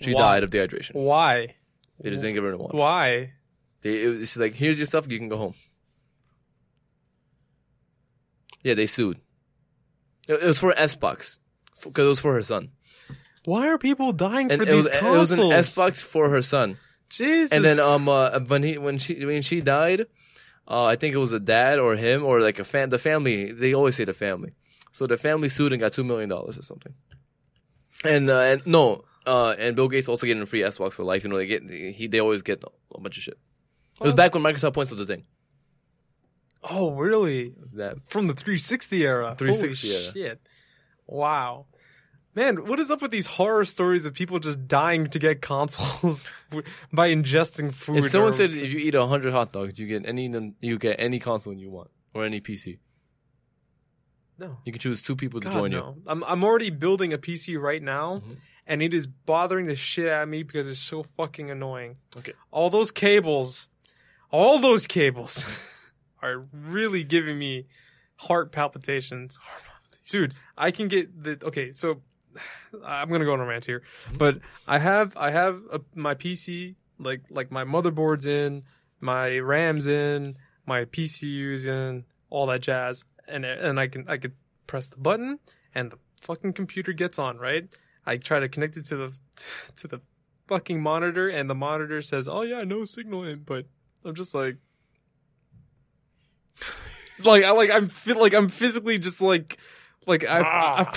[0.04, 0.22] She Why?
[0.22, 0.96] died of dehydration.
[0.96, 1.56] Why?
[2.00, 2.78] They just didn't give her no water.
[2.78, 3.34] Why?
[3.82, 5.10] They, it was like, here's your stuff.
[5.10, 5.54] You can go home.
[8.64, 9.20] Yeah, they sued.
[10.28, 11.38] It, it was for Xbox
[11.84, 12.72] because it was for her son,
[13.46, 16.42] Why are people dying and for it was these it was an Xbox for her
[16.42, 16.78] son.
[17.10, 17.52] Jesus.
[17.52, 20.08] And then um uh, when he when she when she died,
[20.66, 22.90] Uh, I think it was a dad or him or like a fan.
[22.90, 23.52] The family.
[23.52, 24.52] They always say the family.
[24.94, 26.94] So the family sued and got two million dollars or something.
[28.06, 31.24] And uh, and no, uh, and Bill Gates also getting a free Xbox for life.
[31.24, 32.64] You know, they get he they always get
[32.96, 33.38] a bunch of shit.
[34.00, 34.16] It was Oh.
[34.16, 35.26] back when Microsoft points was the thing.
[36.64, 37.48] Oh, really?
[37.48, 39.36] It was that From the 360 era.
[39.38, 40.14] 360 Holy era.
[40.14, 40.48] Shit.
[41.08, 41.66] Wow.
[42.36, 46.28] Man, what is up with these horror stories of people just dying to get consoles
[46.94, 47.98] by ingesting food?
[47.98, 50.32] If someone or- said if you eat hundred hot dogs, you get any
[50.62, 52.80] you get any console you want or any PC.
[54.40, 56.02] no, You can choose two people to God, join you.
[56.08, 58.38] I'm I'm already building a PC right now, Mhm.
[58.68, 61.98] And it is bothering the shit out of me because it's so fucking annoying.
[62.18, 62.34] Okay.
[62.52, 63.68] all those cables,
[64.32, 65.46] all those cables,
[66.22, 67.66] are really giving me
[68.16, 69.40] heart palpitations.
[70.10, 71.72] Dude, I can get the okay.
[71.72, 72.02] So
[72.86, 74.18] I'm gonna go on a rant here, Mm-hmm.
[74.18, 78.64] but I have I have a, my PC like like my motherboard's in,
[79.02, 84.34] my RAM's in, my PCU's in, all that jazz, and and I can I could
[84.68, 85.40] press the button
[85.76, 87.38] and the fucking computer gets on.
[87.38, 87.68] Right?
[88.06, 89.14] I try to connect it to the
[89.78, 90.02] to the
[90.48, 93.66] fucking monitor, and the monitor says, "Oh yeah, no signal input."
[94.06, 94.58] I'm just like.
[97.24, 99.60] Like I like I'm feel like I'm physically just like
[100.08, 100.92] like I, ah.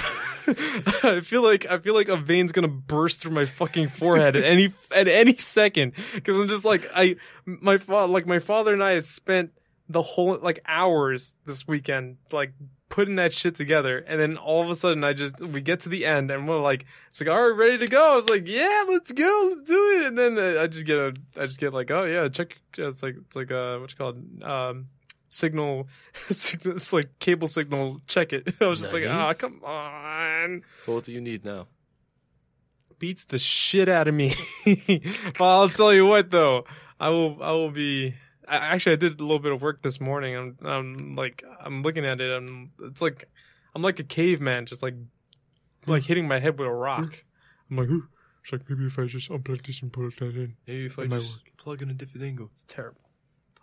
[0.46, 0.46] I
[1.02, 4.44] I feel like I feel like a vein's gonna burst through my fucking forehead at
[4.44, 8.82] any at any second because I'm just like I my father like my father and
[8.82, 9.50] I have spent
[9.88, 12.52] the whole like hours this weekend like
[12.88, 15.88] putting that shit together and then all of a sudden I just we get to
[15.88, 18.12] the end and we're like it's like all right ready to go.
[18.12, 20.06] I was like yeah let's go let's do it.
[20.06, 23.02] And then uh, I just get a I just get like oh yeah check it's
[23.02, 24.14] like it's like uh what's you call
[24.48, 24.86] um
[25.30, 25.88] signal
[26.30, 28.54] signal it's like cable signal check it.
[28.60, 30.62] I was just like ah come on.
[30.82, 31.66] So what do you need now?
[32.98, 34.34] beats the shit out of me.
[34.64, 36.64] but I'll tell you what though,
[36.98, 38.14] I will I will be
[38.48, 40.36] I, actually I did a little bit of work this morning.
[40.36, 43.28] I'm I'm like I'm looking at it and it's like
[43.74, 44.94] I'm like a caveman just like
[45.86, 47.24] like hitting my head with a rock.
[47.70, 48.08] I'm like, "Ooh."
[48.42, 50.56] it's like maybe if I just unplug this and put that in.
[50.66, 52.48] Maybe if I It might just plug in a different angle.
[52.52, 53.00] It's terrible.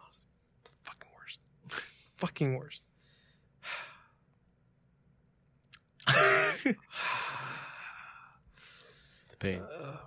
[0.09, 0.21] It's
[0.65, 1.39] the fucking worst.
[2.17, 2.81] fucking worst.
[9.29, 9.61] The pain.
[9.61, 10.01] Oh my god.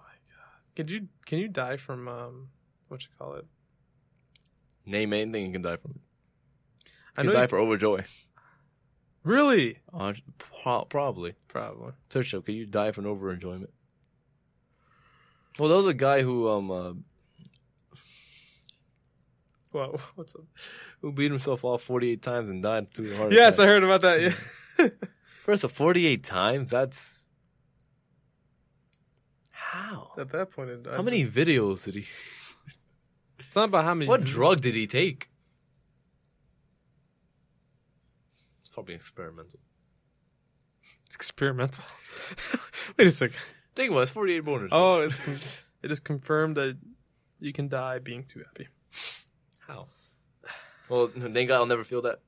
[0.74, 2.48] Could you can you die from um
[2.89, 3.47] what you call it?
[4.86, 5.92] Name anything you can die from.
[5.92, 6.00] it.
[7.18, 8.22] I You know can die you- for overjoy.
[9.24, 9.80] Really?
[9.92, 11.34] Uh, pro- probably.
[11.48, 11.88] Probably.
[11.88, 12.44] Up.
[12.44, 13.66] Can you die for an overenjoyment?
[15.58, 16.92] Well, there was a guy who um uh,
[20.14, 20.42] what's up?
[21.02, 23.32] who beat himself off forty eight times and died through the heart.
[23.32, 24.20] Yes, I heard about that.
[24.20, 24.88] Yeah.
[25.44, 26.70] First of forty eight times.
[26.70, 27.26] That's
[29.50, 30.12] how.
[30.18, 32.06] At that point, it, How many videos did he?
[33.56, 34.06] It's not about how many.
[34.06, 35.30] What drug did he take?
[38.60, 39.60] It's probably experimental.
[41.14, 41.82] Experimental.
[42.98, 43.38] Wait a second.
[43.74, 44.68] Think about it, it's 48 boners.
[44.72, 45.38] Oh, it's, con-
[45.82, 46.76] it is confirmed that
[47.40, 48.68] you can die being too happy.
[49.66, 49.86] how?
[50.90, 52.18] Well, thank God I'll never feel that.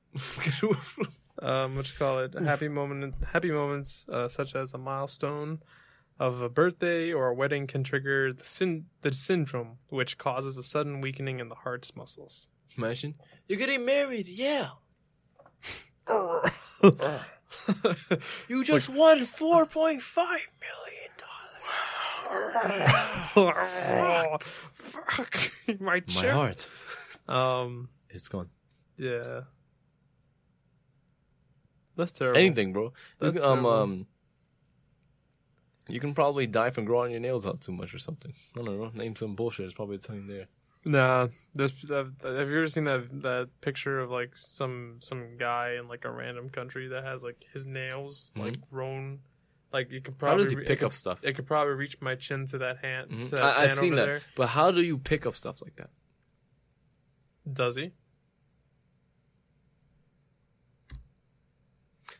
[1.43, 2.33] Um, what you call it?
[2.33, 3.13] Happy moment.
[3.31, 5.59] Happy moments, uh, such as a milestone
[6.19, 10.63] of a birthday or a wedding, can trigger the syn- the syndrome, which causes a
[10.63, 12.45] sudden weakening in the heart's muscles.
[12.77, 13.15] Imagine
[13.47, 14.27] you're getting married.
[14.27, 14.69] Yeah,
[18.47, 21.11] you just won 4.5 million
[23.35, 24.43] dollars.
[24.79, 26.67] Fuck my My heart,
[27.27, 28.49] Um, it's gone.
[28.97, 29.41] yeah,
[31.95, 32.37] that's terrible.
[32.39, 32.93] Anything, bro.
[33.19, 33.69] That's can, um, terrible.
[33.71, 34.07] um,
[35.89, 38.33] you can probably die from growing your nails out too much or something.
[38.55, 38.89] I don't know.
[38.93, 39.65] Name some bullshit.
[39.65, 40.47] It's probably telling there.
[40.85, 45.75] Nah, this, uh, have you ever seen that that picture of like some some guy
[45.79, 49.19] in like a random country that has like his nails like grown,
[49.73, 50.25] like you could Mm-hmm.
[50.25, 51.19] How probably does he re- pick could- up stuff?
[51.23, 53.11] It could probably reach my chin to that hand.
[53.11, 53.25] Mhm.
[53.29, 54.05] To that I, I've seen over that.
[54.05, 54.21] There.
[54.35, 55.89] But how do you pick up stuff like that?
[57.51, 57.91] Does he?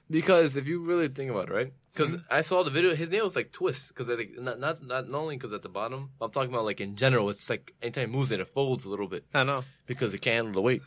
[0.10, 1.74] Because if you really think about it, right?
[2.00, 2.34] Because Mm-hmm.
[2.34, 3.90] I saw the video, his nails like twist.
[3.90, 6.80] Because like not not not not only because at the bottom, I'm talking about like
[6.80, 7.30] in general.
[7.30, 9.64] It's like anytime he moves it, it folds a little bit I know.
[9.86, 10.82] because it can't handle the weight.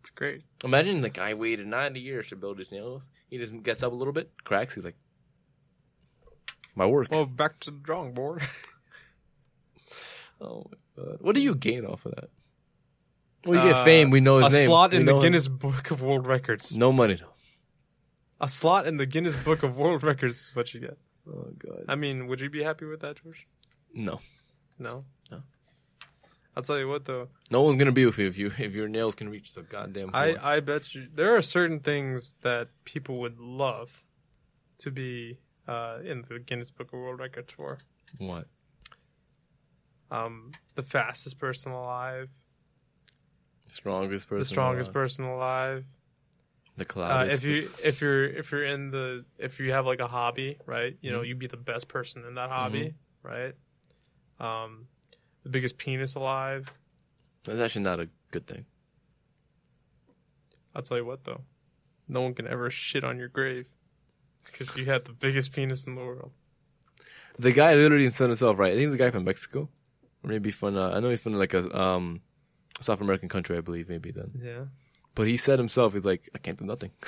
[0.00, 0.42] It's great.
[0.64, 3.06] Imagine the guy waited 90 years to build his nails.
[3.28, 4.74] He just gets up a little bit, cracks.
[4.74, 4.96] He's like,
[6.74, 7.08] my work.
[7.10, 8.42] Well, back to the drawing board.
[10.40, 12.30] oh my god, what do you gain off of that?
[13.46, 14.10] Well, you get Uh, fame.
[14.10, 14.66] We know his a name.
[14.66, 15.24] slot We in the know him.
[15.24, 16.76] Guinness Book of World Records.
[16.76, 17.32] No money though.
[18.40, 20.98] A slot in the Guinness Book of World Records is what you get.
[21.28, 21.84] Oh god.
[21.88, 23.46] I mean, would you be happy with that, George?
[23.94, 24.20] no.
[24.78, 25.04] No.
[25.30, 25.40] No.
[26.56, 27.28] I'll tell you what though.
[27.50, 30.10] No one's gonna be with you if you if your nails can reach the goddamn
[30.10, 30.22] floor.
[30.42, 34.02] I I bet you there are certain things that people would love
[34.78, 37.78] to be uh, in the Guinness Book of World Records for.
[38.18, 38.46] what?
[40.10, 42.28] Um, the fastest person alive,
[43.70, 44.38] Strongest person.
[44.40, 44.94] the strongest alive.
[44.94, 45.84] person alive.
[46.76, 47.36] The Uh, cloudest.
[47.36, 50.96] if you if you're if you're in the if you have like a hobby, right?
[51.00, 51.28] You know, Mhm.
[51.28, 53.54] you'd be the best person in that hobby, right?
[54.40, 54.88] Um,
[55.44, 56.72] the biggest penis alive.
[57.44, 58.66] That's actually not a good thing.
[60.74, 61.42] I'll tell you what though,
[62.08, 63.66] no one can ever shit on your grave
[64.44, 66.32] because you had the biggest penis in the world.
[67.38, 68.72] The guy literally said himself, right?
[68.72, 69.68] I think a guy from Mexico,
[70.22, 70.76] or maybe from.
[70.76, 72.20] Uh, I know he's from like a um,
[72.80, 74.32] South American country, I believe, maybe then.
[74.42, 74.64] Yeah.
[75.14, 76.90] But he said himself, he's like, I can't do nothing.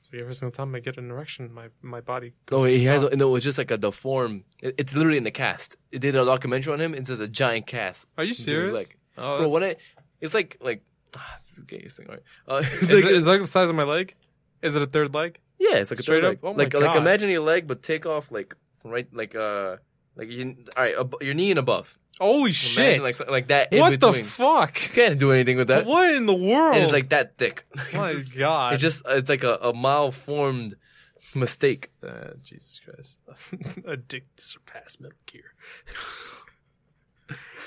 [0.00, 2.32] So every single time I get an erection, my my body.
[2.52, 3.02] No, he has.
[3.16, 4.44] No, it's just like a deform.
[4.62, 5.76] It, it's literally in the cast.
[5.90, 6.94] It did a documentary on him.
[6.94, 8.06] It's just a giant cast.
[8.16, 8.70] Are you serious?
[8.72, 9.74] Like, oh, Bro, what I,
[10.20, 10.84] it's like like
[11.16, 12.22] ah, it's the gayest thing, right?
[12.46, 14.14] Uh, is, like- it, is that the size of my leg?
[14.62, 15.40] Is it a third leg?
[15.58, 16.30] yeah, it's like a straight straight up?
[16.30, 16.38] leg.
[16.44, 18.54] Oh my like like imagine your leg, but take off like
[18.84, 19.78] right like uh
[20.14, 21.98] like you, all right ab- your knee and above.
[22.18, 23.02] Holy shit!
[23.02, 23.72] like like that.
[23.72, 24.24] in what the between.
[24.24, 24.74] fuck?
[24.74, 25.84] Can't do anything with that.
[25.84, 26.74] What in the world?
[26.74, 27.66] And it's like that thick.
[27.92, 28.74] my god!
[28.74, 30.74] It's just it's like a, a malformed
[31.34, 31.90] mistake.
[32.02, 33.18] Uh, Jesus Christ!
[33.86, 35.54] a dick to surpass Metal Gear.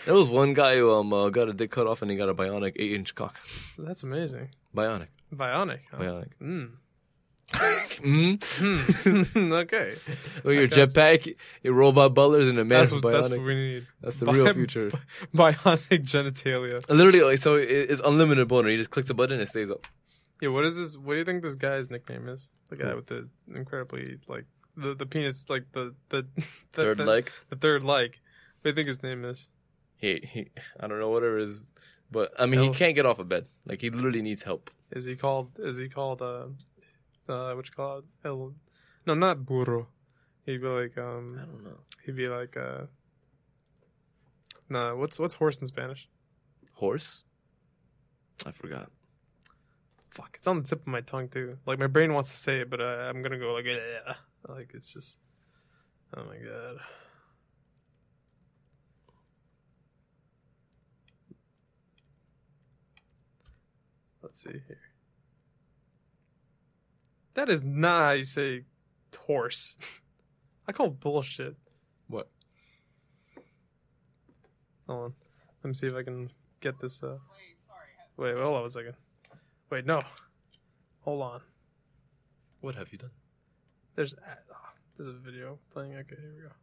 [0.06, 2.30] There was one guy who um uh, got a dick cut off and he got
[2.30, 3.38] a bionic eight inch cock.
[3.78, 4.50] That's amazing.
[4.74, 5.80] Bionic, Bionic.
[5.92, 5.98] Huh?
[5.98, 6.30] bionic.
[6.42, 6.72] Mm.
[8.00, 8.44] Mm.
[9.34, 9.54] Hmm.
[9.54, 9.96] okay.
[10.44, 13.12] With your jetpack, your robot butlers, and a man That's what, bionic.
[13.12, 13.88] that's what we need.
[14.02, 14.90] That's the Bi- real future.
[15.36, 16.88] Bionic genitalia.
[16.90, 18.70] Literally, like, so it, it's unlimited boner.
[18.70, 19.86] You just click the button, and it stays up.
[20.42, 20.50] Yeah.
[20.50, 20.98] What is this?
[20.98, 22.50] What do you think this guy's nickname is?
[22.70, 22.96] The guy Who?
[22.98, 24.46] with the incredibly like
[24.78, 27.32] the the penis, like the the, the Third the, leg.
[27.50, 28.18] The third leg.
[28.62, 29.48] What do you think his name is?
[29.98, 30.48] He, he,
[30.80, 31.62] I don't know whatever it is,
[32.10, 33.48] but I mean, he can't get off of bed.
[33.66, 34.70] Like he literally needs help.
[34.92, 35.60] Is he called?
[35.60, 36.22] Is he called?
[36.22, 36.46] Uh,
[37.30, 38.06] uh, what you call it?
[38.26, 38.54] El,
[39.06, 39.88] no, not burro.
[40.46, 41.80] He'd be like um, I don't know.
[42.06, 42.86] He'd be like uh.
[44.70, 46.10] Nah, what's what's horse in Spanish?
[46.74, 47.24] Horse.
[48.46, 48.92] I forgot.
[50.12, 51.58] Fuck, it's on the tip of my tongue too.
[51.66, 54.14] Like my brain wants to say it, but uh, I'm gonna go like yeah.
[54.48, 55.20] Like it's just.
[56.16, 56.78] Oh my god.
[64.22, 64.89] Let's see here.
[67.34, 68.64] That is not how you say
[69.18, 69.78] horse.
[70.68, 71.56] I call bullshit.
[72.08, 72.30] What?
[74.88, 75.14] Hold on.
[75.64, 76.28] Let me see if I can
[76.60, 77.04] get this.
[77.04, 77.18] Uh...
[78.18, 78.96] Wait, hold on a second.
[79.70, 80.00] Wait, no.
[81.02, 81.42] Hold on.
[82.62, 83.12] What have you done?
[83.96, 85.94] There's oh, there's a video playing.
[85.94, 86.54] Okay, here we go.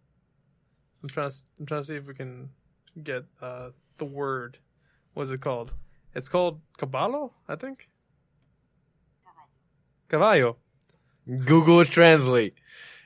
[1.02, 1.30] I'm trying.
[1.30, 2.50] To, I'm trying to see if we can
[3.02, 4.58] get uh, the word.
[5.14, 5.72] What's it called?
[6.14, 7.88] It's called caballo, I think.
[10.08, 10.56] Caballo.
[11.44, 12.54] Google Translate.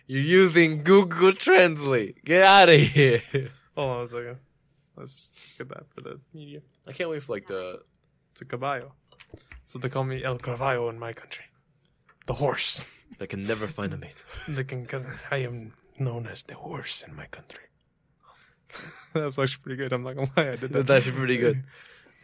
[0.07, 2.25] You're using Google Translate.
[2.25, 3.23] Get out of here.
[3.77, 4.37] Hold on a second.
[4.97, 6.61] Let's just get that for the media.
[6.87, 7.81] I can't wait for like the.
[8.33, 8.93] It's a caballo.
[9.65, 11.45] So they call me El Caballo in my country.
[12.27, 12.85] The horse.
[13.19, 14.25] They can never find a mate.
[14.49, 14.87] They can,
[15.33, 17.65] I am known as the horse in my country.
[19.15, 19.93] that was actually pretty good.
[19.93, 20.53] I'm not gonna lie.
[20.53, 20.87] I did that.
[20.87, 21.65] That's actually pretty good.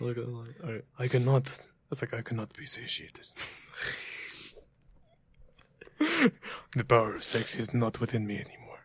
[0.00, 0.54] Look at the line.
[0.64, 0.84] All right.
[0.98, 1.44] I cannot.
[1.90, 3.26] That's like I cannot be satiated.
[5.98, 8.80] the power of sex is not within me anymore.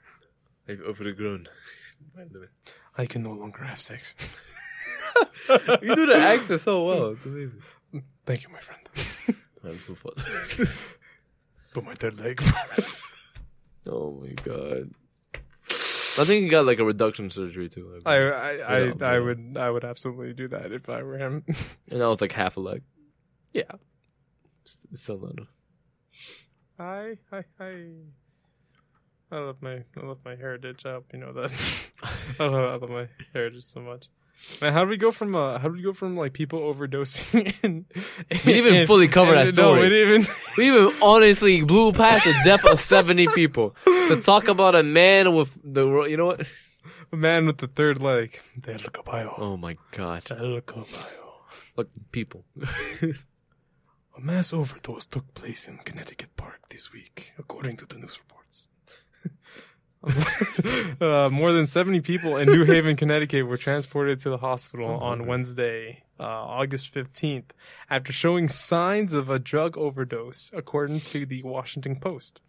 [0.67, 1.47] I've overgrown.
[2.97, 4.15] I can no longer have sex.
[5.81, 7.09] you do the accent so well.
[7.11, 7.61] It's amazing.
[8.25, 8.87] Thank you, my friend.
[9.63, 10.13] I'm so fun.
[11.73, 12.41] But my third leg.
[13.87, 14.91] oh my god.
[16.19, 18.01] I think he got like a reduction surgery too.
[18.05, 21.43] I I I, Yeah, I would I would absolutely do that if I were him.
[21.89, 22.81] and now was like half a leg.
[23.53, 23.71] yeah.
[24.63, 25.47] Still not.
[26.81, 27.85] I I I.
[29.31, 30.85] I love my I love my heritage.
[30.85, 31.51] I hope you know that.
[32.39, 34.07] I love, I love my heritage so much.
[34.59, 37.53] Man, how do we go from uh, how do we go from like people overdosing
[37.63, 37.85] and
[38.31, 40.33] We didn't even fully cover that No, we didn't even.
[40.57, 45.35] We even honestly blew past the death of 70 people to talk about a man
[45.35, 46.49] with the, you know what?
[47.13, 48.39] A man with the third leg.
[48.59, 49.35] Del caballo.
[49.37, 50.23] Oh my god.
[50.25, 51.45] Del caballo.
[51.77, 52.43] Look, people.
[54.17, 58.67] A mass overdose took place in Connecticut Park this week, according to the news reports.
[61.01, 65.27] uh, more than 70 people in New Haven, Connecticut were transported to the hospital on
[65.27, 67.51] Wednesday, uh, August 15th,
[67.89, 72.41] after showing signs of a drug overdose, according to the Washington Post.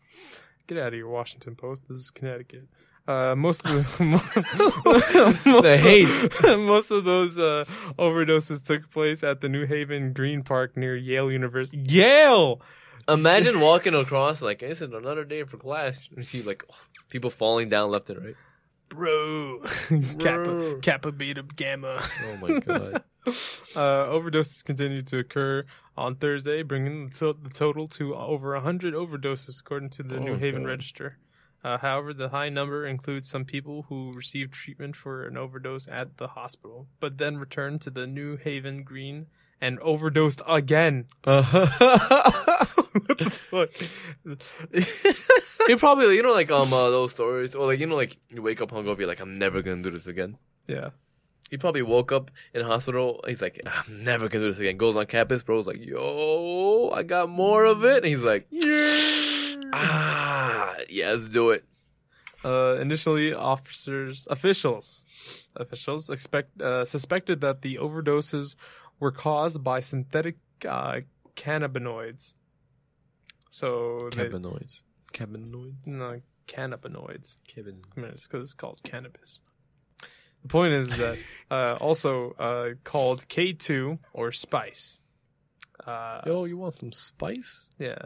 [0.67, 1.83] Get out of here, Washington Post.
[1.89, 2.69] This is Connecticut.
[3.09, 4.05] Uh, most of the
[5.45, 6.59] most The of- hate.
[6.59, 7.65] most of those uh,
[7.99, 11.79] overdoses took place at the New Haven Green Park near Yale University.
[11.89, 12.61] Yale.
[13.09, 16.09] Imagine walking across like it's another day for class.
[16.17, 16.65] You see like
[17.09, 18.37] people falling down left and right.
[18.89, 19.63] Bro.
[20.21, 22.01] Kappa, Kappa Beta Gamma.
[22.27, 23.03] Oh my god.
[23.75, 25.65] Uh, overdoses continued to occur
[25.97, 30.23] on Thursday, bringing the, to- the total to over 100 overdoses, according to the Oh,
[30.23, 30.69] New Haven God.
[30.69, 31.19] Register.
[31.65, 36.17] Uh, however, the high number includes some people who received treatment for an overdose at
[36.17, 39.27] the hospital, but then returned to the New Haven Green
[39.61, 41.07] and overdosed again.
[41.23, 41.51] what
[43.19, 43.71] the fuck?
[45.69, 48.43] you probably you know like um uh, those stories or like you know like you
[48.43, 50.37] wake up hungover you're like I'm never gonna do this again.
[50.67, 50.91] yeah.
[51.51, 53.23] He probably woke up in hospital.
[53.29, 54.79] He's like, I'm never gonna do this again.
[54.79, 55.57] Goes on campus, bro.
[55.57, 57.99] bro's like, Yo, I got more of it.
[57.99, 58.47] And he's like,
[59.73, 61.65] Ah, yeah, let's do it.
[62.45, 65.05] Uh, initially, officers, officials,
[65.57, 68.57] officials expect uh, suspected that the overdoses
[68.99, 70.37] were caused by synthetic
[70.69, 71.01] uh,
[71.37, 72.35] cannabinoids.
[73.51, 74.83] So they, Cannabinoids.
[75.13, 75.87] Cannabinoids.
[75.87, 77.37] no, cannabinoids.
[77.47, 77.83] Kevin.
[77.97, 79.41] I mean, it's because it's called cannabis.
[80.43, 81.19] The point is that
[81.51, 84.99] uh, also uh, called K two or spice.
[85.87, 87.71] Uh, Yo, you want some spice?
[87.79, 87.99] yeah,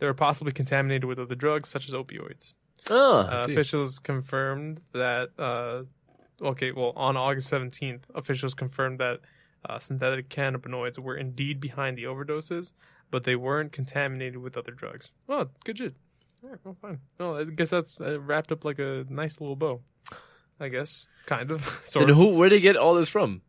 [0.00, 2.54] they were possibly contaminated with other drugs such as opioids.
[2.90, 3.52] I Uh, see.
[3.52, 5.28] officials confirmed that.
[5.38, 5.84] Uh,
[6.44, 9.20] okay, well, on August seventeenth, officials confirmed that
[9.68, 12.72] uh, synthetic cannabinoids were indeed behind the overdoses,
[13.10, 15.12] but they weren't contaminated with other drugs.
[15.28, 15.94] Oh, good shit.
[16.42, 16.98] All right, well, fine.
[17.18, 19.82] Well, I guess that's uh, wrapped up like a nice little bow.
[20.58, 22.34] I guess, kind of, sort And who?
[22.34, 23.42] Where did they get all this from?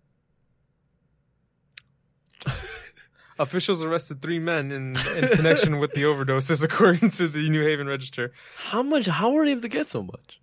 [3.42, 7.88] Officials arrested three men in, in connection with the overdoses, according to the New Haven
[7.88, 8.32] Register.
[8.70, 9.08] How much?
[9.08, 10.40] How were they able to get so much?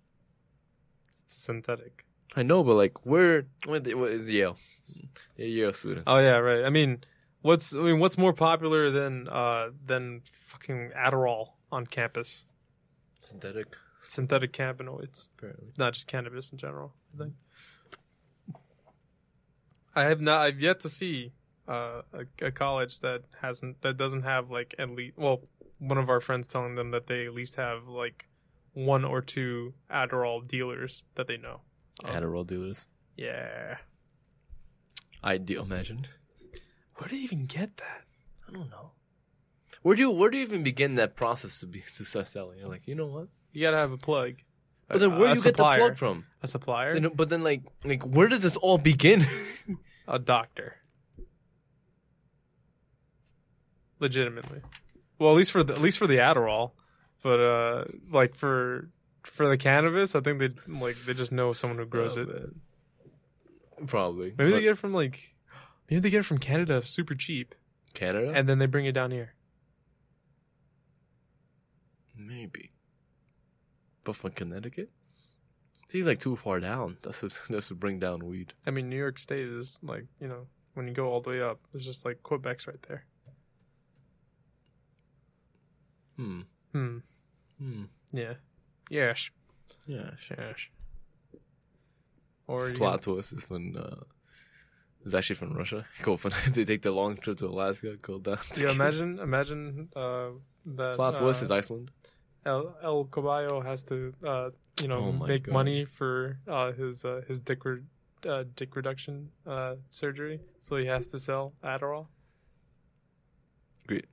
[1.27, 2.05] Synthetic.
[2.35, 3.45] I know, but like, where?
[3.65, 4.57] What is Yale?
[5.37, 6.03] They're Yale students.
[6.07, 6.65] Oh yeah, right.
[6.65, 7.03] I mean,
[7.41, 12.45] what's I mean, what's more popular than uh than fucking Adderall on campus?
[13.21, 13.75] synthetic.
[14.07, 15.67] Synthetic cannabinoids, Apparently.
[15.77, 16.93] not just cannabis in general.
[17.13, 17.33] I think.
[19.95, 20.41] I have not.
[20.41, 21.31] I've yet to see
[21.69, 25.41] uh, a, a college that hasn't that doesn't have like at least well
[25.77, 28.27] one of our friends telling them that they at least have like
[28.73, 31.61] one or two Adderall dealers that they know.
[32.03, 32.07] Oh.
[32.07, 32.87] Adderall dealers.
[33.15, 33.77] Yeah.
[35.23, 35.63] Ideal.
[35.63, 36.07] Imagine.
[36.95, 38.03] Where do they even get that?
[38.47, 38.91] I don't know.
[39.81, 42.59] Where do you where do you even begin that process to be to start selling?
[42.59, 43.27] You're like, you know what?
[43.53, 44.35] You gotta have a plug.
[44.87, 46.25] But then where a do you get the plug from?
[46.41, 46.99] A supplier.
[46.99, 49.25] Then, but then like like where does this all begin?
[50.07, 50.77] a doctor.
[53.99, 54.61] Legitimately.
[55.17, 56.71] Well, at least for the at least for the Adderall,
[57.23, 58.89] but uh, like for
[59.23, 63.87] for the cannabis, I think they like they just know someone who grows Oh, it.
[63.87, 64.33] Probably.
[64.37, 65.35] Maybe they get it from like
[65.89, 67.53] maybe they get it from Canada super cheap,
[67.93, 68.31] Canada.
[68.33, 69.33] and then they bring it down here.
[72.17, 72.71] Maybe.
[74.03, 74.89] But from Connecticut?
[75.91, 76.97] He's like too far down.
[77.01, 78.53] That's what, that's what bring down weed.
[78.65, 81.41] I mean, New York State is like you know when you go all the way
[81.41, 83.05] up, it's just like Quebec's right there.
[86.19, 86.41] Hmm.
[86.73, 86.97] Hmm.
[87.59, 87.83] Hmm.
[88.11, 88.33] Yeah.
[88.89, 89.29] Yes.
[89.87, 90.11] Yeah.
[90.37, 90.57] Yes.
[92.45, 94.03] Or you Plot twist is when uh,
[95.05, 95.85] it's actually from Russia.
[96.01, 98.39] Go from they take the long trip to Alaska, go down.
[98.57, 98.71] yeah.
[98.71, 99.19] Imagine.
[99.19, 100.31] Imagine uh,
[100.65, 100.95] that.
[100.95, 101.91] Plot twist uh, is Iceland.
[102.45, 104.49] El, El Caballo has to, uh,
[104.81, 105.53] you know, Oh make God.
[105.53, 107.81] money for uh, his uh, his dick re-
[108.27, 112.07] uh, dick reduction uh, surgery, so he has to sell Adderall.
[113.87, 114.05] Great.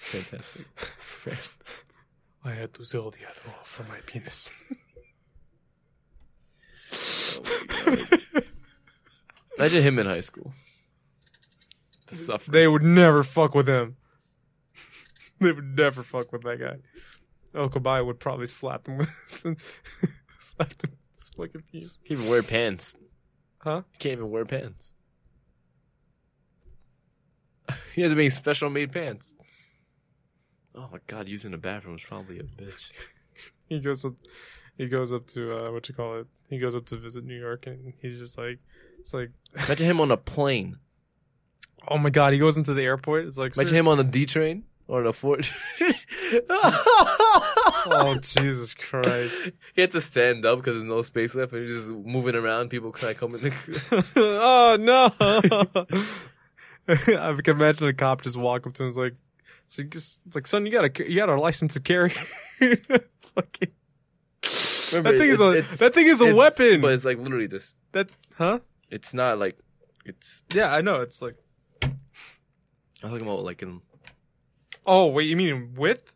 [0.00, 0.66] Fantastic.
[2.44, 4.50] I had to sell the Adderall for my penis.
[6.92, 7.42] Oh
[8.34, 8.42] my.
[9.58, 10.52] Imagine him in high school.
[12.06, 12.52] The suffering.
[12.52, 13.96] they would never fuck with him.
[15.40, 16.76] they would never fuck with that guy.
[17.54, 19.08] El Caballo would probably slap him with
[20.38, 21.90] slap him with his fucking penis.
[22.06, 22.96] Can't even wear pants.
[23.58, 23.82] Huh?
[23.98, 24.94] Can't even wear pants.
[27.94, 29.36] he has to make special made pants.
[30.74, 32.90] Oh my god, using the bathroom is probably a bitch.
[33.66, 34.12] He goes up.
[34.76, 36.26] He goes up to uh, what you call it.
[36.50, 38.58] He goes up to visit New York, and he's just like,
[39.00, 39.30] it's like,
[39.66, 40.78] Imagine him on a plane.
[41.88, 42.34] oh my god.
[42.34, 43.24] He goes into the airport.
[43.24, 45.48] It's like, Imagine him on a D train or the Ford.
[47.86, 49.50] Oh Jesus Christ!
[49.74, 52.70] He had to stand up because there's no space left, and he's just moving around.
[52.70, 53.42] People to come in.
[53.42, 54.04] The...
[54.16, 55.10] oh no!
[56.88, 58.86] I can imagine a cop just walk up to him.
[58.86, 59.14] and is like,
[59.66, 62.10] so you just, it's like, son, you got a you got a license to carry.
[62.60, 63.72] Fucking.
[64.92, 66.80] Remember, that thing is a that thing is a weapon.
[66.80, 67.74] But it's like literally this.
[67.92, 68.60] that huh?
[68.90, 69.58] It's not like
[70.04, 70.42] it's.
[70.52, 71.00] Yeah, I know.
[71.00, 71.36] It's like
[71.82, 73.80] I'm talking about like in.
[74.86, 76.14] oh wait, you mean width?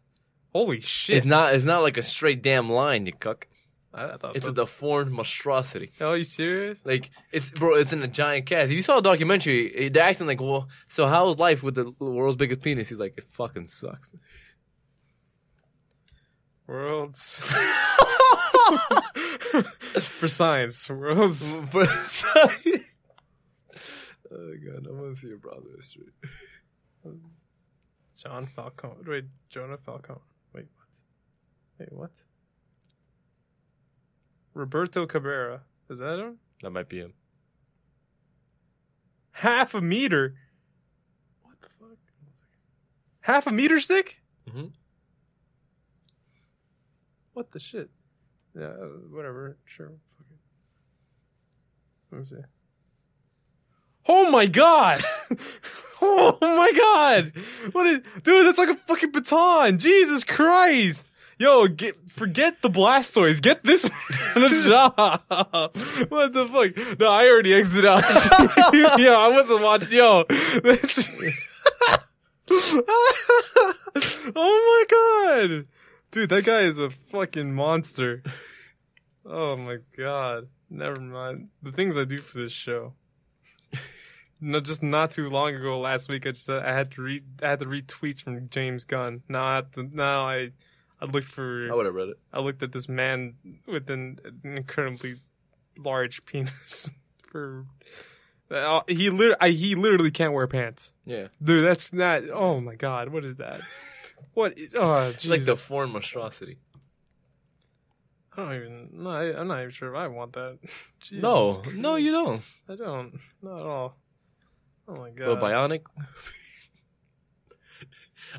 [0.52, 1.18] Holy shit!
[1.18, 1.54] It's not.
[1.54, 3.46] It's not like a straight damn line, you cuck.
[3.98, 5.90] I, I thought It's a deformed monstrosity.
[6.00, 6.84] Oh, you serious?
[6.86, 8.70] Like it's bro, it's in a giant cast.
[8.70, 9.88] You saw a documentary.
[9.88, 12.88] They're acting like, well, so how's life with the world's biggest penis?
[12.88, 14.14] He's like, it fucking sucks.
[16.66, 17.38] Worlds
[20.00, 20.88] for science.
[20.88, 21.54] Worlds.
[21.72, 21.88] But-
[24.30, 26.12] oh god, I want to see your browser history.
[28.16, 28.90] John Falcon.
[29.06, 30.16] Wait, Jonah Falcon.
[30.52, 30.98] Wait, what?
[31.78, 32.10] Wait, what?
[34.58, 35.62] Roberto Cabrera.
[35.88, 36.38] Is that him?
[36.62, 37.14] That might be him.
[39.30, 40.34] Half a meter.
[41.42, 41.96] What the fuck?
[43.20, 44.20] Half a meter stick?
[44.50, 44.72] Mhm.
[47.34, 47.88] What the shit?
[48.58, 49.56] Yeah, uh, whatever.
[49.64, 49.92] Sure.
[50.06, 50.38] Fuck it.
[52.10, 52.36] Let me see.
[54.06, 55.04] Oh my god!
[56.02, 57.32] oh my god!
[57.72, 58.46] What is, dude?
[58.46, 59.78] That's like a fucking baton.
[59.78, 61.12] Jesus Christ!
[61.38, 63.40] Yo, get forget the Blastoise.
[63.40, 63.82] Get this
[64.66, 65.22] job.
[66.08, 66.98] What the fuck?
[66.98, 68.02] No, I already exited out.
[68.98, 69.92] yeah, I wasn't watching.
[69.92, 70.24] Yo,
[70.62, 71.08] that's.
[74.34, 75.66] oh my god,
[76.10, 78.22] dude, that guy is a fucking monster.
[79.24, 80.48] Oh my god.
[80.70, 81.48] Never mind.
[81.62, 82.92] The things I do for this show.
[84.40, 87.48] No, just not too long ago, last week, I just I had to read I
[87.48, 89.22] had to read tweets from James Gunn.
[89.28, 90.50] Now I have to, now I
[91.00, 92.18] I looked for I would have read it.
[92.32, 93.34] I looked at this man
[93.66, 95.16] with an, an incredibly
[95.76, 96.90] large penis.
[97.28, 97.66] For
[98.50, 101.64] uh, he lit- I, he literally can't wear pants, Yeah, dude.
[101.64, 102.22] That's not.
[102.30, 103.60] Oh my god, what is that?
[104.34, 104.54] What?
[104.74, 105.44] Oh, it's like Jesus.
[105.46, 106.56] the foreign monstrosity.
[108.36, 108.88] I don't even.
[108.94, 110.58] No, I, I'm not even sure if I want that.
[111.00, 111.76] Jesus No, Christ.
[111.76, 112.42] no, you don't.
[112.68, 113.18] I don't.
[113.42, 113.96] Not at all.
[114.88, 115.42] Oh my But god.
[115.42, 115.82] bionic.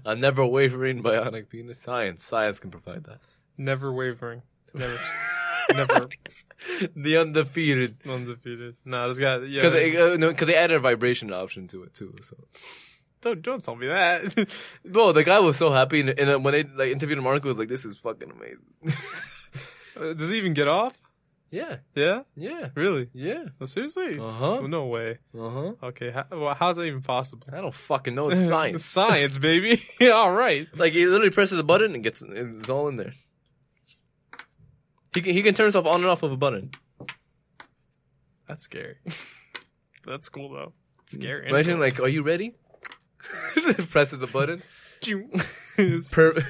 [0.06, 1.80] A never wavering bionic penis.
[1.80, 3.20] Science, science can provide that.
[3.58, 4.42] Never wavering.
[4.74, 5.00] Never.
[5.74, 6.10] never
[6.96, 7.98] the undefeated.
[8.08, 8.76] undefeated.
[8.86, 9.38] Nah, this guy.
[9.38, 9.60] Yeah.
[9.60, 12.16] Because they, uh, no, they added a vibration option to it too.
[12.22, 12.38] So,
[13.22, 14.50] don't don't tell me that.
[14.86, 17.58] bro, the guy was so happy, and, and when they like interviewed him, Marco was
[17.58, 19.02] like, "This is fucking amazing."
[20.00, 20.94] Uh, Does he even get off?
[21.52, 22.22] Yeah, Yeah.
[22.36, 23.10] yeah, Really?
[23.14, 23.46] yeah.
[23.60, 24.20] Well, seriously?
[24.20, 24.58] Uh huh.
[24.60, 25.18] Well, no way.
[25.38, 25.72] Uh huh.
[25.84, 26.12] Okay.
[26.12, 27.48] How, well, how's that even possible?
[27.52, 28.30] I don't fucking know.
[28.32, 28.86] It's science.
[28.86, 29.82] Science, baby.
[30.14, 30.68] all right.
[30.76, 33.14] like he literally presses a button and gets it's all in there.
[35.14, 36.72] He can he can turn himself on and off of a button.
[38.48, 38.98] That's scary.
[40.06, 40.74] That's cool though.
[41.08, 41.50] Scary.
[41.50, 42.56] Imagine like, are you ready?
[43.90, 44.62] presses a button.
[45.78, 46.44] it's, Per-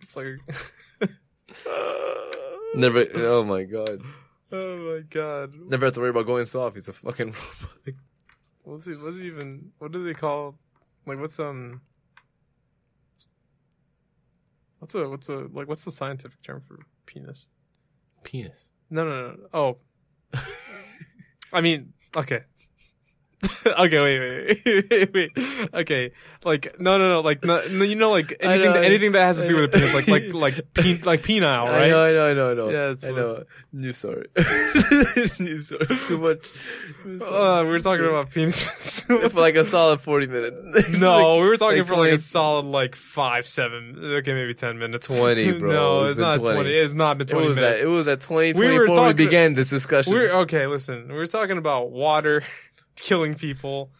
[0.00, 0.38] it's like.
[2.74, 3.06] Never.
[3.14, 4.02] Oh my god.
[4.52, 5.54] oh my god.
[5.54, 6.74] Never have to worry about going soft.
[6.74, 7.26] He's a fucking
[7.86, 8.00] robot.
[8.62, 8.96] What's he?
[8.96, 9.72] What's he even?
[9.78, 10.58] What do they call?
[11.06, 11.80] Like what's um?
[14.78, 17.48] What's a what's a like what's the scientific term for penis?
[18.22, 18.72] Penis.
[18.90, 19.36] No no no.
[19.52, 19.78] Oh.
[21.52, 22.42] I mean, okay.
[23.78, 24.18] okay, wait,
[24.64, 25.70] wait, wait, wait.
[25.74, 26.10] Okay,
[26.44, 29.22] like no, no, no, like no, no you know, like anything, know, I- anything that
[29.22, 32.12] has to do with a penis, like, like, like, pe- like penile, I know, I
[32.12, 32.70] know, I know, I know.
[32.70, 33.42] Yeah, that's I what- know.
[33.70, 34.26] New story.
[35.38, 35.86] New story.
[36.06, 36.48] Too much.
[37.22, 39.02] Uh, we were talking about penis.
[39.02, 40.88] for like a solid forty minutes.
[40.90, 44.78] no, we were talking like for like a solid like five, seven, okay, maybe ten
[44.78, 45.06] minutes.
[45.06, 45.70] 20, bro.
[45.72, 46.54] no, It's it's not 20.
[46.54, 46.74] twenty.
[46.74, 47.74] It's not been It was minutes.
[47.76, 50.12] at it was at twenty We were four we began this discussion.
[50.14, 50.66] We're okay.
[50.66, 52.42] Listen, we were talking about water
[53.02, 53.90] killing people,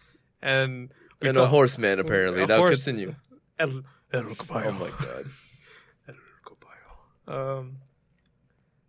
[0.42, 2.42] and and a horseman apparently.
[2.42, 2.84] A now horse.
[2.84, 3.14] continue.
[3.58, 4.34] El, El.
[4.50, 5.24] Oh my god.
[7.28, 7.34] El.
[7.58, 7.76] Um.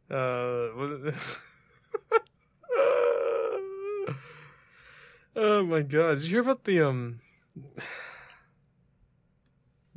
[0.09, 0.15] Uh.
[5.35, 6.17] oh my god!
[6.17, 7.19] Did you hear about the um?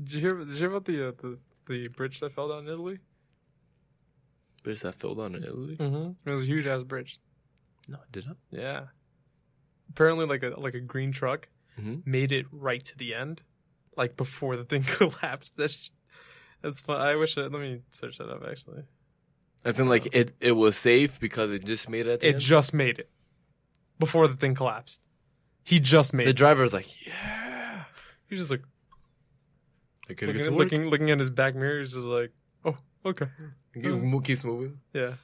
[0.02, 0.34] Did you hear?
[0.38, 2.98] Did you hear about the uh, the the bridge that fell down in Italy?
[4.64, 5.76] Bitch that fell down in Italy?
[5.76, 6.28] Mm-hmm.
[6.28, 7.18] It was a huge ass bridge.
[7.88, 8.36] No, I didn't.
[8.50, 8.86] Yeah.
[9.92, 11.48] Apparently, like a like a green truck
[11.80, 12.02] Mhm.
[12.06, 13.42] made it right to the end,
[13.96, 15.54] like before the thing collapsed.
[15.56, 15.90] That's
[16.62, 17.00] that's fun.
[17.00, 17.36] I wish.
[17.38, 18.42] I, let me search that up.
[18.48, 18.84] Actually,
[19.64, 22.40] As in like it it was safe because it just made it at it end?
[22.40, 23.10] just made it
[23.98, 25.00] before the thing collapsed.
[25.64, 26.36] He just made the it.
[26.36, 27.84] driver was like, Yeah.
[28.28, 28.62] He's just like
[30.08, 31.80] looking, get looking looking at his back mirror.
[31.80, 32.32] He's just like,
[32.64, 33.26] oh, okay,
[34.22, 34.78] Keeps moving.
[34.92, 35.14] yeah.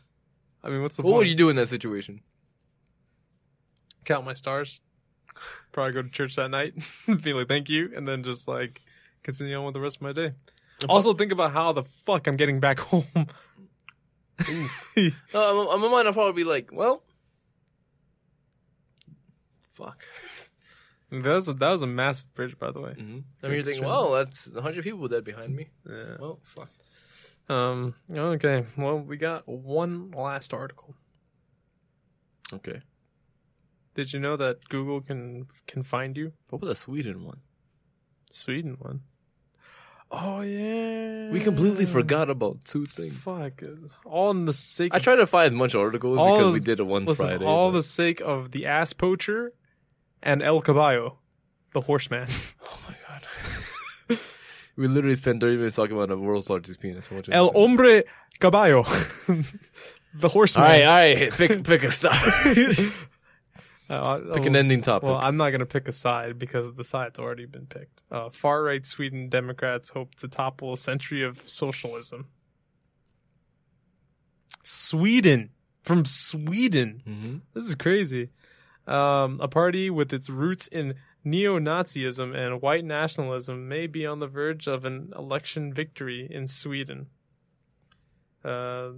[0.62, 1.12] I mean, what's the point?
[1.12, 1.18] What point?
[1.22, 2.20] would you do in that situation?
[4.08, 4.80] Count my stars?
[5.70, 6.74] Probably go to church that night,
[7.22, 8.80] be like, thank you, and then just like
[9.22, 10.32] continue on with the rest of my day.
[10.88, 13.04] Also, think about how the fuck I'm getting back home.
[13.14, 13.28] Uh,
[15.34, 17.02] on my mind, I'll probably be like, well,
[19.72, 20.04] fuck.
[21.10, 22.92] that was a, that was a massive bridge, by the way.
[22.92, 25.68] hmm I mean, you're thinking, well, that's 100 people dead behind me.
[25.88, 26.16] Yeah.
[26.18, 26.70] Well, fuck.
[27.48, 27.94] Um.
[28.12, 28.64] Okay.
[28.76, 30.94] Well, we got one last article.
[32.52, 32.80] Okay.
[33.98, 36.32] Did you know that Google can can find you?
[36.50, 37.40] What about the Sweden one?
[38.30, 39.00] Sweden one.
[40.12, 41.30] Oh yeah.
[41.32, 43.12] We completely forgot about two things.
[43.14, 43.60] Fuck.
[43.60, 44.94] it's All in the sake.
[44.94, 47.26] I tried to find as much articles All because of- we did it one listen,
[47.26, 47.44] Friday.
[47.44, 49.52] all but- the sake of the ass poacher,
[50.22, 51.18] and El Caballo,
[51.74, 52.28] the horseman.
[52.62, 54.18] Oh my god.
[54.76, 57.08] we literally spent 30 minutes talking about the world's largest penis.
[57.10, 57.68] I want you to El understand.
[57.68, 58.04] hombre
[58.38, 58.82] caballo,
[60.14, 60.64] the horseman.
[60.66, 61.32] All right, all right.
[61.32, 62.14] Pick, pick a star.
[63.88, 65.08] Uh, pick an oh, ending topic.
[65.08, 68.02] Well, I'm not going to pick a side because the side's already been picked.
[68.10, 72.26] Uh, far right Sweden Democrats hope to topple a century of socialism.
[74.62, 75.50] Sweden.
[75.82, 77.02] From Sweden.
[77.04, 78.28] hmm This is crazy.
[78.86, 80.94] Um, a party with its roots in
[81.24, 86.46] neo Nazism and white nationalism may be on the verge of an election victory in
[86.46, 87.06] Sweden.
[88.44, 88.90] Uh,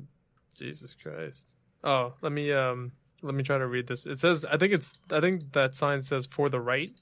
[0.54, 1.46] Jesus Christ.
[1.82, 2.92] Oh, let me um
[3.22, 4.06] let me try to read this.
[4.06, 6.92] It says I think it's I think that sign says for the right.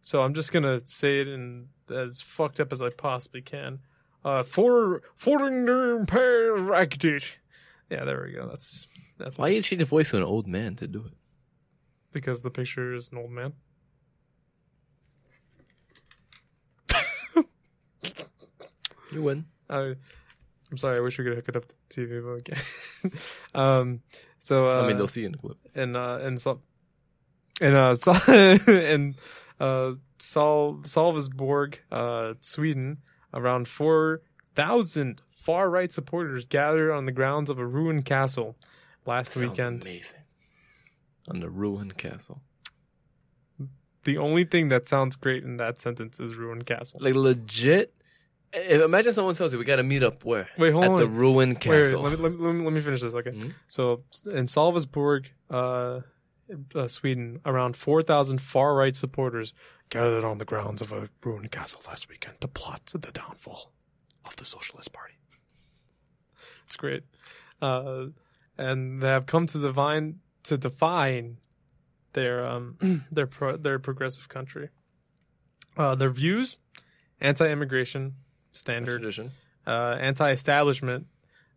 [0.00, 3.80] So I'm just gonna say it in as fucked up as I possibly can.
[4.24, 7.22] Uh for for the
[7.90, 8.48] Yeah, there we go.
[8.48, 8.86] That's
[9.18, 11.12] that's Why you change the voice to an old man to do it?
[12.12, 13.54] because the picture is an old man.
[19.12, 19.44] You win.
[19.68, 19.94] I,
[20.70, 20.96] I'm sorry.
[20.96, 22.58] I wish we could hook it up to the TV, but we can't.
[23.54, 24.00] um,
[24.38, 25.56] so uh, I mean, they'll see in the clip.
[25.74, 26.60] and uh, and so
[27.60, 27.94] and uh,
[28.68, 29.14] and
[29.60, 32.98] uh, Sol Salvesborg, uh, Sweden,
[33.32, 34.22] around four
[34.54, 38.56] thousand far right supporters gathered on the grounds of a ruined castle
[39.06, 39.82] last Sounds weekend.
[39.82, 40.20] amazing.
[41.28, 42.42] On the ruined castle.
[44.04, 46.98] The only thing that sounds great in that sentence is ruined castle.
[47.02, 47.94] Like legit.
[48.52, 50.96] If, imagine someone tells you we got to meet up where Wait, hold at on.
[50.96, 52.02] the ruined Wait, wait, castle.
[52.02, 53.30] let, me, let, me, let, me, finish this, okay?
[53.30, 53.54] Mhm.
[53.66, 56.00] So, in Salvesborg, uh,
[56.74, 59.54] uh, Sweden, around 4,000 far right supporters
[59.90, 63.72] gathered on the grounds of a ruined castle last weekend to plot the downfall
[64.24, 65.14] of the Socialist Party.
[66.66, 67.04] It's great.
[67.60, 68.06] Uh,
[68.58, 71.38] and they have come to divine to define
[72.12, 72.76] their um
[73.10, 74.68] their pro, their progressive country.
[75.76, 76.56] Uh, their views:
[77.20, 78.14] anti-immigration,
[78.52, 79.02] standard
[79.66, 79.70] uh,
[80.00, 81.06] anti-establishment.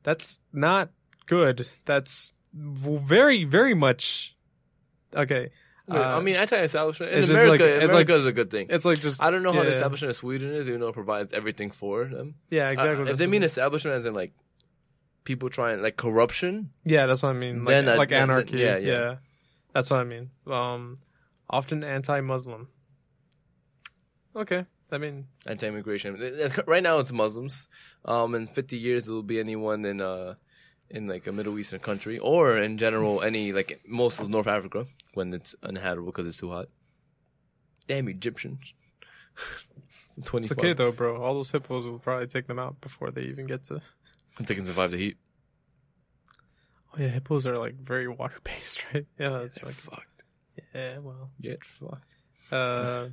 [0.03, 0.89] That's not
[1.25, 1.67] good.
[1.85, 4.35] That's very, very much
[5.13, 5.49] okay.
[5.89, 7.51] Uh, I mean, anti-establishment in it's America.
[7.51, 8.67] like- it's America like- is a good thing.
[8.69, 10.93] It's like just I don't know how the establishment of Sweden is, even though it
[10.93, 12.35] provides everything for them.
[12.49, 13.11] yeah, Uh, exactly.
[13.11, 14.33] if they mean establishment as in like
[15.25, 17.59] people trying like corruption, yeah, that's what I mean.
[17.59, 18.57] Like, then that- like then- then- anarchy.
[18.57, 19.15] yeah, yeah, yeah.
[19.73, 20.31] that's what I mean.
[20.47, 20.97] Um,
[21.49, 22.67] often anti-Muslim.
[24.35, 26.51] Okay, I mean, anti-immigration.
[26.67, 27.67] Right now, it's Muslims.
[28.05, 30.35] Um, in 50 years, it'll be anyone in uh,
[30.89, 34.85] in like a Middle Eastern country, or in general, any like most of North Africa
[35.15, 36.67] when it's uninhabitable because it's too hot.
[37.87, 38.73] Damn Egyptians.
[40.23, 40.45] Twenty.
[40.45, 41.21] it's okay though, bro.
[41.21, 43.81] All those hippos will probably take them out before they even get to.
[44.39, 45.17] If they can survive the heat.
[46.93, 49.05] Oh yeah, hippos are like very water based, right?
[49.19, 50.23] Yeah, that's like fucked.
[50.73, 50.99] yeah.
[50.99, 52.05] Well, Get fucked.
[52.51, 53.07] Uh,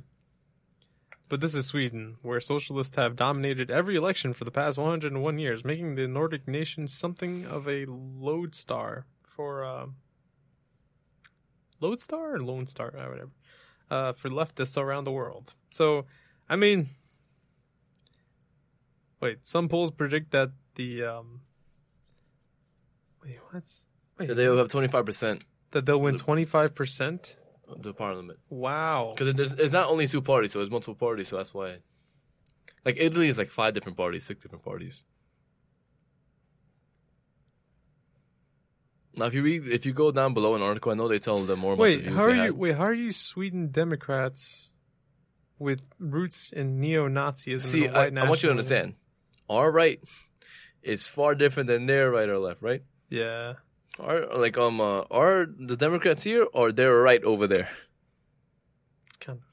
[1.33, 5.65] but this is Sweden, where socialists have dominated every election for the past 101 years,
[5.65, 9.87] making the Nordic nation something of a lodestar for uh,
[11.79, 13.31] lodestar or lone star, or whatever,
[13.89, 15.55] uh, for leftists around the world.
[15.71, 16.05] So,
[16.47, 16.89] I mean,
[19.19, 21.41] wait, some polls predict that the um,
[23.23, 23.63] wait, what?
[24.19, 25.41] Wait, So they'll have 25%
[25.71, 27.37] that they'll win 25 percent.
[27.79, 28.39] The parliament.
[28.49, 29.13] Wow.
[29.15, 31.77] Because there's, it's not only two parties, so it's multiple parties, so that's why.
[32.85, 35.03] Like Italy is like five different parties, six different parties.
[39.15, 41.39] Now, if you read, if you go down below an article, I know they tell
[41.39, 42.41] them more about the Wait, how are you?
[42.41, 42.51] had.
[42.53, 44.71] Wait, how are you Sweden Democrats
[45.59, 47.61] with roots in neo-Nazism?
[47.61, 48.95] See, I, I want you to understand.
[49.49, 50.01] Our right
[50.81, 52.83] is far different than their right or left, right?
[53.09, 53.53] Yeah,
[53.99, 57.69] Are like um, uh, are the Democrats here or they're right over there?
[59.19, 59.43] kind of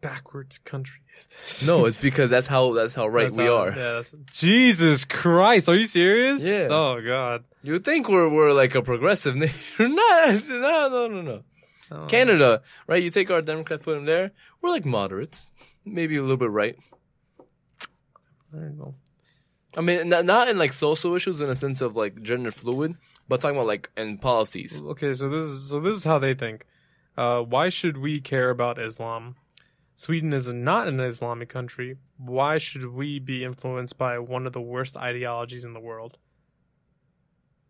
[0.00, 1.66] backwards country is this?
[1.66, 3.68] No, it's because that's how that's how right That's we how- are.
[3.68, 6.44] Yeah, that's, Jesus Christ, are you serious?
[6.44, 6.68] Yeah.
[6.70, 7.44] Oh God.
[7.62, 9.54] You think we're we're like a progressive nation?
[9.78, 9.86] no,
[10.48, 11.42] no, no, no, no.
[11.92, 12.06] Oh.
[12.06, 13.02] Canada, right?
[13.02, 14.32] You take our Democrats, put them there.
[14.60, 15.46] We're like moderates,
[15.84, 16.76] maybe a little bit right.
[18.52, 18.94] I don't know.
[19.76, 22.94] I mean, not, not in like social issues in a sense of like gender fluid,
[23.28, 24.82] but talking about like in policies.
[24.82, 26.66] Okay, so this is so this is how they think.
[27.16, 29.36] Uh, why should we care about Islam?
[29.96, 31.96] Sweden is not an Islamic country.
[32.18, 36.18] Why should we be influenced by one of the worst ideologies in the world?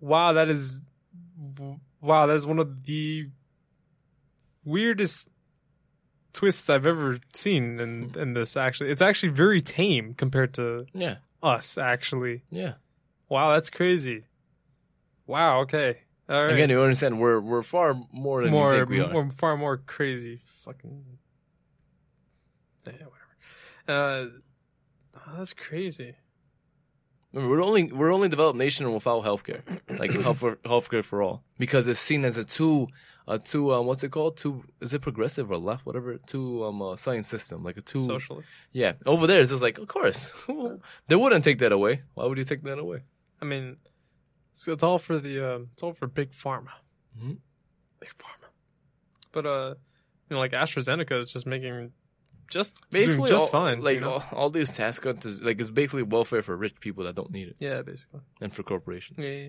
[0.01, 0.81] Wow, that is
[2.01, 3.29] wow, that is one of the
[4.65, 5.29] weirdest
[6.33, 8.91] twists I've ever seen in in this actually.
[8.91, 12.43] It's actually very tame compared to Yeah, us actually.
[12.51, 12.75] yeah.
[13.29, 14.25] Wow, that's crazy.
[15.27, 15.99] Wow, okay.
[16.29, 16.53] All right.
[16.53, 19.13] Again, you understand we're we're far more than more, you think we are.
[19.13, 20.41] more, far more crazy.
[20.65, 21.05] Fucking,
[22.87, 23.13] yeah, whatever.
[23.89, 24.27] Uh,
[25.17, 26.15] oh, that's crazy.
[27.33, 29.63] We're only we're only developed nation without healthcare,
[29.99, 32.89] like health for, healthcare for all, because it's seen as a too
[33.27, 34.37] a too um what's it called?
[34.37, 35.85] Too is it progressive or left?
[35.85, 36.17] Whatever.
[36.27, 38.51] Too um uh, science system, like a too Socialist.
[38.73, 38.93] yeah.
[39.05, 40.33] Over there, it's just like of course
[41.09, 42.03] they wouldn't take that away.
[42.15, 43.01] Why would you take that away?
[43.43, 43.79] I mean,
[44.55, 46.71] it's, it's all for the um, it's all for big pharma.
[47.19, 47.39] Mhm.
[47.99, 48.49] Big pharma.
[49.33, 49.75] But uh,
[50.31, 51.91] you know, like AstraZeneca is just making
[52.49, 53.83] just Basically, just all, fine.
[53.83, 54.11] Like you know?
[54.11, 57.31] all, all these tax cuts, is, like it's basically welfare for rich people that don't
[57.33, 58.21] need it, yeah, basically.
[58.41, 59.19] and for corporations.
[59.19, 59.49] Yeah.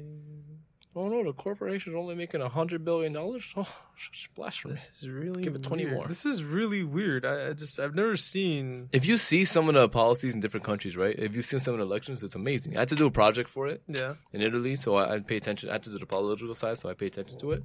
[0.98, 3.44] Oh no, the corporation's only making a hundred billion dollars.
[3.58, 3.68] Oh,
[3.98, 4.76] such blasphemy!
[4.76, 5.96] This is really Give it 20 weird.
[5.98, 6.08] more.
[6.08, 7.26] This is really weird.
[7.26, 8.90] I, I just I've never seen.
[8.94, 11.16] If you see some of the policies in different countries, right?
[11.18, 12.78] If you see some of the elections, it's amazing.
[12.78, 14.12] I had to do a project for it Yeah.
[14.32, 15.70] in Italy, so I, I pay attention.
[15.70, 17.64] I had to do the political side, so I pay attention to it.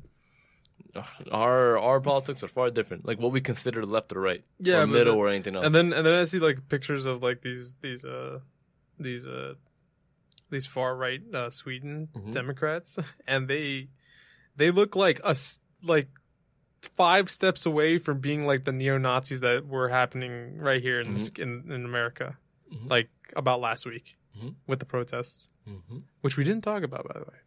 [1.31, 3.07] Our our politics are far different.
[3.07, 5.67] Like what we consider left or right, Yeah, or middle, the- or anything else.
[5.67, 8.41] And then and then I see like pictures of like these these uh
[8.99, 9.55] these uh
[10.51, 12.33] these far right uh Sweden Mhm.
[12.33, 13.89] Democrats and they
[14.57, 16.09] they look like us like
[16.97, 21.15] five steps away from being like the neo Nazis that were happening right here in
[21.15, 22.37] this, in in America
[22.73, 22.91] Mhm.
[22.91, 24.55] like about last week Mhm.
[24.67, 26.03] with the protests Mhm.
[26.23, 27.39] which we didn't talk about by the way.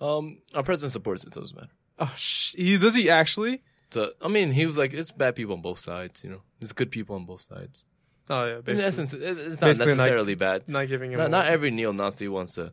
[0.00, 1.32] um, our president supports it.
[1.32, 1.72] Doesn't matter.
[1.98, 3.62] Oh, sh- he does he actually?
[3.90, 6.22] So I mean, he was like, it's bad people on both sides.
[6.22, 7.86] You know, there's good people on both sides.
[8.30, 10.68] Oh yeah, In essence, it, it's not basically like- necessarily bad.
[10.68, 11.18] not giving him.
[11.18, 12.72] Not, a- not every neo-Nazi wants to.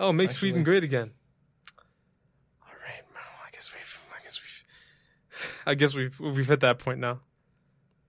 [0.00, 1.12] oh, make actually- Sweden great again.
[2.62, 4.00] All right, well, I guess we've.
[4.18, 5.62] I guess we've.
[5.66, 7.20] I guess we've we've hit that point now.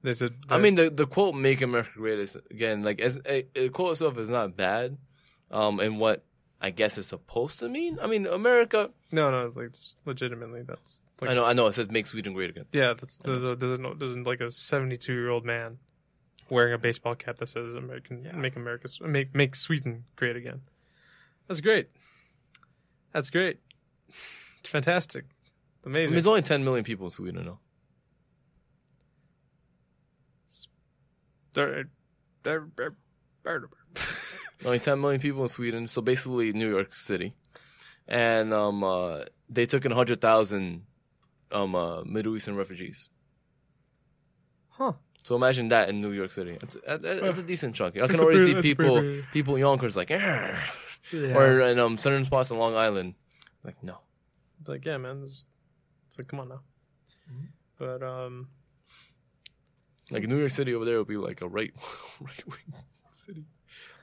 [0.01, 0.29] There's a.
[0.49, 3.91] I mean, the the quote "Make America Great" is again like as a, the quote
[3.93, 4.97] itself is not bad,
[5.51, 6.23] um, and what
[6.61, 7.97] I guess it's supposed to mean.
[8.01, 8.89] I mean, America.
[9.11, 11.65] no, no, like just legitimately, that's like I know, I know.
[11.67, 14.41] It says "Make Sweden Great Again." yeah, that's there's a there's a no- there's like
[14.41, 15.77] a 72 year old man
[16.49, 18.35] wearing a baseball cap that says "American Yeah.
[18.35, 20.61] make America make make Sweden great again."
[21.47, 21.89] That's great.
[23.13, 23.59] That's great.
[24.59, 25.25] It's fantastic.
[25.85, 26.13] I mean, Amazing.
[26.15, 27.59] there's only 10 million people in Sweden now.
[31.53, 31.89] They're-
[32.43, 32.95] they're- they're-
[33.43, 33.69] they're-
[34.65, 37.35] Only 10 million people in Sweden, so basically New York City,
[38.07, 40.85] and um, uh, they took in 100,000
[41.51, 43.09] um uh, Middle Eastern refugees.
[44.69, 44.93] Huh.
[45.25, 46.55] So imagine that in New York City.
[46.61, 47.97] It's, uh, it's a decent chunk.
[47.97, 50.61] I can already pretty- see people pretty- people in Yonkers like, Yeah.
[51.33, 53.15] or in um certain spots on Long Island,
[53.63, 53.97] like no.
[54.59, 55.23] It's like, yeah, man.
[55.23, 55.45] It's,
[56.07, 56.61] it's like, come on now.
[57.27, 57.45] Mm-hmm.
[57.79, 58.49] But um,
[60.11, 61.73] Like New York City over there would be like a right
[62.21, 63.45] right wing city,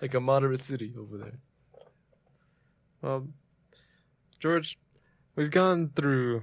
[0.01, 1.39] like a moderate city over there.
[3.01, 3.29] well,
[4.41, 4.77] George,
[5.37, 6.43] we've gone through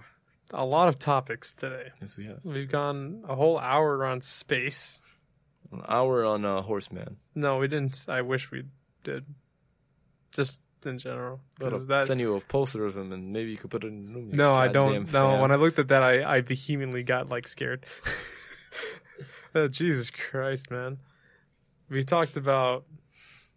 [0.52, 1.90] a lot of topics today.
[2.02, 5.02] Yes, we have We've gone a whole hour on space.
[5.72, 7.18] an hour on uh, Horseman.
[7.36, 8.06] No, we didn't.
[8.08, 8.64] I wish we
[9.04, 9.26] did.
[10.34, 12.06] Just in general, Gotta 'Cause that.
[12.06, 14.30] send you a poster of him, and maybe you could put it in the room.
[14.32, 14.94] No, I don't.
[15.12, 15.42] No, fan.
[15.42, 17.86] when I looked at that, I, I vehemently got like scared.
[19.56, 21.00] oh, Jesus Christ, man!
[21.90, 22.86] We talked about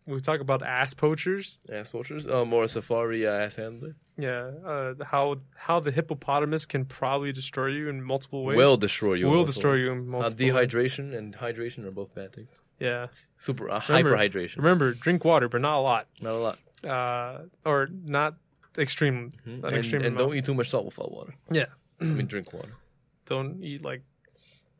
[0.06, 1.58] we talked about ass poachers.
[1.72, 6.66] ass poachers, um, or a safari uh, ass handler Yeah, uh, how how the hippopotamus
[6.66, 8.56] can probably destroy you in multiple ways.
[8.56, 9.26] will destroy you.
[9.26, 9.46] will also.
[9.46, 10.46] destroy you in Uh, multiple.
[10.46, 10.52] ways.
[10.68, 12.62] dehydration and hydration are both bad things.
[12.78, 13.06] Yeah,
[13.38, 16.08] Super uh, Remember- hyperhydration, remember, drink water, but not a lot.
[16.20, 16.58] not a lot.
[16.84, 18.34] Uh, or not
[18.76, 19.32] extreme.
[19.46, 19.58] Mhm.
[19.60, 21.34] An And, extreme and don't eat too much salt without water.
[21.50, 21.66] Yeah.
[22.00, 22.74] I mean drink water.
[23.26, 24.02] Don't eat like.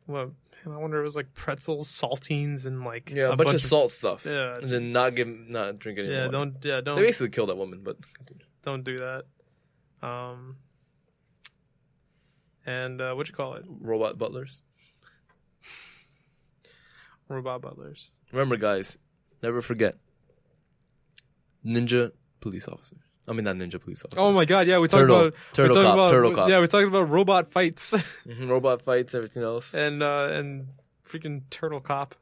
[0.05, 0.33] Well,
[0.65, 3.61] man, I wonder if it was like pretzels, saltines, and like Yeah, a, bunch, of
[3.61, 4.25] salt stuff.
[4.25, 6.25] Yeah, and then not give, not drink any yeah.
[6.25, 6.31] water.
[6.33, 8.43] Don't yeah don't They basically killed that woman, but continue.
[8.63, 9.23] Don't do that.
[10.01, 10.55] Um.
[12.65, 13.65] And uh, what you call it?
[13.67, 14.63] robot butlers.
[17.29, 18.11] Robot butlers.
[18.31, 18.97] Remember, guys,
[19.41, 19.95] never forget
[21.65, 22.11] ninja
[22.41, 22.99] police officers.
[23.27, 24.19] I mean, not ninja police officers.
[24.19, 24.67] Oh my god!
[24.67, 26.49] Yeah, we talked about turtle we cop, about, turtle cop.
[26.49, 27.93] Yeah, we talked about robot fights
[28.27, 29.73] Mhm, robot fights, everything else.
[29.73, 30.67] and uh, and
[31.07, 32.15] freaking turtle cop,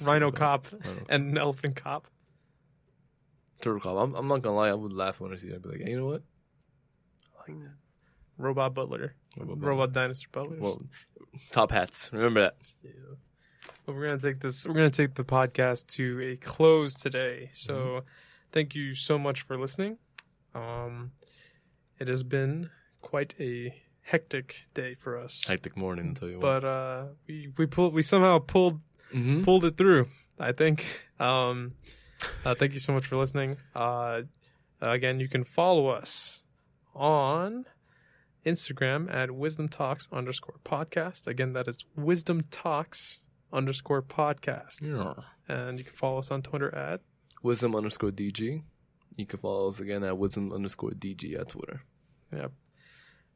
[0.00, 1.06] rhino Turtle cop, Rhino cop.
[1.10, 2.06] and elephant cop.
[3.60, 3.96] Turtle Cop.
[3.96, 4.68] I'm, I'm not gonna lie.
[4.68, 5.54] I would laugh when I see it.
[5.54, 6.22] I'd be like, hey, you know what?
[7.36, 7.70] I like that.
[8.38, 9.14] Robot Butler.
[9.38, 10.56] Robot Robot Dinosaur Butler.
[10.60, 10.82] Well,
[11.50, 12.10] top hats.
[12.12, 12.56] Remember that.
[12.82, 12.90] Yeah.
[13.86, 14.66] Well, we're gonna take this.
[14.66, 17.50] We're gonna take the podcast to a close today.
[17.52, 18.06] So, Mm-hmm.
[18.52, 19.98] thank you so much for listening.
[20.54, 21.12] Um,
[21.98, 22.70] it has been
[23.00, 26.62] quite a hectic day for us, Hectic morning, I'll tell you what.
[26.62, 27.94] but uh, we we pulled.
[27.94, 28.80] We somehow pulled
[29.12, 30.08] hmm pulled it through.
[30.38, 30.84] I think.
[31.18, 31.72] Um,
[32.44, 33.56] uh, thank you so much for listening.
[33.74, 34.22] Uh,
[34.80, 36.42] again, you can follow us
[36.94, 37.66] on
[38.44, 41.26] Instagram at Wisdom Talks underscore podcast.
[41.26, 43.18] Again, that is Wisdom Talks
[43.52, 44.80] underscore podcast.
[44.82, 45.14] Yeah.
[45.48, 47.00] And you can follow us on Twitter at
[47.42, 48.62] Wisdom underscore DG.
[49.16, 51.82] You can follow us again at Wisdom underscore DG at Twitter.
[52.32, 52.52] Yep.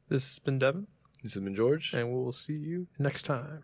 [0.09, 0.87] This has been Devin,
[1.23, 1.93] This has been George.
[1.93, 3.63] and we will see you next time.